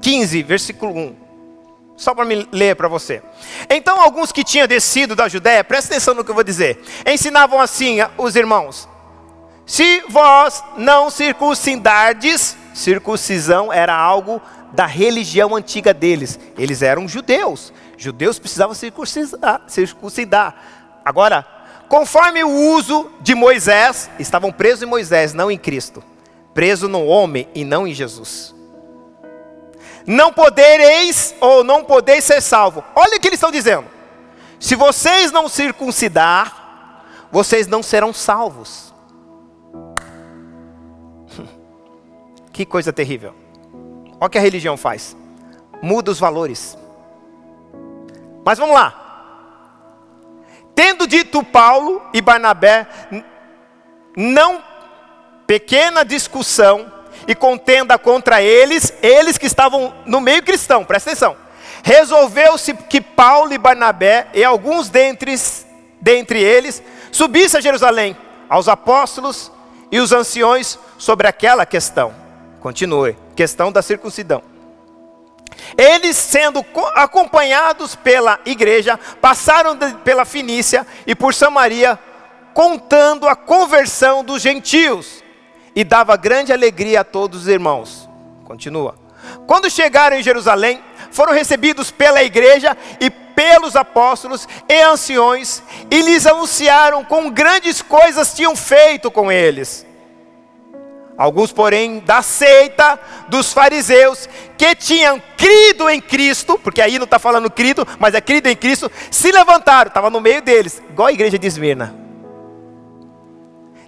15, 0.00 0.42
versículo 0.42 0.92
1. 0.92 1.16
Só 1.96 2.14
para 2.14 2.24
me 2.24 2.48
ler 2.50 2.74
para 2.74 2.88
você. 2.88 3.22
Então, 3.70 4.00
alguns 4.00 4.32
que 4.32 4.42
tinham 4.42 4.66
descido 4.66 5.14
da 5.14 5.28
Judéia, 5.28 5.62
presta 5.62 5.92
atenção 5.92 6.14
no 6.14 6.24
que 6.24 6.30
eu 6.30 6.34
vou 6.34 6.42
dizer, 6.42 6.82
ensinavam 7.06 7.60
assim 7.60 7.98
os 8.18 8.34
irmãos: 8.34 8.88
Se 9.64 10.02
vós 10.08 10.64
não 10.76 11.10
circuncidardes, 11.10 12.56
circuncisão 12.74 13.72
era 13.72 13.94
algo 13.94 14.42
da 14.72 14.86
religião 14.86 15.54
antiga 15.54 15.92
deles. 15.92 16.38
Eles 16.56 16.82
eram 16.82 17.08
judeus. 17.08 17.72
Judeus 17.96 18.38
precisavam 18.38 18.74
circuncidar. 18.74 19.62
circuncidar. 19.68 20.54
Agora, 21.04 21.46
conforme 21.88 22.42
o 22.42 22.74
uso 22.74 23.10
de 23.20 23.34
Moisés, 23.34 24.10
estavam 24.18 24.50
presos 24.50 24.82
em 24.82 24.86
Moisés, 24.86 25.34
não 25.34 25.50
em 25.50 25.58
Cristo. 25.58 26.02
Preso 26.54 26.88
no 26.88 27.04
homem 27.04 27.48
e 27.54 27.64
não 27.64 27.86
em 27.86 27.94
Jesus. 27.94 28.54
Não 30.06 30.32
podereis 30.32 31.34
ou 31.40 31.62
não 31.62 31.84
podeis 31.84 32.24
ser 32.24 32.40
salvo. 32.40 32.82
Olha 32.94 33.16
o 33.16 33.20
que 33.20 33.28
eles 33.28 33.38
estão 33.38 33.50
dizendo. 33.50 33.86
Se 34.58 34.74
vocês 34.74 35.30
não 35.30 35.48
circuncidar, 35.48 37.04
vocês 37.30 37.66
não 37.66 37.82
serão 37.82 38.12
salvos. 38.12 38.92
Que 42.52 42.66
coisa 42.66 42.92
terrível. 42.92 43.41
Olha 44.22 44.28
o 44.28 44.30
que 44.30 44.38
a 44.38 44.40
religião 44.40 44.76
faz. 44.76 45.16
Muda 45.82 46.12
os 46.12 46.20
valores. 46.20 46.78
Mas 48.44 48.56
vamos 48.56 48.72
lá. 48.72 48.94
Tendo 50.76 51.08
dito 51.08 51.42
Paulo 51.42 52.00
e 52.14 52.20
Barnabé, 52.20 52.86
não 54.16 54.62
pequena 55.44 56.04
discussão 56.04 56.86
e 57.26 57.34
contenda 57.34 57.98
contra 57.98 58.40
eles, 58.40 58.94
eles 59.02 59.36
que 59.36 59.46
estavam 59.46 59.92
no 60.06 60.20
meio 60.20 60.44
cristão, 60.44 60.84
presta 60.84 61.10
atenção. 61.10 61.36
Resolveu-se 61.82 62.74
que 62.74 63.00
Paulo 63.00 63.52
e 63.52 63.58
Barnabé 63.58 64.28
e 64.34 64.44
alguns 64.44 64.88
dentre, 64.88 65.34
dentre 66.00 66.40
eles 66.40 66.80
subissem 67.10 67.58
a 67.58 67.60
Jerusalém, 67.60 68.16
aos 68.48 68.68
apóstolos 68.68 69.50
e 69.90 69.98
os 69.98 70.12
anciões 70.12 70.78
sobre 70.96 71.26
aquela 71.26 71.66
questão. 71.66 72.21
Continue, 72.62 73.16
questão 73.34 73.72
da 73.72 73.82
circuncidão. 73.82 74.40
Eles, 75.76 76.16
sendo 76.16 76.64
acompanhados 76.94 77.96
pela 77.96 78.38
igreja, 78.46 78.98
passaram 79.20 79.76
pela 80.04 80.24
Finícia 80.24 80.86
e 81.04 81.12
por 81.12 81.34
Samaria, 81.34 81.98
contando 82.54 83.26
a 83.26 83.34
conversão 83.34 84.22
dos 84.22 84.40
gentios, 84.40 85.24
e 85.74 85.82
dava 85.82 86.16
grande 86.16 86.52
alegria 86.52 87.00
a 87.00 87.04
todos 87.04 87.42
os 87.42 87.48
irmãos. 87.48 88.08
Continua. 88.44 88.94
Quando 89.46 89.68
chegaram 89.68 90.16
em 90.16 90.22
Jerusalém, 90.22 90.80
foram 91.10 91.32
recebidos 91.32 91.90
pela 91.90 92.22
igreja 92.22 92.76
e 93.00 93.10
pelos 93.10 93.74
apóstolos 93.74 94.46
e 94.68 94.82
anciões, 94.82 95.62
e 95.90 96.00
lhes 96.00 96.26
anunciaram 96.28 97.04
com 97.04 97.28
grandes 97.28 97.82
coisas 97.82 98.34
tinham 98.34 98.54
feito 98.54 99.10
com 99.10 99.32
eles. 99.32 99.84
Alguns, 101.16 101.52
porém, 101.52 102.00
da 102.00 102.22
seita 102.22 102.98
dos 103.28 103.52
fariseus, 103.52 104.28
que 104.56 104.74
tinham 104.74 105.22
crido 105.36 105.88
em 105.88 106.00
Cristo, 106.00 106.58
porque 106.58 106.80
aí 106.80 106.98
não 106.98 107.04
está 107.04 107.18
falando 107.18 107.50
crido, 107.50 107.86
mas 107.98 108.14
é 108.14 108.20
crido 108.20 108.48
em 108.48 108.56
Cristo, 108.56 108.90
se 109.10 109.30
levantaram, 109.30 109.88
estava 109.88 110.08
no 110.08 110.20
meio 110.20 110.40
deles, 110.40 110.82
igual 110.88 111.08
a 111.08 111.12
igreja 111.12 111.38
de 111.38 111.46
Esmirna, 111.46 111.94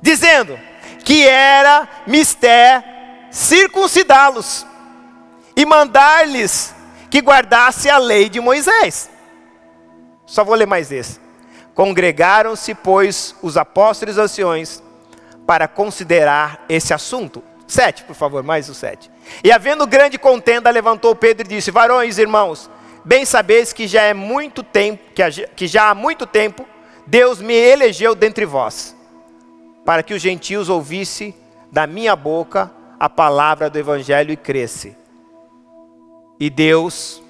dizendo 0.02 0.58
que 1.04 1.26
era 1.26 1.88
mistério 2.06 2.94
circuncidá-los 3.34 4.64
e 5.56 5.66
mandar-lhes 5.66 6.72
que 7.10 7.18
guardasse 7.18 7.90
a 7.90 7.98
lei 7.98 8.28
de 8.28 8.40
Moisés. 8.40 9.10
Só 10.24 10.44
vou 10.44 10.54
ler 10.54 10.66
mais 10.66 10.92
esse. 10.92 11.18
Congregaram-se, 11.74 12.74
pois, 12.74 13.34
os 13.42 13.56
apóstolos 13.56 14.16
e 14.16 14.20
anciões 14.20 14.83
para 15.46 15.68
considerar 15.68 16.64
esse 16.68 16.92
assunto. 16.92 17.42
Sete, 17.66 18.04
por 18.04 18.14
favor, 18.14 18.42
mais 18.42 18.68
o 18.68 18.74
sete. 18.74 19.10
E 19.42 19.50
havendo 19.50 19.86
grande 19.86 20.18
contenda, 20.18 20.70
levantou 20.70 21.14
Pedro 21.14 21.46
e 21.46 21.48
disse: 21.48 21.70
Varões, 21.70 22.18
irmãos, 22.18 22.70
bem 23.04 23.24
sabeis 23.24 23.72
que 23.72 23.86
já 23.86 24.02
é 24.02 24.14
muito 24.14 24.62
tempo, 24.62 25.02
que 25.56 25.66
já 25.66 25.90
há 25.90 25.94
muito 25.94 26.26
tempo, 26.26 26.66
Deus 27.06 27.40
me 27.40 27.54
elegeu 27.54 28.14
dentre 28.14 28.44
vós, 28.44 28.94
para 29.84 30.02
que 30.02 30.14
os 30.14 30.22
gentios 30.22 30.68
ouvissem 30.68 31.34
da 31.70 31.86
minha 31.86 32.14
boca 32.14 32.70
a 33.00 33.08
palavra 33.08 33.68
do 33.68 33.78
evangelho 33.78 34.32
e 34.32 34.36
cresce. 34.36 34.96
E 36.38 36.50
Deus, 36.50 37.22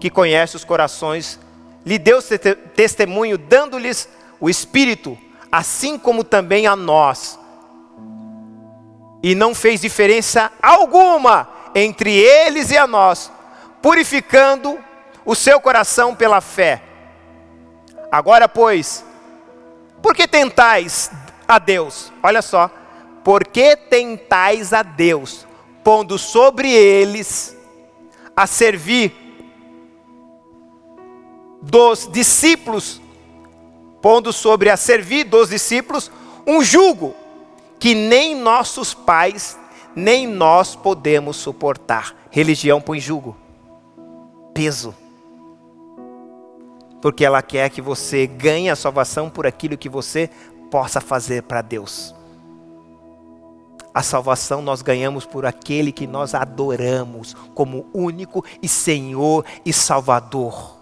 que 0.00 0.10
conhece 0.10 0.56
os 0.56 0.64
corações, 0.64 1.38
lhe 1.84 1.98
deu 1.98 2.18
testemunho, 2.74 3.38
dando-lhes 3.38 4.08
o 4.40 4.48
Espírito, 4.48 5.16
assim 5.50 5.98
como 5.98 6.24
também 6.24 6.66
a 6.66 6.74
nós 6.74 7.38
e 9.26 9.34
não 9.34 9.56
fez 9.56 9.80
diferença 9.80 10.52
alguma 10.62 11.48
entre 11.74 12.16
eles 12.16 12.70
e 12.70 12.78
a 12.78 12.86
nós, 12.86 13.28
purificando 13.82 14.78
o 15.24 15.34
seu 15.34 15.60
coração 15.60 16.14
pela 16.14 16.40
fé. 16.40 16.80
Agora, 18.08 18.48
pois, 18.48 19.04
por 20.00 20.14
que 20.14 20.28
tentais 20.28 21.10
a 21.48 21.58
Deus? 21.58 22.12
Olha 22.22 22.40
só, 22.40 22.70
por 23.24 23.44
que 23.44 23.74
tentais 23.74 24.72
a 24.72 24.84
Deus, 24.84 25.44
pondo 25.82 26.18
sobre 26.18 26.70
eles 26.70 27.56
a 28.36 28.46
servir 28.46 29.12
dos 31.60 32.08
discípulos, 32.12 33.02
pondo 34.00 34.32
sobre 34.32 34.70
a 34.70 34.76
servir 34.76 35.24
dos 35.24 35.48
discípulos 35.48 36.12
um 36.46 36.62
jugo 36.62 37.25
que 37.78 37.94
nem 37.94 38.34
nossos 38.34 38.94
pais, 38.94 39.58
nem 39.94 40.26
nós 40.26 40.74
podemos 40.74 41.36
suportar. 41.36 42.14
Religião 42.30 42.80
põe 42.80 43.00
jugo, 43.00 43.36
peso. 44.52 44.94
Porque 47.00 47.24
ela 47.24 47.42
quer 47.42 47.70
que 47.70 47.80
você 47.80 48.26
ganhe 48.26 48.68
a 48.70 48.76
salvação 48.76 49.30
por 49.30 49.46
aquilo 49.46 49.76
que 49.76 49.88
você 49.88 50.30
possa 50.70 51.00
fazer 51.00 51.42
para 51.42 51.62
Deus. 51.62 52.14
A 53.96 54.02
salvação 54.02 54.60
nós 54.60 54.82
ganhamos 54.82 55.24
por 55.24 55.46
aquele 55.46 55.90
que 55.90 56.06
nós 56.06 56.34
adoramos 56.34 57.34
como 57.54 57.86
único 57.94 58.44
e 58.60 58.68
Senhor 58.68 59.42
e 59.64 59.72
Salvador. 59.72 60.76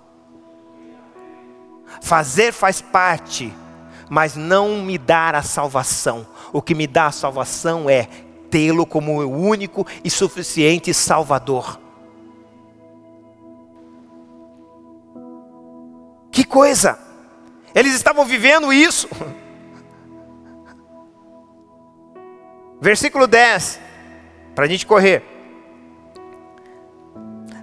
Fazer 2.02 2.52
faz 2.52 2.80
parte, 2.80 3.54
mas 4.10 4.34
não 4.34 4.82
me 4.82 4.98
dar 4.98 5.36
a 5.36 5.42
salvação. 5.42 6.26
O 6.54 6.62
que 6.62 6.72
me 6.72 6.86
dá 6.86 7.06
a 7.06 7.12
salvação 7.12 7.90
é 7.90 8.08
tê-lo 8.48 8.86
como 8.86 9.20
o 9.20 9.28
único 9.28 9.84
e 10.04 10.08
suficiente 10.08 10.94
Salvador. 10.94 11.80
Que 16.30 16.44
coisa! 16.44 16.96
Eles 17.74 17.92
estavam 17.92 18.24
vivendo 18.24 18.72
isso. 18.72 19.08
Versículo 22.80 23.26
10, 23.26 23.80
para 24.54 24.66
a 24.66 24.68
gente 24.68 24.86
correr. 24.86 25.24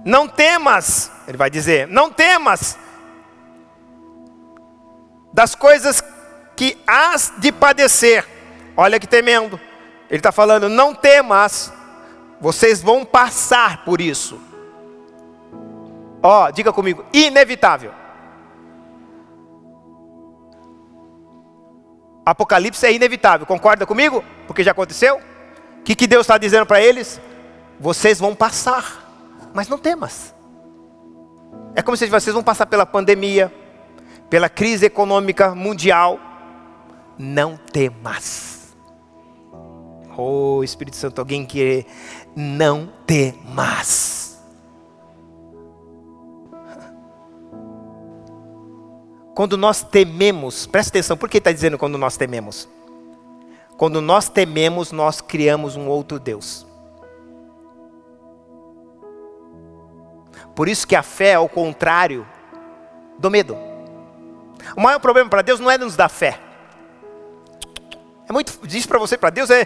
Não 0.03 0.27
temas, 0.27 1.09
ele 1.29 1.37
vai 1.37 1.49
dizer, 1.49 1.87
não 1.87 2.11
temas 2.11 2.77
das 5.31 5.55
coisas 5.55 6.03
que 6.57 6.77
has 6.85 7.31
de 7.37 7.53
padecer 7.53 8.30
Olha 8.81 8.99
que 8.99 9.05
temendo. 9.05 9.59
Ele 10.09 10.17
está 10.17 10.31
falando: 10.31 10.67
não 10.67 10.95
temas, 10.95 11.71
vocês 12.39 12.81
vão 12.81 13.05
passar 13.05 13.85
por 13.85 14.01
isso. 14.01 14.41
Ó, 16.23 16.47
oh, 16.47 16.51
diga 16.51 16.73
comigo: 16.73 17.05
inevitável. 17.13 17.91
Apocalipse 22.25 22.83
é 22.83 22.91
inevitável, 22.91 23.45
concorda 23.45 23.85
comigo? 23.85 24.23
Porque 24.47 24.63
já 24.63 24.71
aconteceu? 24.71 25.17
O 25.79 25.83
que, 25.83 25.95
que 25.95 26.07
Deus 26.07 26.21
está 26.21 26.39
dizendo 26.39 26.65
para 26.65 26.81
eles? 26.81 27.21
Vocês 27.79 28.19
vão 28.19 28.33
passar, 28.33 29.49
mas 29.53 29.67
não 29.67 29.77
temas. 29.77 30.33
É 31.75 31.83
como 31.83 31.95
se 31.95 32.07
vocês 32.07 32.33
vão 32.33 32.43
passar 32.43 32.65
pela 32.65 32.85
pandemia, 32.85 33.53
pela 34.27 34.49
crise 34.49 34.87
econômica 34.87 35.53
mundial. 35.53 36.19
Não 37.17 37.57
temas. 37.57 38.50
Oh, 40.17 40.63
Espírito 40.63 40.97
Santo, 40.97 41.19
alguém 41.19 41.45
que 41.45 41.85
não 42.35 42.91
temas. 43.05 44.41
Quando 49.33 49.57
nós 49.57 49.81
tememos, 49.81 50.67
presta 50.67 50.91
atenção, 50.91 51.17
por 51.17 51.29
que 51.29 51.37
está 51.37 51.51
dizendo 51.51 51.77
quando 51.77 51.97
nós 51.97 52.17
tememos? 52.17 52.67
Quando 53.77 54.01
nós 54.01 54.29
tememos, 54.29 54.91
nós 54.91 55.21
criamos 55.21 55.75
um 55.75 55.87
outro 55.87 56.19
Deus. 56.19 56.67
Por 60.55 60.67
isso 60.67 60.85
que 60.85 60.95
a 60.95 61.01
fé 61.01 61.31
é 61.31 61.39
o 61.39 61.49
contrário 61.49 62.27
do 63.17 63.31
medo. 63.31 63.57
O 64.75 64.81
maior 64.81 64.99
problema 64.99 65.29
para 65.29 65.41
Deus 65.41 65.59
não 65.59 65.71
é 65.71 65.77
nos 65.77 65.95
dar 65.95 66.09
fé. 66.09 66.39
É 68.27 68.33
muito 68.33 68.59
diz 68.67 68.85
para 68.85 68.99
você, 68.99 69.17
para 69.17 69.29
Deus 69.29 69.49
é 69.49 69.65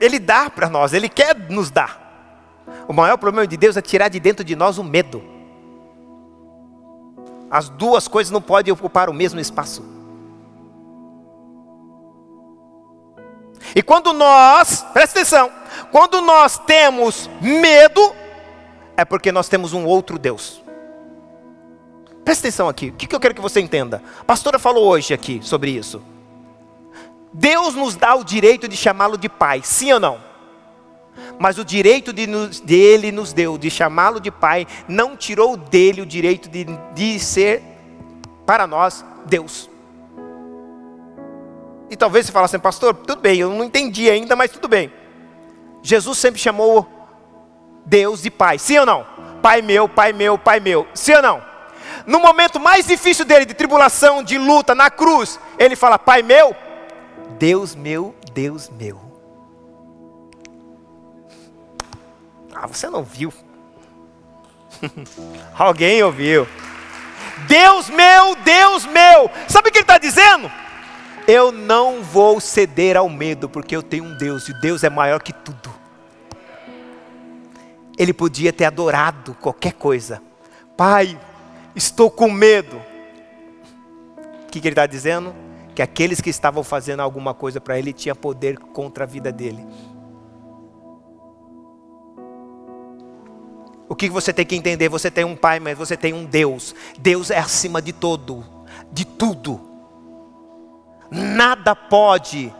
ele 0.00 0.18
dá 0.18 0.50
para 0.50 0.68
nós, 0.68 0.92
ele 0.92 1.08
quer 1.08 1.36
nos 1.48 1.70
dar. 1.70 2.06
O 2.88 2.92
maior 2.92 3.16
problema 3.16 3.46
de 3.46 3.56
Deus 3.56 3.76
é 3.76 3.82
tirar 3.82 4.08
de 4.08 4.20
dentro 4.20 4.44
de 4.44 4.54
nós 4.56 4.78
o 4.78 4.84
medo. 4.84 5.22
As 7.50 7.68
duas 7.68 8.08
coisas 8.08 8.30
não 8.30 8.42
podem 8.42 8.72
ocupar 8.72 9.08
o 9.08 9.14
mesmo 9.14 9.40
espaço. 9.40 9.84
E 13.74 13.82
quando 13.82 14.12
nós, 14.12 14.84
presta 14.92 15.20
atenção, 15.20 15.50
quando 15.90 16.20
nós 16.20 16.58
temos 16.58 17.28
medo, 17.40 18.14
é 18.96 19.04
porque 19.04 19.30
nós 19.30 19.48
temos 19.48 19.72
um 19.72 19.84
outro 19.84 20.18
Deus. 20.18 20.62
Presta 22.24 22.46
atenção 22.46 22.68
aqui, 22.68 22.88
o 22.88 22.92
que 22.92 23.14
eu 23.14 23.20
quero 23.20 23.34
que 23.34 23.40
você 23.40 23.60
entenda? 23.60 24.02
A 24.20 24.24
pastora 24.24 24.58
falou 24.58 24.86
hoje 24.88 25.14
aqui 25.14 25.40
sobre 25.42 25.70
isso. 25.70 26.02
Deus 27.32 27.74
nos 27.74 27.96
dá 27.96 28.14
o 28.14 28.24
direito 28.24 28.68
de 28.68 28.76
chamá-lo 28.76 29.16
de 29.16 29.28
pai, 29.28 29.60
sim 29.62 29.92
ou 29.92 30.00
não? 30.00 30.18
Mas 31.38 31.58
o 31.58 31.64
direito 31.64 32.12
de 32.12 32.26
nos, 32.26 32.60
dele 32.60 33.12
nos 33.12 33.32
deu 33.32 33.58
de 33.58 33.70
chamá-lo 33.70 34.20
de 34.20 34.30
pai, 34.30 34.66
não 34.88 35.16
tirou 35.16 35.56
dele 35.56 36.00
o 36.00 36.06
direito 36.06 36.48
de, 36.48 36.64
de 36.94 37.18
ser, 37.18 37.62
para 38.44 38.66
nós, 38.66 39.04
Deus. 39.26 39.68
E 41.90 41.96
talvez 41.96 42.26
você 42.26 42.32
fale 42.32 42.46
assim, 42.46 42.58
pastor, 42.58 42.94
tudo 42.94 43.20
bem, 43.20 43.38
eu 43.38 43.50
não 43.50 43.64
entendi 43.64 44.10
ainda, 44.10 44.34
mas 44.34 44.50
tudo 44.50 44.68
bem. 44.68 44.92
Jesus 45.82 46.18
sempre 46.18 46.40
chamou 46.40 46.86
Deus 47.84 48.22
de 48.22 48.30
pai, 48.30 48.58
sim 48.58 48.78
ou 48.78 48.86
não? 48.86 49.06
Pai 49.42 49.62
meu, 49.62 49.88
pai 49.88 50.12
meu, 50.12 50.36
pai 50.36 50.58
meu, 50.58 50.86
sim 50.94 51.12
ou 51.14 51.22
não? 51.22 51.56
No 52.06 52.18
momento 52.18 52.58
mais 52.58 52.86
difícil 52.86 53.24
dele, 53.24 53.44
de 53.44 53.54
tribulação, 53.54 54.22
de 54.22 54.38
luta, 54.38 54.74
na 54.74 54.90
cruz, 54.90 55.38
ele 55.58 55.76
fala: 55.76 55.98
Pai 55.98 56.22
meu, 56.22 56.54
Deus 57.38 57.74
meu, 57.74 58.14
Deus 58.32 58.70
meu. 58.70 59.00
Ah, 62.54 62.66
você 62.66 62.88
não 62.88 63.04
viu? 63.04 63.32
Alguém 65.58 66.02
ouviu? 66.02 66.46
Deus 67.46 67.90
meu, 67.90 68.34
Deus 68.36 68.86
meu. 68.86 69.30
Sabe 69.48 69.68
o 69.68 69.72
que 69.72 69.78
ele 69.78 69.84
está 69.84 69.98
dizendo? 69.98 70.50
Eu 71.28 71.52
não 71.52 72.02
vou 72.02 72.40
ceder 72.40 72.96
ao 72.96 73.08
medo, 73.08 73.48
porque 73.48 73.76
eu 73.76 73.82
tenho 73.82 74.04
um 74.04 74.16
Deus, 74.16 74.48
e 74.48 74.54
Deus 74.60 74.84
é 74.84 74.88
maior 74.90 75.20
que 75.20 75.32
tudo. 75.32 75.74
Ele 77.98 78.12
podia 78.12 78.52
ter 78.52 78.64
adorado 78.64 79.34
qualquer 79.40 79.72
coisa. 79.72 80.22
Pai, 80.76 81.18
estou 81.74 82.10
com 82.10 82.30
medo. 82.30 82.80
O 84.44 84.50
que, 84.50 84.60
que 84.60 84.68
ele 84.68 84.72
está 84.72 84.86
dizendo? 84.86 85.34
Que 85.76 85.82
aqueles 85.82 86.22
que 86.22 86.30
estavam 86.30 86.64
fazendo 86.64 87.00
alguma 87.00 87.34
coisa 87.34 87.60
para 87.60 87.78
ele 87.78 87.92
tinha 87.92 88.14
poder 88.14 88.58
contra 88.58 89.04
a 89.04 89.06
vida 89.06 89.30
dele. 89.30 89.62
O 93.86 93.94
que 93.94 94.08
você 94.08 94.32
tem 94.32 94.46
que 94.46 94.56
entender? 94.56 94.88
Você 94.88 95.10
tem 95.10 95.22
um 95.22 95.36
pai, 95.36 95.60
mas 95.60 95.76
você 95.76 95.94
tem 95.94 96.14
um 96.14 96.24
Deus. 96.24 96.74
Deus 96.98 97.30
é 97.30 97.36
acima 97.36 97.82
de 97.82 97.92
todo, 97.92 98.42
de 98.90 99.04
tudo. 99.04 99.60
Nada 101.10 101.76
pode, 101.76 102.50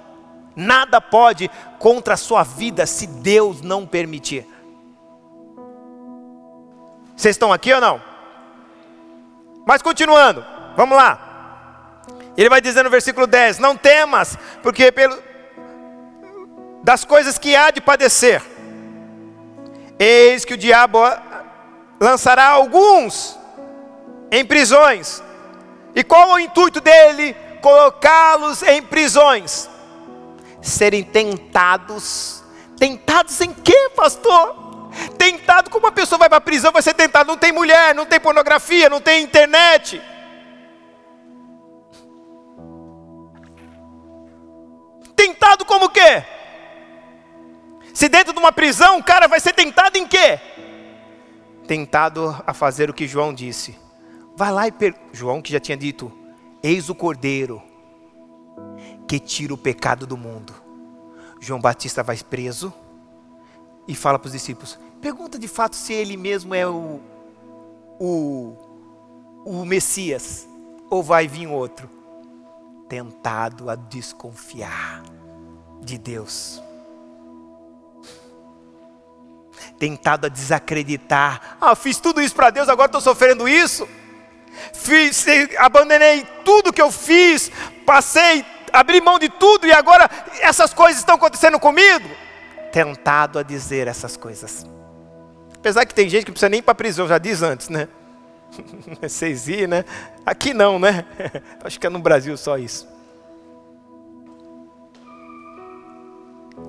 nada 0.55 1.01
pode 1.01 1.51
contra 1.79 2.13
a 2.15 2.19
sua 2.19 2.43
vida 2.43 2.85
se 2.85 3.07
Deus 3.07 3.63
não 3.63 3.87
permitir. 3.87 4.47
Vocês 7.17 7.35
estão 7.35 7.51
aqui 7.51 7.73
ou 7.73 7.81
não? 7.81 7.99
Mas 9.67 9.81
continuando, 9.81 10.45
vamos 10.77 10.99
lá. 10.99 11.26
Ele 12.37 12.49
vai 12.49 12.61
dizer 12.61 12.83
no 12.83 12.91
versículo 12.91 13.27
10: 13.27 13.59
Não 13.59 13.77
temas, 13.77 14.37
porque 14.63 14.93
pelo, 14.93 15.19
das 16.83 17.05
coisas 17.05 17.39
que 17.39 17.57
há 17.57 17.71
de 17.71 17.81
padecer, 17.81 18.43
eis 19.99 20.45
que 20.45 20.55
o 20.55 20.59
diabo 20.59 20.99
lançará 22.01 22.47
alguns 22.49 23.39
em 24.31 24.45
prisões. 24.45 25.23
E 25.95 26.05
qual 26.05 26.33
o 26.33 26.39
intuito 26.39 26.81
dele? 26.81 27.35
colocá-los 27.67 28.63
em 28.63 28.81
prisões, 28.81 29.69
serem 30.63 31.03
tentados. 31.03 32.45
Tentados 32.79 33.41
em 33.41 33.53
quê, 33.53 33.91
pastor? 33.97 34.91
Tentado 35.19 35.69
como 35.69 35.87
uma 35.87 35.93
pessoa 35.93 36.17
vai 36.17 36.29
para 36.29 36.39
a 36.39 36.41
prisão, 36.41 36.71
vai 36.71 36.81
ser 36.81 36.95
tentado. 36.95 37.27
Não 37.27 37.37
tem 37.37 37.51
mulher, 37.51 37.93
não 37.93 38.07
tem 38.07 38.21
pornografia, 38.21 38.89
não 38.89 39.01
tem 39.01 39.25
internet. 39.25 40.01
Tentado 45.47 45.65
como 45.65 45.89
quê? 45.89 46.25
Se 47.95 48.09
dentro 48.09 48.33
de 48.33 48.39
uma 48.41 48.51
prisão 48.51 48.99
o 48.99 49.05
cara 49.05 49.29
vai 49.29 49.39
ser 49.39 49.53
tentado 49.53 49.97
em 49.97 50.05
quê? 50.05 50.41
Tentado 51.69 52.43
a 52.45 52.53
fazer 52.53 52.91
o 52.91 52.93
que 52.93 53.07
João 53.07 53.33
disse. 53.33 53.79
Vai 54.35 54.51
lá 54.51 54.67
e 54.67 54.73
per... 54.73 54.97
João 55.13 55.41
que 55.41 55.53
já 55.53 55.61
tinha 55.61 55.77
dito, 55.77 56.11
Eis 56.61 56.89
o 56.89 56.97
Cordeiro 56.97 57.63
que 59.07 59.21
tira 59.21 59.55
o 59.55 59.57
pecado 59.57 60.05
do 60.05 60.17
mundo. 60.17 60.53
João 61.41 61.61
Batista 61.61 62.03
vai 62.03 62.17
preso 62.17 62.75
e 63.87 63.95
fala 63.95 64.19
para 64.19 64.27
os 64.27 64.33
discípulos: 64.33 64.77
pergunta 65.01 65.39
de 65.39 65.47
fato 65.47 65.77
se 65.77 65.93
ele 65.93 66.17
mesmo 66.17 66.57
é 66.57 66.67
o, 66.67 67.01
o, 68.01 68.57
o 69.45 69.65
Messias 69.65 70.49
ou 70.91 71.05
vai 71.05 71.29
vir 71.29 71.47
outro. 71.47 71.89
Tentado 72.89 73.71
a 73.71 73.77
desconfiar 73.77 75.05
de 75.87 75.99
Deus. 75.99 76.63
Tentado 79.79 80.27
a 80.27 80.29
desacreditar. 80.29 81.57
Ah, 81.61 81.75
fiz 81.75 81.99
tudo 81.99 82.21
isso 82.21 82.35
para 82.35 82.51
Deus, 82.51 82.69
agora 82.69 82.87
estou 82.87 83.01
sofrendo 83.01 83.49
isso 83.49 83.89
fiz, 84.73 85.27
abandonei 85.59 86.27
tudo 86.45 86.73
que 86.73 86.81
eu 86.83 86.91
fiz, 86.91 87.51
passei, 87.85 88.45
abri 88.73 89.01
mão 89.01 89.19
de 89.19 89.29
tudo 89.29 89.67
e 89.67 89.73
agora 89.73 90.09
essas 90.41 90.73
coisas 90.73 90.99
estão 90.99 91.17
acontecendo 91.17 91.59
comigo. 91.59 92.09
Tentado 92.73 93.39
a 93.39 93.43
dizer 93.43 93.89
essas 93.89 94.17
coisas. 94.17 94.67
Apesar 95.55 95.85
que 95.85 95.95
tem 95.95 96.09
gente 96.09 96.27
que 96.27 96.33
precisa 96.33 96.49
nem 96.49 96.61
ir 96.61 96.63
para 96.63 96.73
a 96.73 96.77
prisão, 96.77 97.09
já 97.09 97.19
diz 97.19 97.43
antes, 97.43 97.69
né? 97.69 97.89
Vocês 99.01 99.49
ir, 99.49 99.67
né? 99.67 99.85
Aqui 100.25 100.53
não, 100.55 100.79
né? 100.79 101.05
Acho 101.65 101.81
que 101.81 101.87
é 101.87 101.91
no 101.91 101.99
Brasil 101.99 102.37
só 102.37 102.57
isso. 102.59 102.87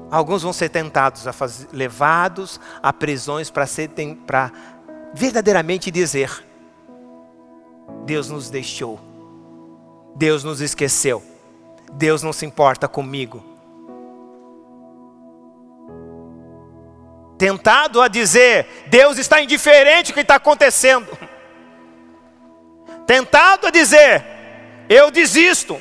Alguns 0.10 0.44
vão 0.44 0.54
ser 0.54 0.70
tentados 0.70 1.28
a 1.28 1.34
fazer, 1.34 1.68
levados 1.74 2.60
a 2.82 2.94
prisões 2.94 3.52
para 3.52 4.52
verdadeiramente 5.14 5.92
dizer: 5.92 6.46
Deus 8.06 8.30
nos 8.30 8.50
deixou. 8.50 9.00
Deus 10.16 10.44
nos 10.44 10.62
esqueceu. 10.62 11.24
Deus 11.92 12.24
não 12.24 12.34
se 12.34 12.46
importa 12.46 12.88
comigo. 12.88 13.44
Tentado 17.38 18.02
a 18.02 18.08
dizer, 18.08 18.88
Deus 18.88 19.18
está 19.18 19.40
indiferente 19.42 20.12
ao 20.12 20.16
que 20.16 20.22
está 20.22 20.36
acontecendo. 20.36 21.16
Tentado 23.06 23.68
a 23.68 23.72
dizer, 23.72 24.26
eu 24.90 25.12
desisto. 25.12 25.80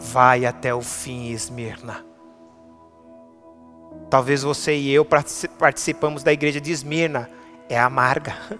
Vai 0.00 0.46
até 0.46 0.74
o 0.74 0.80
fim, 0.80 1.30
Esmirna. 1.30 2.04
Talvez 4.08 4.42
você 4.42 4.74
e 4.74 4.90
eu 4.90 5.04
participamos 5.04 6.22
da 6.22 6.32
igreja 6.32 6.58
de 6.60 6.72
Esmirna. 6.72 7.28
É 7.68 7.78
amarga. 7.78 8.34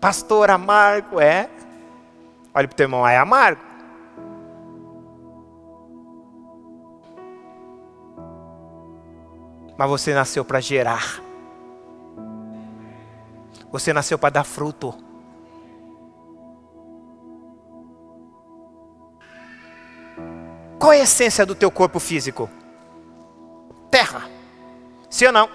Pastor 0.00 0.50
amargo, 0.50 1.20
é? 1.20 1.48
Olha 2.52 2.66
para 2.66 2.74
o 2.74 2.76
teu 2.76 2.84
irmão, 2.84 3.06
é 3.06 3.16
amargo. 3.16 3.62
Mas 9.78 9.88
você 9.88 10.12
nasceu 10.14 10.44
para 10.44 10.60
gerar. 10.60 11.20
Você 13.70 13.92
nasceu 13.92 14.18
para 14.18 14.30
dar 14.30 14.44
fruto. 14.44 15.05
Qual 20.86 20.92
é 20.92 21.00
a 21.00 21.02
essência 21.02 21.44
do 21.44 21.52
teu 21.52 21.68
corpo 21.68 21.98
físico? 21.98 22.48
Terra. 23.90 24.30
Sim 25.10 25.26
ou 25.26 25.32
não? 25.32 25.50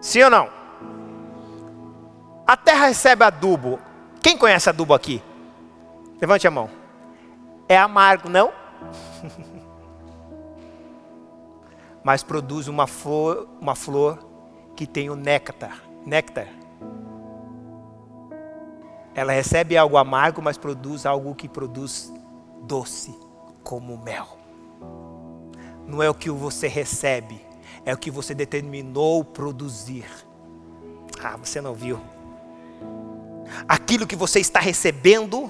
Sim 0.00 0.22
ou 0.22 0.30
não? 0.30 0.48
A 2.46 2.56
terra 2.56 2.86
recebe 2.86 3.24
adubo. 3.24 3.80
Quem 4.22 4.38
conhece 4.38 4.68
adubo 4.68 4.94
aqui? 4.94 5.20
Levante 6.20 6.46
a 6.46 6.50
mão. 6.52 6.70
É 7.68 7.76
amargo, 7.76 8.28
não? 8.28 8.52
mas 12.04 12.22
produz 12.22 12.68
uma 12.68 12.86
flor, 12.86 13.48
uma 13.60 13.74
flor 13.74 14.16
que 14.76 14.86
tem 14.86 15.10
o 15.10 15.16
néctar. 15.16 15.82
Néctar. 16.06 16.46
Ela 19.12 19.32
recebe 19.32 19.76
algo 19.76 19.96
amargo, 19.96 20.40
mas 20.40 20.56
produz 20.56 21.04
algo 21.04 21.34
que 21.34 21.48
produz 21.48 22.12
doce, 22.62 23.12
como 23.70 23.96
mel. 23.96 24.36
Não 25.86 26.02
é 26.02 26.10
o 26.10 26.14
que 26.14 26.28
você 26.28 26.66
recebe, 26.66 27.40
é 27.86 27.94
o 27.94 27.96
que 27.96 28.10
você 28.10 28.34
determinou 28.34 29.22
produzir. 29.22 30.04
Ah, 31.22 31.36
você 31.36 31.60
não 31.60 31.72
viu. 31.72 32.00
Aquilo 33.68 34.08
que 34.08 34.16
você 34.16 34.40
está 34.40 34.58
recebendo 34.58 35.48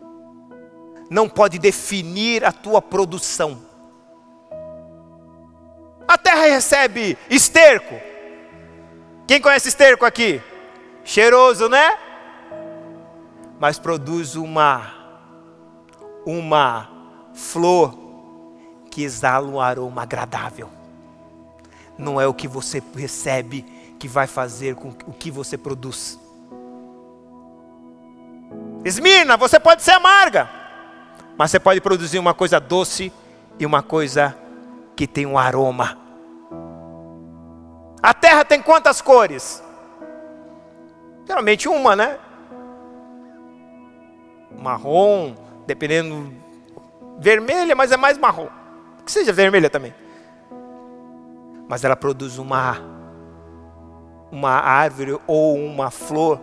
não 1.08 1.30
pode 1.30 1.58
definir 1.58 2.44
a 2.44 2.52
tua 2.52 2.82
produção. 2.82 3.62
A 6.06 6.18
terra 6.18 6.42
recebe 6.42 7.16
esterco. 7.30 7.94
Quem 9.26 9.40
conhece 9.40 9.68
esterco 9.68 10.04
aqui? 10.04 10.42
Cheiroso, 11.04 11.70
né? 11.70 11.96
Mas 13.58 13.78
produz 13.78 14.36
uma 14.36 15.00
uma 16.26 16.89
flor 17.40 17.98
que 18.90 19.02
exala 19.02 19.48
um 19.48 19.60
aroma 19.60 20.02
agradável. 20.02 20.68
Não 21.96 22.20
é 22.20 22.26
o 22.26 22.34
que 22.34 22.46
você 22.46 22.82
recebe 22.94 23.62
que 23.98 24.06
vai 24.06 24.26
fazer 24.26 24.74
com 24.74 24.88
o 25.06 25.12
que 25.12 25.30
você 25.30 25.56
produz. 25.56 26.18
Esmirna, 28.84 29.36
você 29.36 29.58
pode 29.58 29.82
ser 29.82 29.92
amarga, 29.92 30.48
mas 31.36 31.50
você 31.50 31.60
pode 31.60 31.80
produzir 31.80 32.18
uma 32.18 32.34
coisa 32.34 32.58
doce 32.60 33.12
e 33.58 33.66
uma 33.66 33.82
coisa 33.82 34.36
que 34.96 35.06
tem 35.06 35.26
um 35.26 35.38
aroma. 35.38 35.98
A 38.02 38.14
terra 38.14 38.44
tem 38.44 38.62
quantas 38.62 39.00
cores? 39.02 39.62
Geralmente 41.26 41.68
uma, 41.68 41.94
né? 41.94 42.18
Marrom, 44.58 45.34
dependendo. 45.66 46.32
Vermelha, 47.20 47.76
mas 47.76 47.92
é 47.92 47.96
mais 47.96 48.16
marrom. 48.16 48.48
Que 49.04 49.12
seja 49.12 49.32
vermelha 49.32 49.68
também. 49.68 49.94
Mas 51.68 51.84
ela 51.84 51.94
produz 51.94 52.38
uma 52.38 52.78
uma 54.32 54.52
árvore 54.52 55.18
ou 55.26 55.56
uma 55.56 55.90
flor 55.90 56.40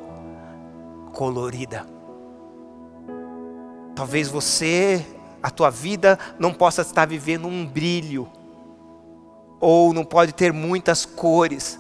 colorida. 1.14 1.86
Talvez 3.96 4.28
você, 4.28 5.06
a 5.42 5.50
tua 5.50 5.70
vida 5.70 6.20
não 6.38 6.54
possa 6.54 6.82
estar 6.82 7.08
vivendo 7.08 7.48
um 7.48 7.66
brilho 7.66 8.28
ou 9.60 9.94
não 9.94 10.04
pode 10.04 10.34
ter 10.34 10.52
muitas 10.52 11.06
cores. 11.06 11.80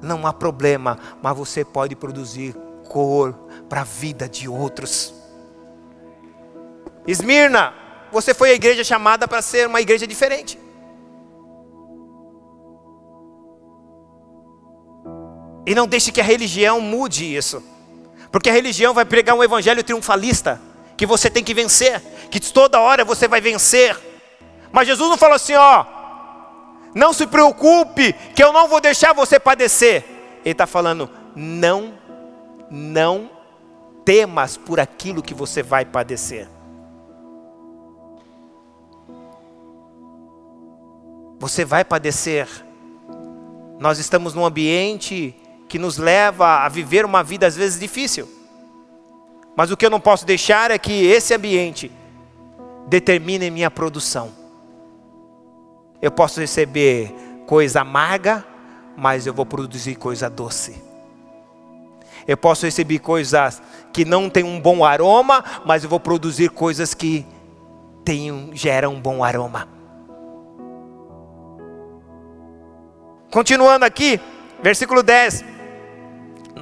Não 0.00 0.26
há 0.26 0.32
problema, 0.32 0.98
mas 1.22 1.36
você 1.36 1.64
pode 1.64 1.96
produzir 1.96 2.54
cor 2.88 3.32
para 3.68 3.80
a 3.80 3.84
vida 3.84 4.28
de 4.28 4.48
outros. 4.48 5.13
Esmirna, 7.06 7.74
você 8.10 8.32
foi 8.32 8.50
a 8.50 8.54
igreja 8.54 8.82
chamada 8.82 9.26
para 9.26 9.42
ser 9.42 9.66
uma 9.66 9.80
igreja 9.80 10.06
diferente. 10.06 10.58
E 15.66 15.74
não 15.74 15.86
deixe 15.86 16.12
que 16.12 16.20
a 16.20 16.24
religião 16.24 16.80
mude 16.80 17.34
isso. 17.34 17.62
Porque 18.30 18.50
a 18.50 18.52
religião 18.52 18.92
vai 18.92 19.04
pregar 19.04 19.34
um 19.36 19.44
evangelho 19.44 19.82
triunfalista, 19.82 20.60
que 20.96 21.06
você 21.06 21.30
tem 21.30 21.42
que 21.42 21.54
vencer, 21.54 22.00
que 22.30 22.40
toda 22.40 22.80
hora 22.80 23.04
você 23.04 23.26
vai 23.26 23.40
vencer. 23.40 23.96
Mas 24.72 24.86
Jesus 24.86 25.08
não 25.08 25.16
falou 25.16 25.36
assim, 25.36 25.54
ó, 25.54 25.84
não 26.94 27.12
se 27.12 27.26
preocupe, 27.26 28.12
que 28.34 28.42
eu 28.42 28.52
não 28.52 28.68
vou 28.68 28.80
deixar 28.80 29.12
você 29.12 29.38
padecer. 29.40 30.04
Ele 30.44 30.52
está 30.52 30.66
falando, 30.66 31.08
não, 31.34 31.94
não 32.70 33.30
temas 34.04 34.56
por 34.56 34.78
aquilo 34.78 35.22
que 35.22 35.32
você 35.32 35.62
vai 35.62 35.84
padecer. 35.84 36.48
Você 41.44 41.62
vai 41.62 41.84
padecer. 41.84 42.48
Nós 43.78 43.98
estamos 43.98 44.32
num 44.32 44.46
ambiente 44.46 45.36
que 45.68 45.78
nos 45.78 45.98
leva 45.98 46.64
a 46.64 46.68
viver 46.70 47.04
uma 47.04 47.22
vida 47.22 47.46
às 47.46 47.54
vezes 47.54 47.78
difícil. 47.78 48.26
Mas 49.54 49.70
o 49.70 49.76
que 49.76 49.84
eu 49.84 49.90
não 49.90 50.00
posso 50.00 50.24
deixar 50.24 50.70
é 50.70 50.78
que 50.78 51.04
esse 51.04 51.34
ambiente 51.34 51.92
determine 52.86 53.50
minha 53.50 53.70
produção. 53.70 54.32
Eu 56.00 56.10
posso 56.10 56.40
receber 56.40 57.14
coisa 57.46 57.82
amarga, 57.82 58.42
mas 58.96 59.26
eu 59.26 59.34
vou 59.34 59.44
produzir 59.44 59.96
coisa 59.96 60.30
doce. 60.30 60.82
Eu 62.26 62.38
posso 62.38 62.64
receber 62.64 63.00
coisas 63.00 63.60
que 63.92 64.06
não 64.06 64.30
têm 64.30 64.44
um 64.44 64.58
bom 64.58 64.82
aroma, 64.82 65.44
mas 65.66 65.84
eu 65.84 65.90
vou 65.90 66.00
produzir 66.00 66.48
coisas 66.48 66.94
que 66.94 67.26
tenham, 68.02 68.48
geram 68.54 68.94
um 68.94 69.00
bom 69.00 69.22
aroma. 69.22 69.83
Continuando 73.34 73.84
aqui, 73.84 74.20
versículo 74.62 75.02
10 75.02 75.44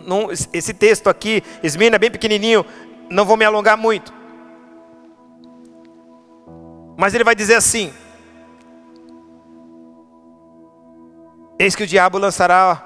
não, 0.06 0.30
esse 0.32 0.72
texto 0.72 1.10
aqui, 1.10 1.42
Esmina, 1.62 1.98
bem 1.98 2.10
pequenininho, 2.10 2.64
não 3.10 3.26
vou 3.26 3.36
me 3.36 3.44
alongar 3.44 3.76
muito. 3.76 4.10
Mas 6.96 7.12
ele 7.12 7.24
vai 7.24 7.34
dizer 7.34 7.56
assim: 7.56 7.92
Eis 11.58 11.76
que 11.76 11.82
o 11.82 11.86
diabo 11.86 12.16
lançará 12.16 12.82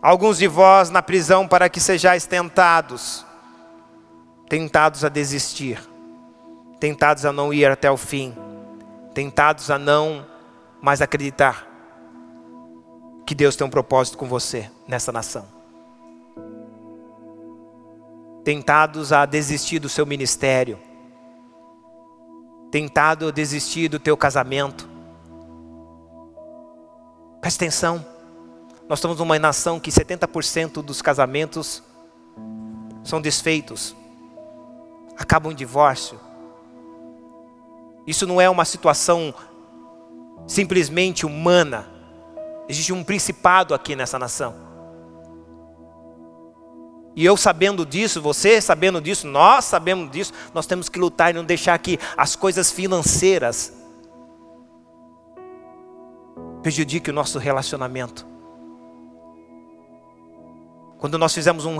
alguns 0.00 0.38
de 0.38 0.46
vós 0.46 0.88
na 0.88 1.02
prisão 1.02 1.48
para 1.48 1.68
que 1.68 1.80
sejais 1.80 2.26
tentados, 2.26 3.26
tentados 4.48 5.04
a 5.04 5.08
desistir, 5.08 5.82
tentados 6.78 7.26
a 7.26 7.32
não 7.32 7.52
ir 7.52 7.66
até 7.66 7.90
o 7.90 7.96
fim, 7.96 8.32
tentados 9.12 9.68
a 9.68 9.80
não 9.80 10.24
mais 10.80 11.02
acreditar 11.02 11.71
que 13.32 13.36
Deus 13.36 13.56
tem 13.56 13.66
um 13.66 13.70
propósito 13.70 14.18
com 14.18 14.26
você 14.26 14.70
nessa 14.86 15.10
nação. 15.10 15.46
Tentados 18.44 19.10
a 19.10 19.24
desistir 19.24 19.78
do 19.78 19.88
seu 19.88 20.04
ministério, 20.04 20.78
tentado 22.70 23.28
a 23.28 23.30
desistir 23.30 23.88
do 23.88 23.98
teu 23.98 24.18
casamento. 24.18 24.86
Presta 27.40 27.64
atenção, 27.64 28.04
nós 28.86 28.98
estamos 28.98 29.18
numa 29.18 29.38
nação 29.38 29.80
que 29.80 29.90
70% 29.90 30.82
dos 30.82 31.00
casamentos 31.00 31.82
são 33.02 33.18
desfeitos, 33.18 33.96
acabam 35.16 35.50
em 35.50 35.56
divórcio. 35.56 36.20
Isso 38.06 38.26
não 38.26 38.38
é 38.38 38.50
uma 38.50 38.66
situação 38.66 39.34
simplesmente 40.46 41.24
humana, 41.24 41.91
existe 42.68 42.92
um 42.92 43.04
principado 43.04 43.74
aqui 43.74 43.94
nessa 43.96 44.18
nação. 44.18 44.72
E 47.14 47.24
eu 47.24 47.36
sabendo 47.36 47.84
disso, 47.84 48.22
você 48.22 48.60
sabendo 48.60 49.00
disso, 49.00 49.26
nós 49.26 49.66
sabemos 49.66 50.10
disso, 50.10 50.32
nós 50.54 50.66
temos 50.66 50.88
que 50.88 50.98
lutar 50.98 51.30
e 51.30 51.34
não 51.34 51.44
deixar 51.44 51.78
que 51.78 51.98
as 52.16 52.34
coisas 52.34 52.70
financeiras 52.70 53.72
prejudiquem 56.62 57.12
o 57.12 57.14
nosso 57.14 57.38
relacionamento. 57.38 58.26
Quando 60.98 61.18
nós 61.18 61.34
fizemos 61.34 61.66
um, 61.66 61.78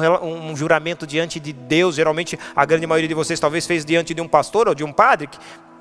um, 0.51 0.57
juramento 0.57 1.07
diante 1.07 1.39
de 1.39 1.53
Deus, 1.53 1.95
geralmente 1.95 2.37
a 2.57 2.65
grande 2.65 2.87
maioria 2.89 3.07
de 3.07 3.15
vocês 3.15 3.39
talvez 3.39 3.65
fez 3.65 3.85
diante 3.85 4.13
de 4.13 4.21
um 4.21 4.27
pastor 4.27 4.67
ou 4.67 4.75
de 4.75 4.83
um 4.83 4.93
padre, 4.93 5.29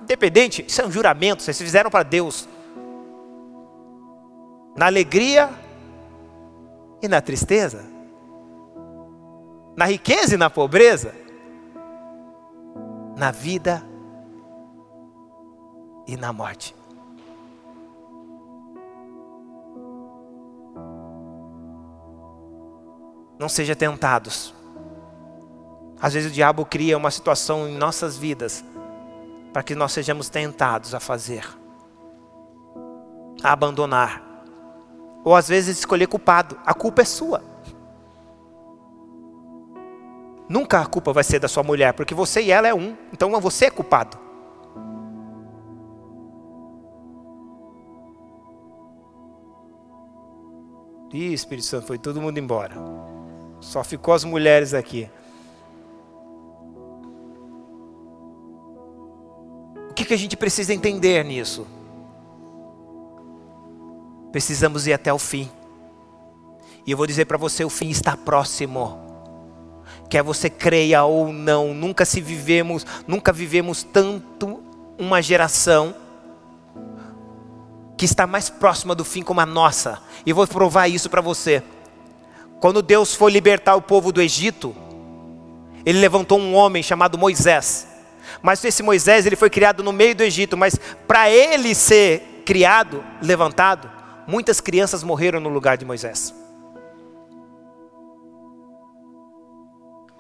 independente, 0.03 0.63
isso 0.67 0.79
é 0.79 0.85
um 0.85 0.91
juramento, 0.91 1.41
vocês 1.41 1.57
fizeram 1.57 1.89
para 1.89 2.03
Deus. 2.03 2.47
Na 4.75 4.87
alegria 4.87 5.49
e 7.01 7.07
na 7.07 7.21
tristeza 7.21 7.91
na 9.75 9.85
riqueza 9.85 10.35
e 10.35 10.37
na 10.37 10.49
pobreza, 10.49 11.13
na 13.17 13.31
vida 13.31 13.83
e 16.05 16.17
na 16.17 16.33
morte. 16.33 16.75
Não 23.39 23.49
seja 23.49 23.75
tentados. 23.75 24.53
Às 25.99 26.13
vezes 26.13 26.31
o 26.31 26.33
diabo 26.33 26.65
cria 26.65 26.97
uma 26.97 27.09
situação 27.09 27.67
em 27.67 27.75
nossas 27.75 28.17
vidas 28.17 28.63
para 29.53 29.63
que 29.63 29.75
nós 29.75 29.91
sejamos 29.91 30.29
tentados 30.29 30.93
a 30.93 30.99
fazer, 30.99 31.43
a 33.43 33.51
abandonar, 33.51 34.21
ou 35.23 35.35
às 35.35 35.47
vezes 35.47 35.77
escolher 35.79 36.07
culpado. 36.07 36.57
A 36.65 36.73
culpa 36.73 37.01
é 37.01 37.05
sua. 37.05 37.43
Nunca 40.49 40.81
a 40.81 40.85
culpa 40.85 41.13
vai 41.13 41.23
ser 41.23 41.39
da 41.39 41.47
sua 41.47 41.63
mulher, 41.63 41.93
porque 41.93 42.13
você 42.13 42.41
e 42.41 42.51
ela 42.51 42.67
é 42.67 42.73
um. 42.73 42.95
Então 43.13 43.31
você 43.39 43.65
é 43.65 43.69
culpado. 43.69 44.17
Ih, 51.13 51.33
Espírito 51.33 51.67
Santo, 51.67 51.87
foi 51.87 51.97
todo 51.97 52.21
mundo 52.21 52.37
embora. 52.37 52.75
Só 53.59 53.83
ficou 53.83 54.13
as 54.13 54.23
mulheres 54.23 54.73
aqui. 54.73 55.09
O 59.89 59.93
que, 59.93 60.05
que 60.05 60.13
a 60.13 60.17
gente 60.17 60.37
precisa 60.37 60.73
entender 60.73 61.23
nisso? 61.23 61.67
Precisamos 64.31 64.87
ir 64.87 64.93
até 64.93 65.11
o 65.13 65.19
fim. 65.19 65.49
E 66.85 66.91
eu 66.91 66.97
vou 66.97 67.07
dizer 67.07 67.25
para 67.25 67.37
você: 67.37 67.63
o 67.63 67.69
fim 67.69 67.89
está 67.89 68.15
próximo. 68.15 68.99
Quer 70.09 70.23
você 70.23 70.49
creia 70.49 71.03
ou 71.03 71.31
não, 71.31 71.73
nunca 71.73 72.03
se 72.03 72.19
vivemos, 72.19 72.85
nunca 73.07 73.31
vivemos 73.31 73.83
tanto 73.83 74.61
uma 74.97 75.21
geração 75.21 75.95
que 77.97 78.05
está 78.05 78.27
mais 78.27 78.49
próxima 78.49 78.93
do 78.93 79.05
fim 79.05 79.21
como 79.21 79.39
a 79.39 79.45
nossa. 79.45 79.99
E 80.25 80.31
eu 80.31 80.35
vou 80.35 80.45
provar 80.47 80.87
isso 80.87 81.09
para 81.09 81.21
você. 81.21 81.63
Quando 82.59 82.81
Deus 82.81 83.15
foi 83.15 83.31
libertar 83.31 83.75
o 83.75 83.81
povo 83.81 84.11
do 84.11 84.21
Egito, 84.21 84.75
ele 85.85 85.99
levantou 85.99 86.39
um 86.39 86.55
homem 86.55 86.83
chamado 86.83 87.17
Moisés. 87.17 87.87
Mas 88.41 88.63
esse 88.63 88.83
Moisés, 88.83 89.25
ele 89.25 89.35
foi 89.35 89.49
criado 89.49 89.83
no 89.83 89.91
meio 89.91 90.15
do 90.15 90.23
Egito, 90.23 90.57
mas 90.57 90.79
para 91.07 91.29
ele 91.29 91.73
ser 91.73 92.43
criado, 92.45 93.03
levantado, 93.21 93.89
muitas 94.27 94.61
crianças 94.61 95.03
morreram 95.03 95.39
no 95.39 95.49
lugar 95.49 95.77
de 95.77 95.85
Moisés. 95.85 96.33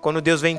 Quando 0.01 0.19
Deus 0.19 0.41
vem, 0.41 0.57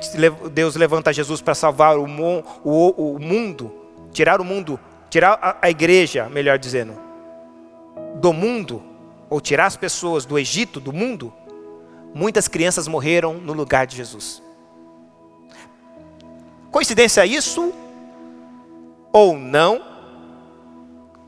Deus 0.53 0.77
levanta 0.77 1.13
Jesus 1.13 1.41
para 1.41 1.55
salvar 1.55 1.99
o, 1.99 2.05
o, 2.05 3.15
o, 3.15 3.19
mundo, 3.19 3.73
tirar 4.13 4.41
o 4.41 4.45
mundo, 4.45 4.79
tirar 5.11 5.39
a, 5.43 5.59
a 5.63 5.71
igreja, 5.71 6.29
melhor 6.29 6.59
dizendo, 6.59 6.95
do 8.21 8.33
mundo, 8.33 8.83
ou 9.29 9.41
tirar 9.41 9.67
as 9.67 9.77
pessoas 9.77 10.25
do 10.25 10.39
Egito, 10.39 10.79
do 10.79 10.93
mundo, 10.93 11.33
muitas 12.15 12.47
crianças 12.47 12.87
morreram 12.87 13.35
no 13.35 13.53
lugar 13.53 13.87
de 13.87 13.97
Jesus. 13.97 14.43
Coincidência 16.71 17.27
isso 17.27 17.73
ou 19.13 19.37
não? 19.37 19.92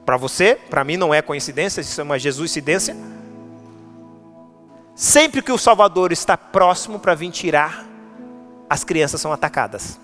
Para 0.05 0.17
você, 0.17 0.55
para 0.55 0.85
mim 0.85 0.97
não 0.97 1.15
é 1.15 1.23
coincidência, 1.23 1.81
isso 1.81 2.01
é 2.01 2.05
uma 2.05 2.19
Jesuscidência. 2.19 2.97
Sempre 4.95 5.43
que 5.43 5.51
o 5.51 5.59
Salvador 5.59 6.13
está 6.13 6.37
próximo 6.37 6.99
para 6.99 7.15
vir 7.15 7.31
tirar, 7.31 7.85
as 8.69 8.85
crianças 8.85 9.21
são 9.21 9.33
atacadas. 9.33 9.99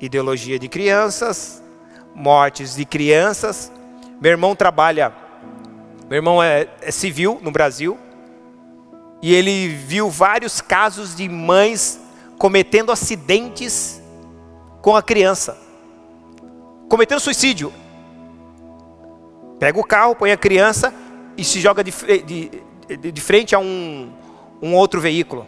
Ideologia 0.00 0.58
de 0.58 0.68
crianças, 0.68 1.62
mortes 2.14 2.76
de 2.76 2.84
crianças. 2.84 3.72
Meu 4.20 4.30
irmão 4.30 4.54
trabalha, 4.54 5.12
meu 6.08 6.16
irmão 6.16 6.42
é, 6.42 6.68
é 6.80 6.90
civil 6.90 7.38
no 7.42 7.50
Brasil, 7.50 7.98
e 9.20 9.34
ele 9.34 9.68
viu 9.68 10.08
vários 10.08 10.60
casos 10.60 11.14
de 11.14 11.28
mães 11.28 12.00
cometendo 12.38 12.92
acidentes 12.92 14.00
com 14.80 14.94
a 14.94 15.02
criança, 15.02 15.58
cometendo 16.88 17.20
suicídio. 17.20 17.72
Pega 19.58 19.78
o 19.78 19.84
carro, 19.84 20.14
põe 20.14 20.32
a 20.32 20.36
criança 20.36 20.92
e 21.36 21.44
se 21.44 21.60
joga 21.60 21.84
de, 21.84 21.92
de, 22.22 23.12
de 23.12 23.20
frente 23.20 23.54
a 23.54 23.58
um, 23.58 24.12
um 24.62 24.74
outro 24.74 25.00
veículo. 25.00 25.46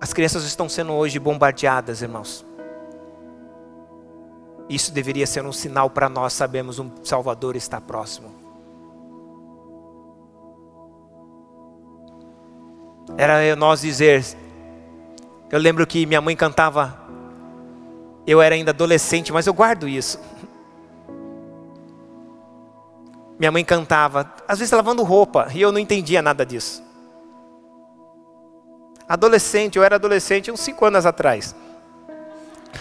As 0.00 0.12
crianças 0.12 0.44
estão 0.44 0.68
sendo 0.68 0.92
hoje 0.92 1.18
bombardeadas, 1.18 2.02
irmãos. 2.02 2.44
Isso 4.68 4.92
deveria 4.92 5.26
ser 5.26 5.44
um 5.44 5.52
sinal 5.52 5.88
para 5.88 6.08
nós 6.08 6.34
sabemos 6.34 6.78
um 6.78 6.90
Salvador 7.02 7.56
está 7.56 7.80
próximo. 7.80 8.30
Era 13.16 13.54
nós 13.56 13.80
dizer, 13.80 14.24
eu 15.54 15.60
lembro 15.60 15.86
que 15.86 16.04
minha 16.04 16.20
mãe 16.20 16.34
cantava, 16.34 16.98
eu 18.26 18.42
era 18.42 18.56
ainda 18.56 18.72
adolescente, 18.72 19.32
mas 19.32 19.46
eu 19.46 19.54
guardo 19.54 19.88
isso. 19.88 20.18
Minha 23.38 23.52
mãe 23.52 23.64
cantava, 23.64 24.34
às 24.48 24.58
vezes 24.58 24.72
lavando 24.72 25.04
roupa, 25.04 25.46
e 25.54 25.60
eu 25.60 25.70
não 25.70 25.78
entendia 25.78 26.20
nada 26.20 26.44
disso. 26.44 26.82
Adolescente, 29.08 29.76
eu 29.76 29.84
era 29.84 29.94
adolescente 29.94 30.50
uns 30.50 30.58
5 30.58 30.86
anos 30.86 31.06
atrás. 31.06 31.54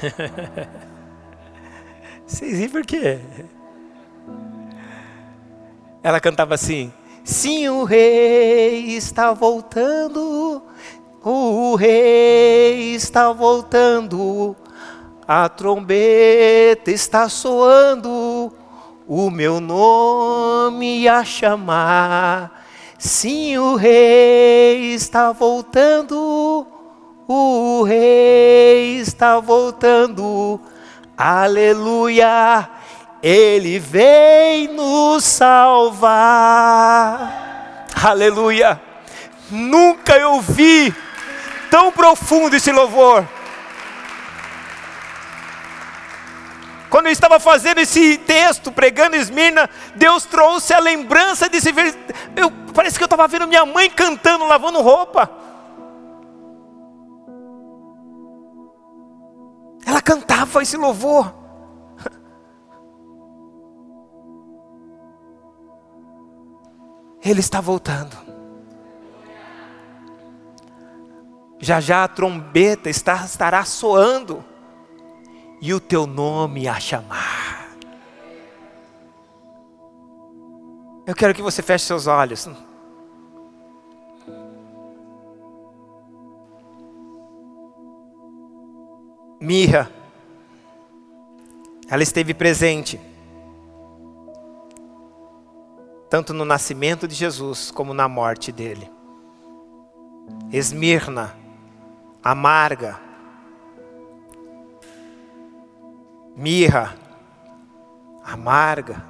Vocês 2.25 2.57
riem 2.57 2.69
por 2.69 2.83
quê? 2.83 3.19
Ela 6.01 6.19
cantava 6.19 6.55
assim: 6.55 6.91
Sim, 7.23 7.69
o 7.69 7.83
rei 7.83 8.95
está 8.95 9.31
voltando, 9.31 10.63
o 11.23 11.75
rei 11.75 12.95
está 12.95 13.31
voltando, 13.31 14.55
a 15.25 15.47
trombeta 15.47 16.91
está 16.91 17.29
soando 17.29 18.51
o 19.07 19.29
meu 19.29 19.61
nome 19.61 21.07
a 21.07 21.23
chamar. 21.23 22.65
Sim, 22.97 23.57
o 23.57 23.75
rei 23.75 24.93
está 24.93 25.31
voltando, 25.31 26.67
o 27.27 27.83
rei 27.83 28.97
está 28.99 29.39
voltando. 29.39 30.59
Aleluia, 31.17 32.69
ele 33.21 33.79
vem 33.79 34.67
nos 34.67 35.23
salvar. 35.23 36.03
Aleluia. 38.03 38.81
Nunca 39.49 40.17
eu 40.17 40.41
vi 40.41 40.93
tão 41.73 41.91
profundo 41.91 42.55
esse 42.55 42.71
louvor. 42.71 43.27
Quando 46.87 47.07
eu 47.07 47.11
estava 47.11 47.39
fazendo 47.39 47.79
esse 47.79 48.15
texto, 48.19 48.71
pregando 48.71 49.15
Esmirna, 49.15 49.67
Deus 49.95 50.23
trouxe 50.23 50.71
a 50.71 50.77
lembrança 50.77 51.49
desse 51.49 51.69
eu 52.35 52.51
Parece 52.75 52.95
que 52.95 53.03
eu 53.03 53.07
estava 53.07 53.27
vendo 53.27 53.47
minha 53.47 53.65
mãe 53.65 53.89
cantando, 53.89 54.45
lavando 54.45 54.81
roupa. 54.81 55.27
Ela 59.83 60.01
cantava 60.01 60.61
esse 60.61 60.77
louvor. 60.77 61.33
Ele 67.25 67.39
está 67.39 67.59
voltando. 67.61 68.32
Já 71.63 71.79
já 71.79 72.03
a 72.03 72.09
trombeta 72.09 72.89
está, 72.89 73.23
estará 73.23 73.63
soando 73.63 74.43
e 75.61 75.73
o 75.73 75.79
teu 75.79 76.05
nome 76.05 76.67
a 76.67 76.77
chamar. 76.77 77.69
Eu 81.07 81.15
quero 81.15 81.33
que 81.33 81.41
você 81.41 81.61
feche 81.61 81.85
seus 81.85 82.05
olhos. 82.05 82.49
Mirra, 89.39 89.89
ela 91.89 92.03
esteve 92.03 92.33
presente, 92.33 92.99
tanto 96.09 96.33
no 96.33 96.43
nascimento 96.43 97.07
de 97.07 97.15
Jesus 97.15 97.71
como 97.71 97.93
na 97.93 98.09
morte 98.09 98.51
dele. 98.51 98.91
Esmirna, 100.51 101.41
amarga, 102.23 102.99
mirra, 106.35 106.95
amarga. 108.23 109.03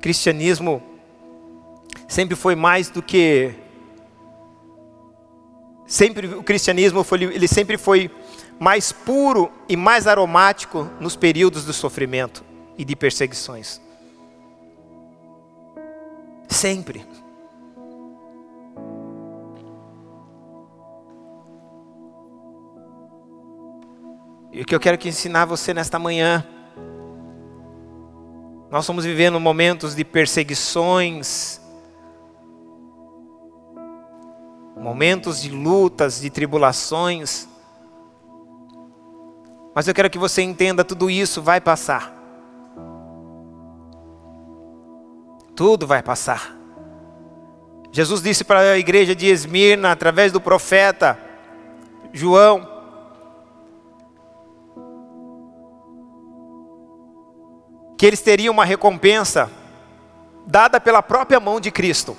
Cristianismo 0.00 0.82
sempre 2.08 2.34
foi 2.34 2.56
mais 2.56 2.88
do 2.88 3.02
que 3.02 3.54
sempre 5.86 6.26
o 6.26 6.42
cristianismo 6.42 7.04
foi, 7.04 7.22
ele 7.22 7.46
sempre 7.46 7.76
foi 7.76 8.10
mais 8.58 8.90
puro 8.90 9.52
e 9.68 9.76
mais 9.76 10.06
aromático 10.06 10.90
nos 10.98 11.14
períodos 11.14 11.64
do 11.64 11.72
sofrimento 11.72 12.44
e 12.76 12.84
de 12.84 12.96
perseguições. 12.96 13.80
Sempre. 16.48 17.06
E 24.52 24.60
o 24.60 24.66
que 24.66 24.74
eu 24.74 24.80
quero 24.80 24.98
que 24.98 25.08
ensinar 25.08 25.46
você 25.46 25.72
nesta 25.72 25.98
manhã. 25.98 26.46
Nós 28.70 28.84
estamos 28.84 29.02
vivendo 29.02 29.40
momentos 29.40 29.94
de 29.94 30.04
perseguições, 30.04 31.58
momentos 34.76 35.40
de 35.40 35.48
lutas, 35.48 36.20
de 36.20 36.28
tribulações. 36.28 37.48
Mas 39.74 39.88
eu 39.88 39.94
quero 39.94 40.10
que 40.10 40.18
você 40.18 40.42
entenda: 40.42 40.84
tudo 40.84 41.08
isso 41.08 41.40
vai 41.40 41.58
passar. 41.58 42.14
Tudo 45.56 45.86
vai 45.86 46.02
passar. 46.02 46.54
Jesus 47.90 48.22
disse 48.22 48.44
para 48.44 48.72
a 48.72 48.78
igreja 48.78 49.14
de 49.14 49.28
Esmirna, 49.28 49.92
através 49.92 50.30
do 50.30 50.42
profeta 50.42 51.18
João: 52.12 52.71
que 58.02 58.06
eles 58.06 58.20
teriam 58.20 58.52
uma 58.52 58.64
recompensa 58.64 59.48
dada 60.44 60.80
pela 60.80 61.00
própria 61.00 61.38
mão 61.38 61.60
de 61.60 61.70
Cristo 61.70 62.16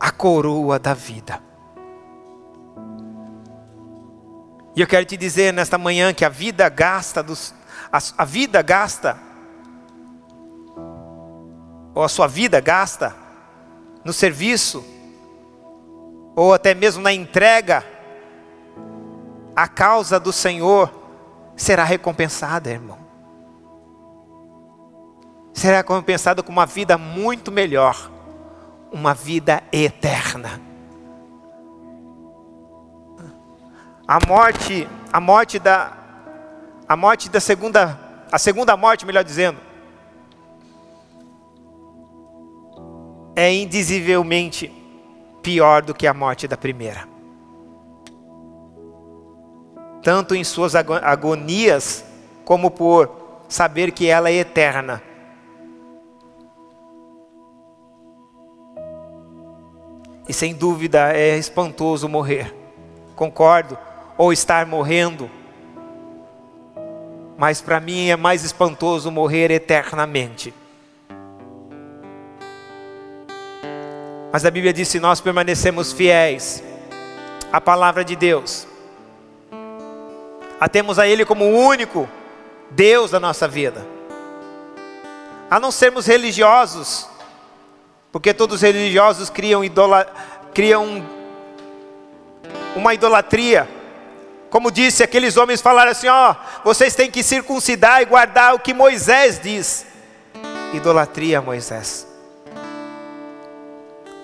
a 0.00 0.10
coroa 0.10 0.76
da 0.76 0.92
vida. 0.92 1.40
E 4.74 4.80
eu 4.80 4.88
quero 4.88 5.06
te 5.06 5.16
dizer 5.16 5.52
nesta 5.52 5.78
manhã 5.78 6.12
que 6.12 6.24
a 6.24 6.28
vida 6.28 6.68
gasta 6.68 7.22
dos, 7.22 7.54
a, 7.92 7.98
a 8.18 8.24
vida 8.24 8.60
gasta 8.60 9.16
ou 11.94 12.02
a 12.02 12.08
sua 12.08 12.26
vida 12.26 12.58
gasta 12.58 13.14
no 14.04 14.12
serviço 14.12 14.84
ou 16.34 16.52
até 16.52 16.74
mesmo 16.74 17.00
na 17.04 17.12
entrega 17.12 17.84
a 19.54 19.68
causa 19.68 20.18
do 20.18 20.32
Senhor 20.32 20.92
será 21.54 21.84
recompensada, 21.84 22.68
irmão. 22.68 23.01
Será 25.52 25.78
recompensada 25.78 26.42
com 26.42 26.50
uma 26.50 26.66
vida 26.66 26.96
muito 26.96 27.52
melhor 27.52 28.10
uma 28.92 29.14
vida 29.14 29.62
eterna. 29.72 30.60
A 34.06 34.18
morte, 34.26 34.86
a 35.10 35.18
morte 35.18 35.58
da 35.58 35.98
a 36.86 36.96
morte 36.96 37.30
da 37.30 37.40
segunda, 37.40 37.98
a 38.30 38.38
segunda 38.38 38.76
morte, 38.76 39.06
melhor 39.06 39.24
dizendo, 39.24 39.58
é 43.34 43.50
indizivelmente 43.54 44.70
pior 45.40 45.80
do 45.80 45.94
que 45.94 46.06
a 46.06 46.12
morte 46.12 46.46
da 46.46 46.56
primeira. 46.56 47.08
Tanto 50.02 50.34
em 50.34 50.44
suas 50.44 50.74
agonias, 50.74 52.04
como 52.44 52.70
por 52.70 53.44
saber 53.48 53.92
que 53.92 54.06
ela 54.06 54.28
é 54.28 54.34
eterna 54.34 55.00
E 60.28 60.32
sem 60.32 60.54
dúvida 60.54 61.12
é 61.12 61.36
espantoso 61.36 62.08
morrer. 62.08 62.54
Concordo. 63.16 63.76
Ou 64.16 64.32
estar 64.32 64.66
morrendo. 64.66 65.30
Mas 67.36 67.60
para 67.60 67.80
mim 67.80 68.08
é 68.08 68.16
mais 68.16 68.44
espantoso 68.44 69.10
morrer 69.10 69.50
eternamente. 69.50 70.54
Mas 74.32 74.46
a 74.46 74.50
Bíblia 74.50 74.72
diz: 74.72 74.88
se 74.88 74.98
nós 74.98 75.20
permanecemos 75.20 75.92
fiéis 75.92 76.62
à 77.52 77.60
palavra 77.60 78.04
de 78.04 78.16
Deus, 78.16 78.66
a 80.58 80.68
temos 80.68 80.98
a 80.98 81.06
Ele 81.06 81.24
como 81.24 81.44
o 81.44 81.58
único 81.58 82.08
Deus 82.70 83.10
da 83.10 83.20
nossa 83.20 83.46
vida, 83.46 83.86
a 85.50 85.60
não 85.60 85.70
sermos 85.70 86.06
religiosos, 86.06 87.08
porque 88.12 88.34
todos 88.34 88.56
os 88.56 88.62
religiosos 88.62 89.30
criam, 89.30 89.64
idola, 89.64 90.06
criam 90.52 91.02
uma 92.76 92.92
idolatria. 92.92 93.66
Como 94.50 94.70
disse, 94.70 95.02
aqueles 95.02 95.38
homens 95.38 95.62
falaram 95.62 95.90
assim: 95.90 96.08
ó, 96.08 96.34
vocês 96.62 96.94
têm 96.94 97.10
que 97.10 97.22
circuncidar 97.22 98.02
e 98.02 98.04
guardar 98.04 98.54
o 98.54 98.58
que 98.58 98.74
Moisés 98.74 99.40
diz. 99.40 99.86
Idolatria, 100.74 101.40
Moisés. 101.40 102.06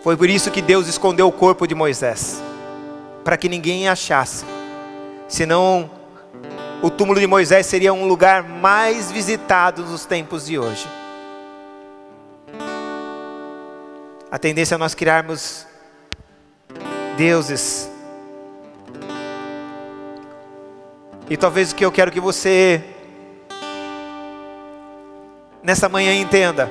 Foi 0.05 0.17
por 0.17 0.29
isso 0.29 0.51
que 0.51 0.63
Deus 0.63 0.87
escondeu 0.87 1.27
o 1.27 1.33
corpo 1.33 1.67
de 1.67 1.75
Moisés, 1.75 2.43
para 3.25 3.37
que 3.39 3.49
ninguém 3.49 3.89
achasse. 3.89 4.45
Senão, 5.27 5.91
o 6.83 6.89
túmulo 6.91 7.19
de 7.19 7.27
Moisés 7.27 7.67
seria 7.67 7.93
um 7.93 8.07
lugar 8.07 8.43
mais 8.43 9.11
visitado 9.11 9.83
nos 9.83 10.05
tempos 10.05 10.47
de 10.47 10.59
hoje. 10.59 10.87
A 14.31 14.39
tendência 14.39 14.75
é 14.75 14.79
nós 14.79 14.95
criarmos 14.95 15.67
deuses. 17.17 17.91
E 21.31 21.37
talvez 21.37 21.73
o 21.73 21.75
que 21.75 21.85
eu 21.85 21.93
quero 21.93 22.11
que 22.11 22.21
você 22.21 22.83
nessa 25.63 25.89
manhã 25.89 26.15
entenda. 26.15 26.71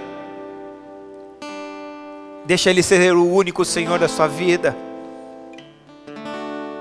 Deixa 2.45 2.69
Ele 2.69 2.83
ser 2.83 3.13
o 3.13 3.27
único 3.27 3.65
Senhor 3.65 3.97
da 3.97 4.07
sua 4.07 4.27
vida. 4.27 4.75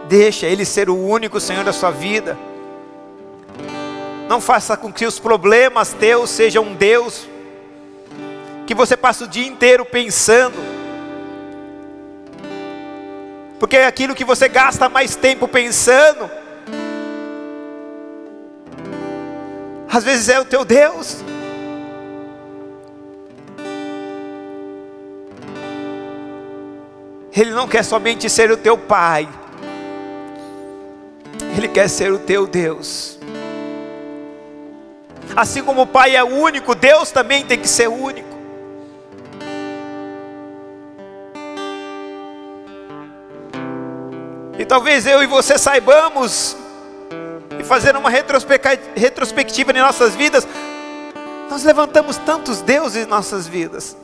Deixa 0.09 0.47
Ele 0.47 0.65
ser 0.65 0.91
o 0.91 0.97
único 0.97 1.41
Senhor 1.41 1.65
da 1.65 1.73
sua 1.73 1.91
vida. 1.91 2.37
Não 4.29 4.41
faça 4.41 4.77
com 4.77 4.93
que 4.93 5.07
os 5.07 5.19
problemas 5.19 5.95
teus 5.95 6.31
sejam 6.31 6.65
um 6.65 6.75
Deus 6.75 7.27
que 8.67 8.75
você 8.75 8.97
passa 8.97 9.25
o 9.25 9.29
dia 9.29 9.47
inteiro 9.47 9.85
pensando. 9.85 10.57
Porque 13.59 13.77
é 13.77 13.87
aquilo 13.87 14.15
que 14.15 14.25
você 14.25 14.49
gasta 14.49 14.89
mais 14.89 15.17
tempo 15.17 15.49
pensando, 15.49 16.31
às 19.91 20.05
vezes 20.05 20.29
é 20.29 20.39
o 20.39 20.45
teu 20.45 20.63
Deus. 20.63 21.25
Ele 27.35 27.51
não 27.51 27.67
quer 27.69 27.83
somente 27.83 28.29
ser 28.29 28.51
o 28.51 28.57
teu 28.57 28.77
Pai, 28.77 29.29
Ele 31.57 31.69
quer 31.69 31.89
ser 31.89 32.13
o 32.13 32.19
teu 32.19 32.47
Deus. 32.47 33.19
Assim 35.35 35.63
como 35.63 35.83
o 35.83 35.87
Pai 35.87 36.15
é 36.15 36.25
único, 36.25 36.75
Deus 36.75 37.11
também 37.11 37.45
tem 37.45 37.59
que 37.59 37.69
ser 37.69 37.89
único. 37.89 38.36
E 44.59 44.65
talvez 44.65 45.07
eu 45.07 45.23
e 45.23 45.27
você 45.27 45.59
saibamos, 45.59 46.57
e 47.59 47.65
fazer 47.65 47.95
uma 47.97 48.11
retrospectiva 48.11 49.73
em 49.73 49.81
nossas 49.81 50.15
vidas, 50.15 50.47
nós 51.51 51.63
levantamos 51.63 52.17
tantos 52.17 52.63
deuses 52.63 53.07
em 53.07 53.09
nossas 53.09 53.47
vidas, 53.47 53.97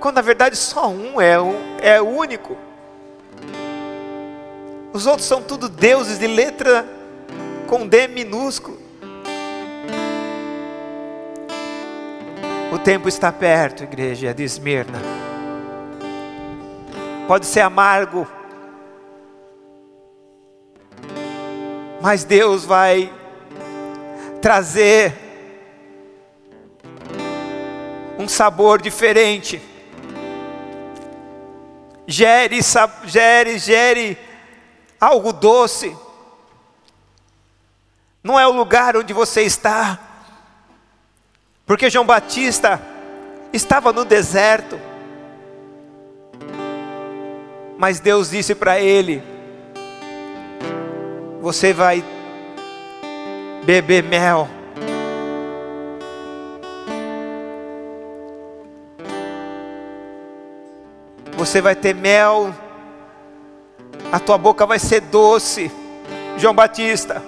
quando 0.00 0.16
na 0.16 0.22
verdade 0.22 0.56
só 0.56 0.88
um 0.88 1.20
é, 1.20 1.36
é 1.80 2.00
único. 2.00 2.56
Os 4.92 5.06
outros 5.06 5.26
são 5.26 5.42
tudo 5.42 5.68
deuses 5.68 6.18
de 6.18 6.26
letra 6.26 6.86
com 7.66 7.86
D 7.86 8.08
minúsculo. 8.08 8.78
O 12.72 12.78
tempo 12.78 13.08
está 13.08 13.30
perto, 13.32 13.82
igreja 13.82 14.32
de 14.32 14.42
Esmirna. 14.42 15.00
Pode 17.26 17.46
ser 17.46 17.60
amargo, 17.60 18.26
mas 22.06 22.22
Deus 22.22 22.64
vai 22.64 23.12
trazer 24.40 25.12
um 28.16 28.28
sabor 28.28 28.80
diferente. 28.80 29.60
Gere, 32.06 32.60
gere, 33.06 33.58
gere 33.58 34.16
algo 35.00 35.32
doce. 35.32 35.96
Não 38.22 38.38
é 38.38 38.46
o 38.46 38.52
lugar 38.52 38.96
onde 38.96 39.12
você 39.12 39.42
está, 39.42 39.98
porque 41.66 41.90
João 41.90 42.06
Batista 42.06 42.80
estava 43.52 43.92
no 43.92 44.04
deserto, 44.04 44.80
mas 47.76 47.98
Deus 47.98 48.30
disse 48.30 48.54
para 48.54 48.78
ele: 48.78 49.35
você 51.46 51.72
vai 51.72 52.04
beber 53.64 54.02
mel. 54.02 54.48
Você 61.36 61.60
vai 61.60 61.76
ter 61.76 61.94
mel, 61.94 62.52
a 64.10 64.18
tua 64.18 64.36
boca 64.36 64.66
vai 64.66 64.80
ser 64.80 65.02
doce. 65.02 65.70
João 66.36 66.52
Batista. 66.52 67.22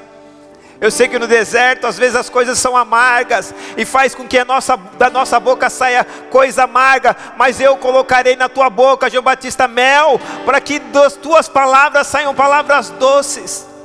Eu 0.81 0.91
sei 0.91 1.07
que 1.07 1.17
no 1.17 1.29
deserto 1.29 1.87
às 1.87 1.97
vezes 1.97 2.17
as 2.17 2.29
coisas 2.29 2.59
são 2.59 2.77
amargas 2.77 3.55
e 3.77 3.85
faz 3.85 4.17
com 4.17 4.27
que 4.27 4.43
nossa, 4.43 4.77
da 4.77 5.09
nossa 5.09 5.39
boca 5.39 5.71
saia 5.71 6.05
coisa 6.29 6.65
amarga, 6.65 7.17
mas 7.37 7.61
eu 7.61 7.77
colocarei 7.77 8.35
na 8.35 8.49
tua 8.49 8.69
boca, 8.69 9.09
João 9.09 9.23
Batista, 9.23 9.69
mel, 9.69 10.21
para 10.45 10.61
que 10.61 10.81
das 10.81 11.13
tuas 11.13 11.49
palavras 11.49 12.09
saiam 12.09 12.35
palavras 12.35 12.91
doces. 12.91 13.78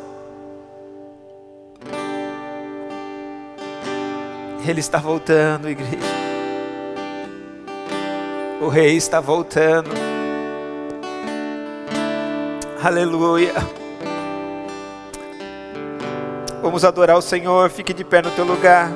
Ele 4.66 4.80
está 4.80 4.98
voltando, 4.98 5.70
igreja. 5.70 5.98
O 8.62 8.70
rei 8.70 8.96
está 8.96 9.20
voltando. 9.20 9.90
Aleluia. 12.82 13.54
Vamos 16.62 16.86
adorar 16.86 17.18
o 17.18 17.22
Senhor. 17.22 17.70
Fique 17.70 17.94
de 17.94 18.06
pé 18.06 18.22
no 18.22 18.32
teu 18.32 18.46
lugar. 18.46 18.90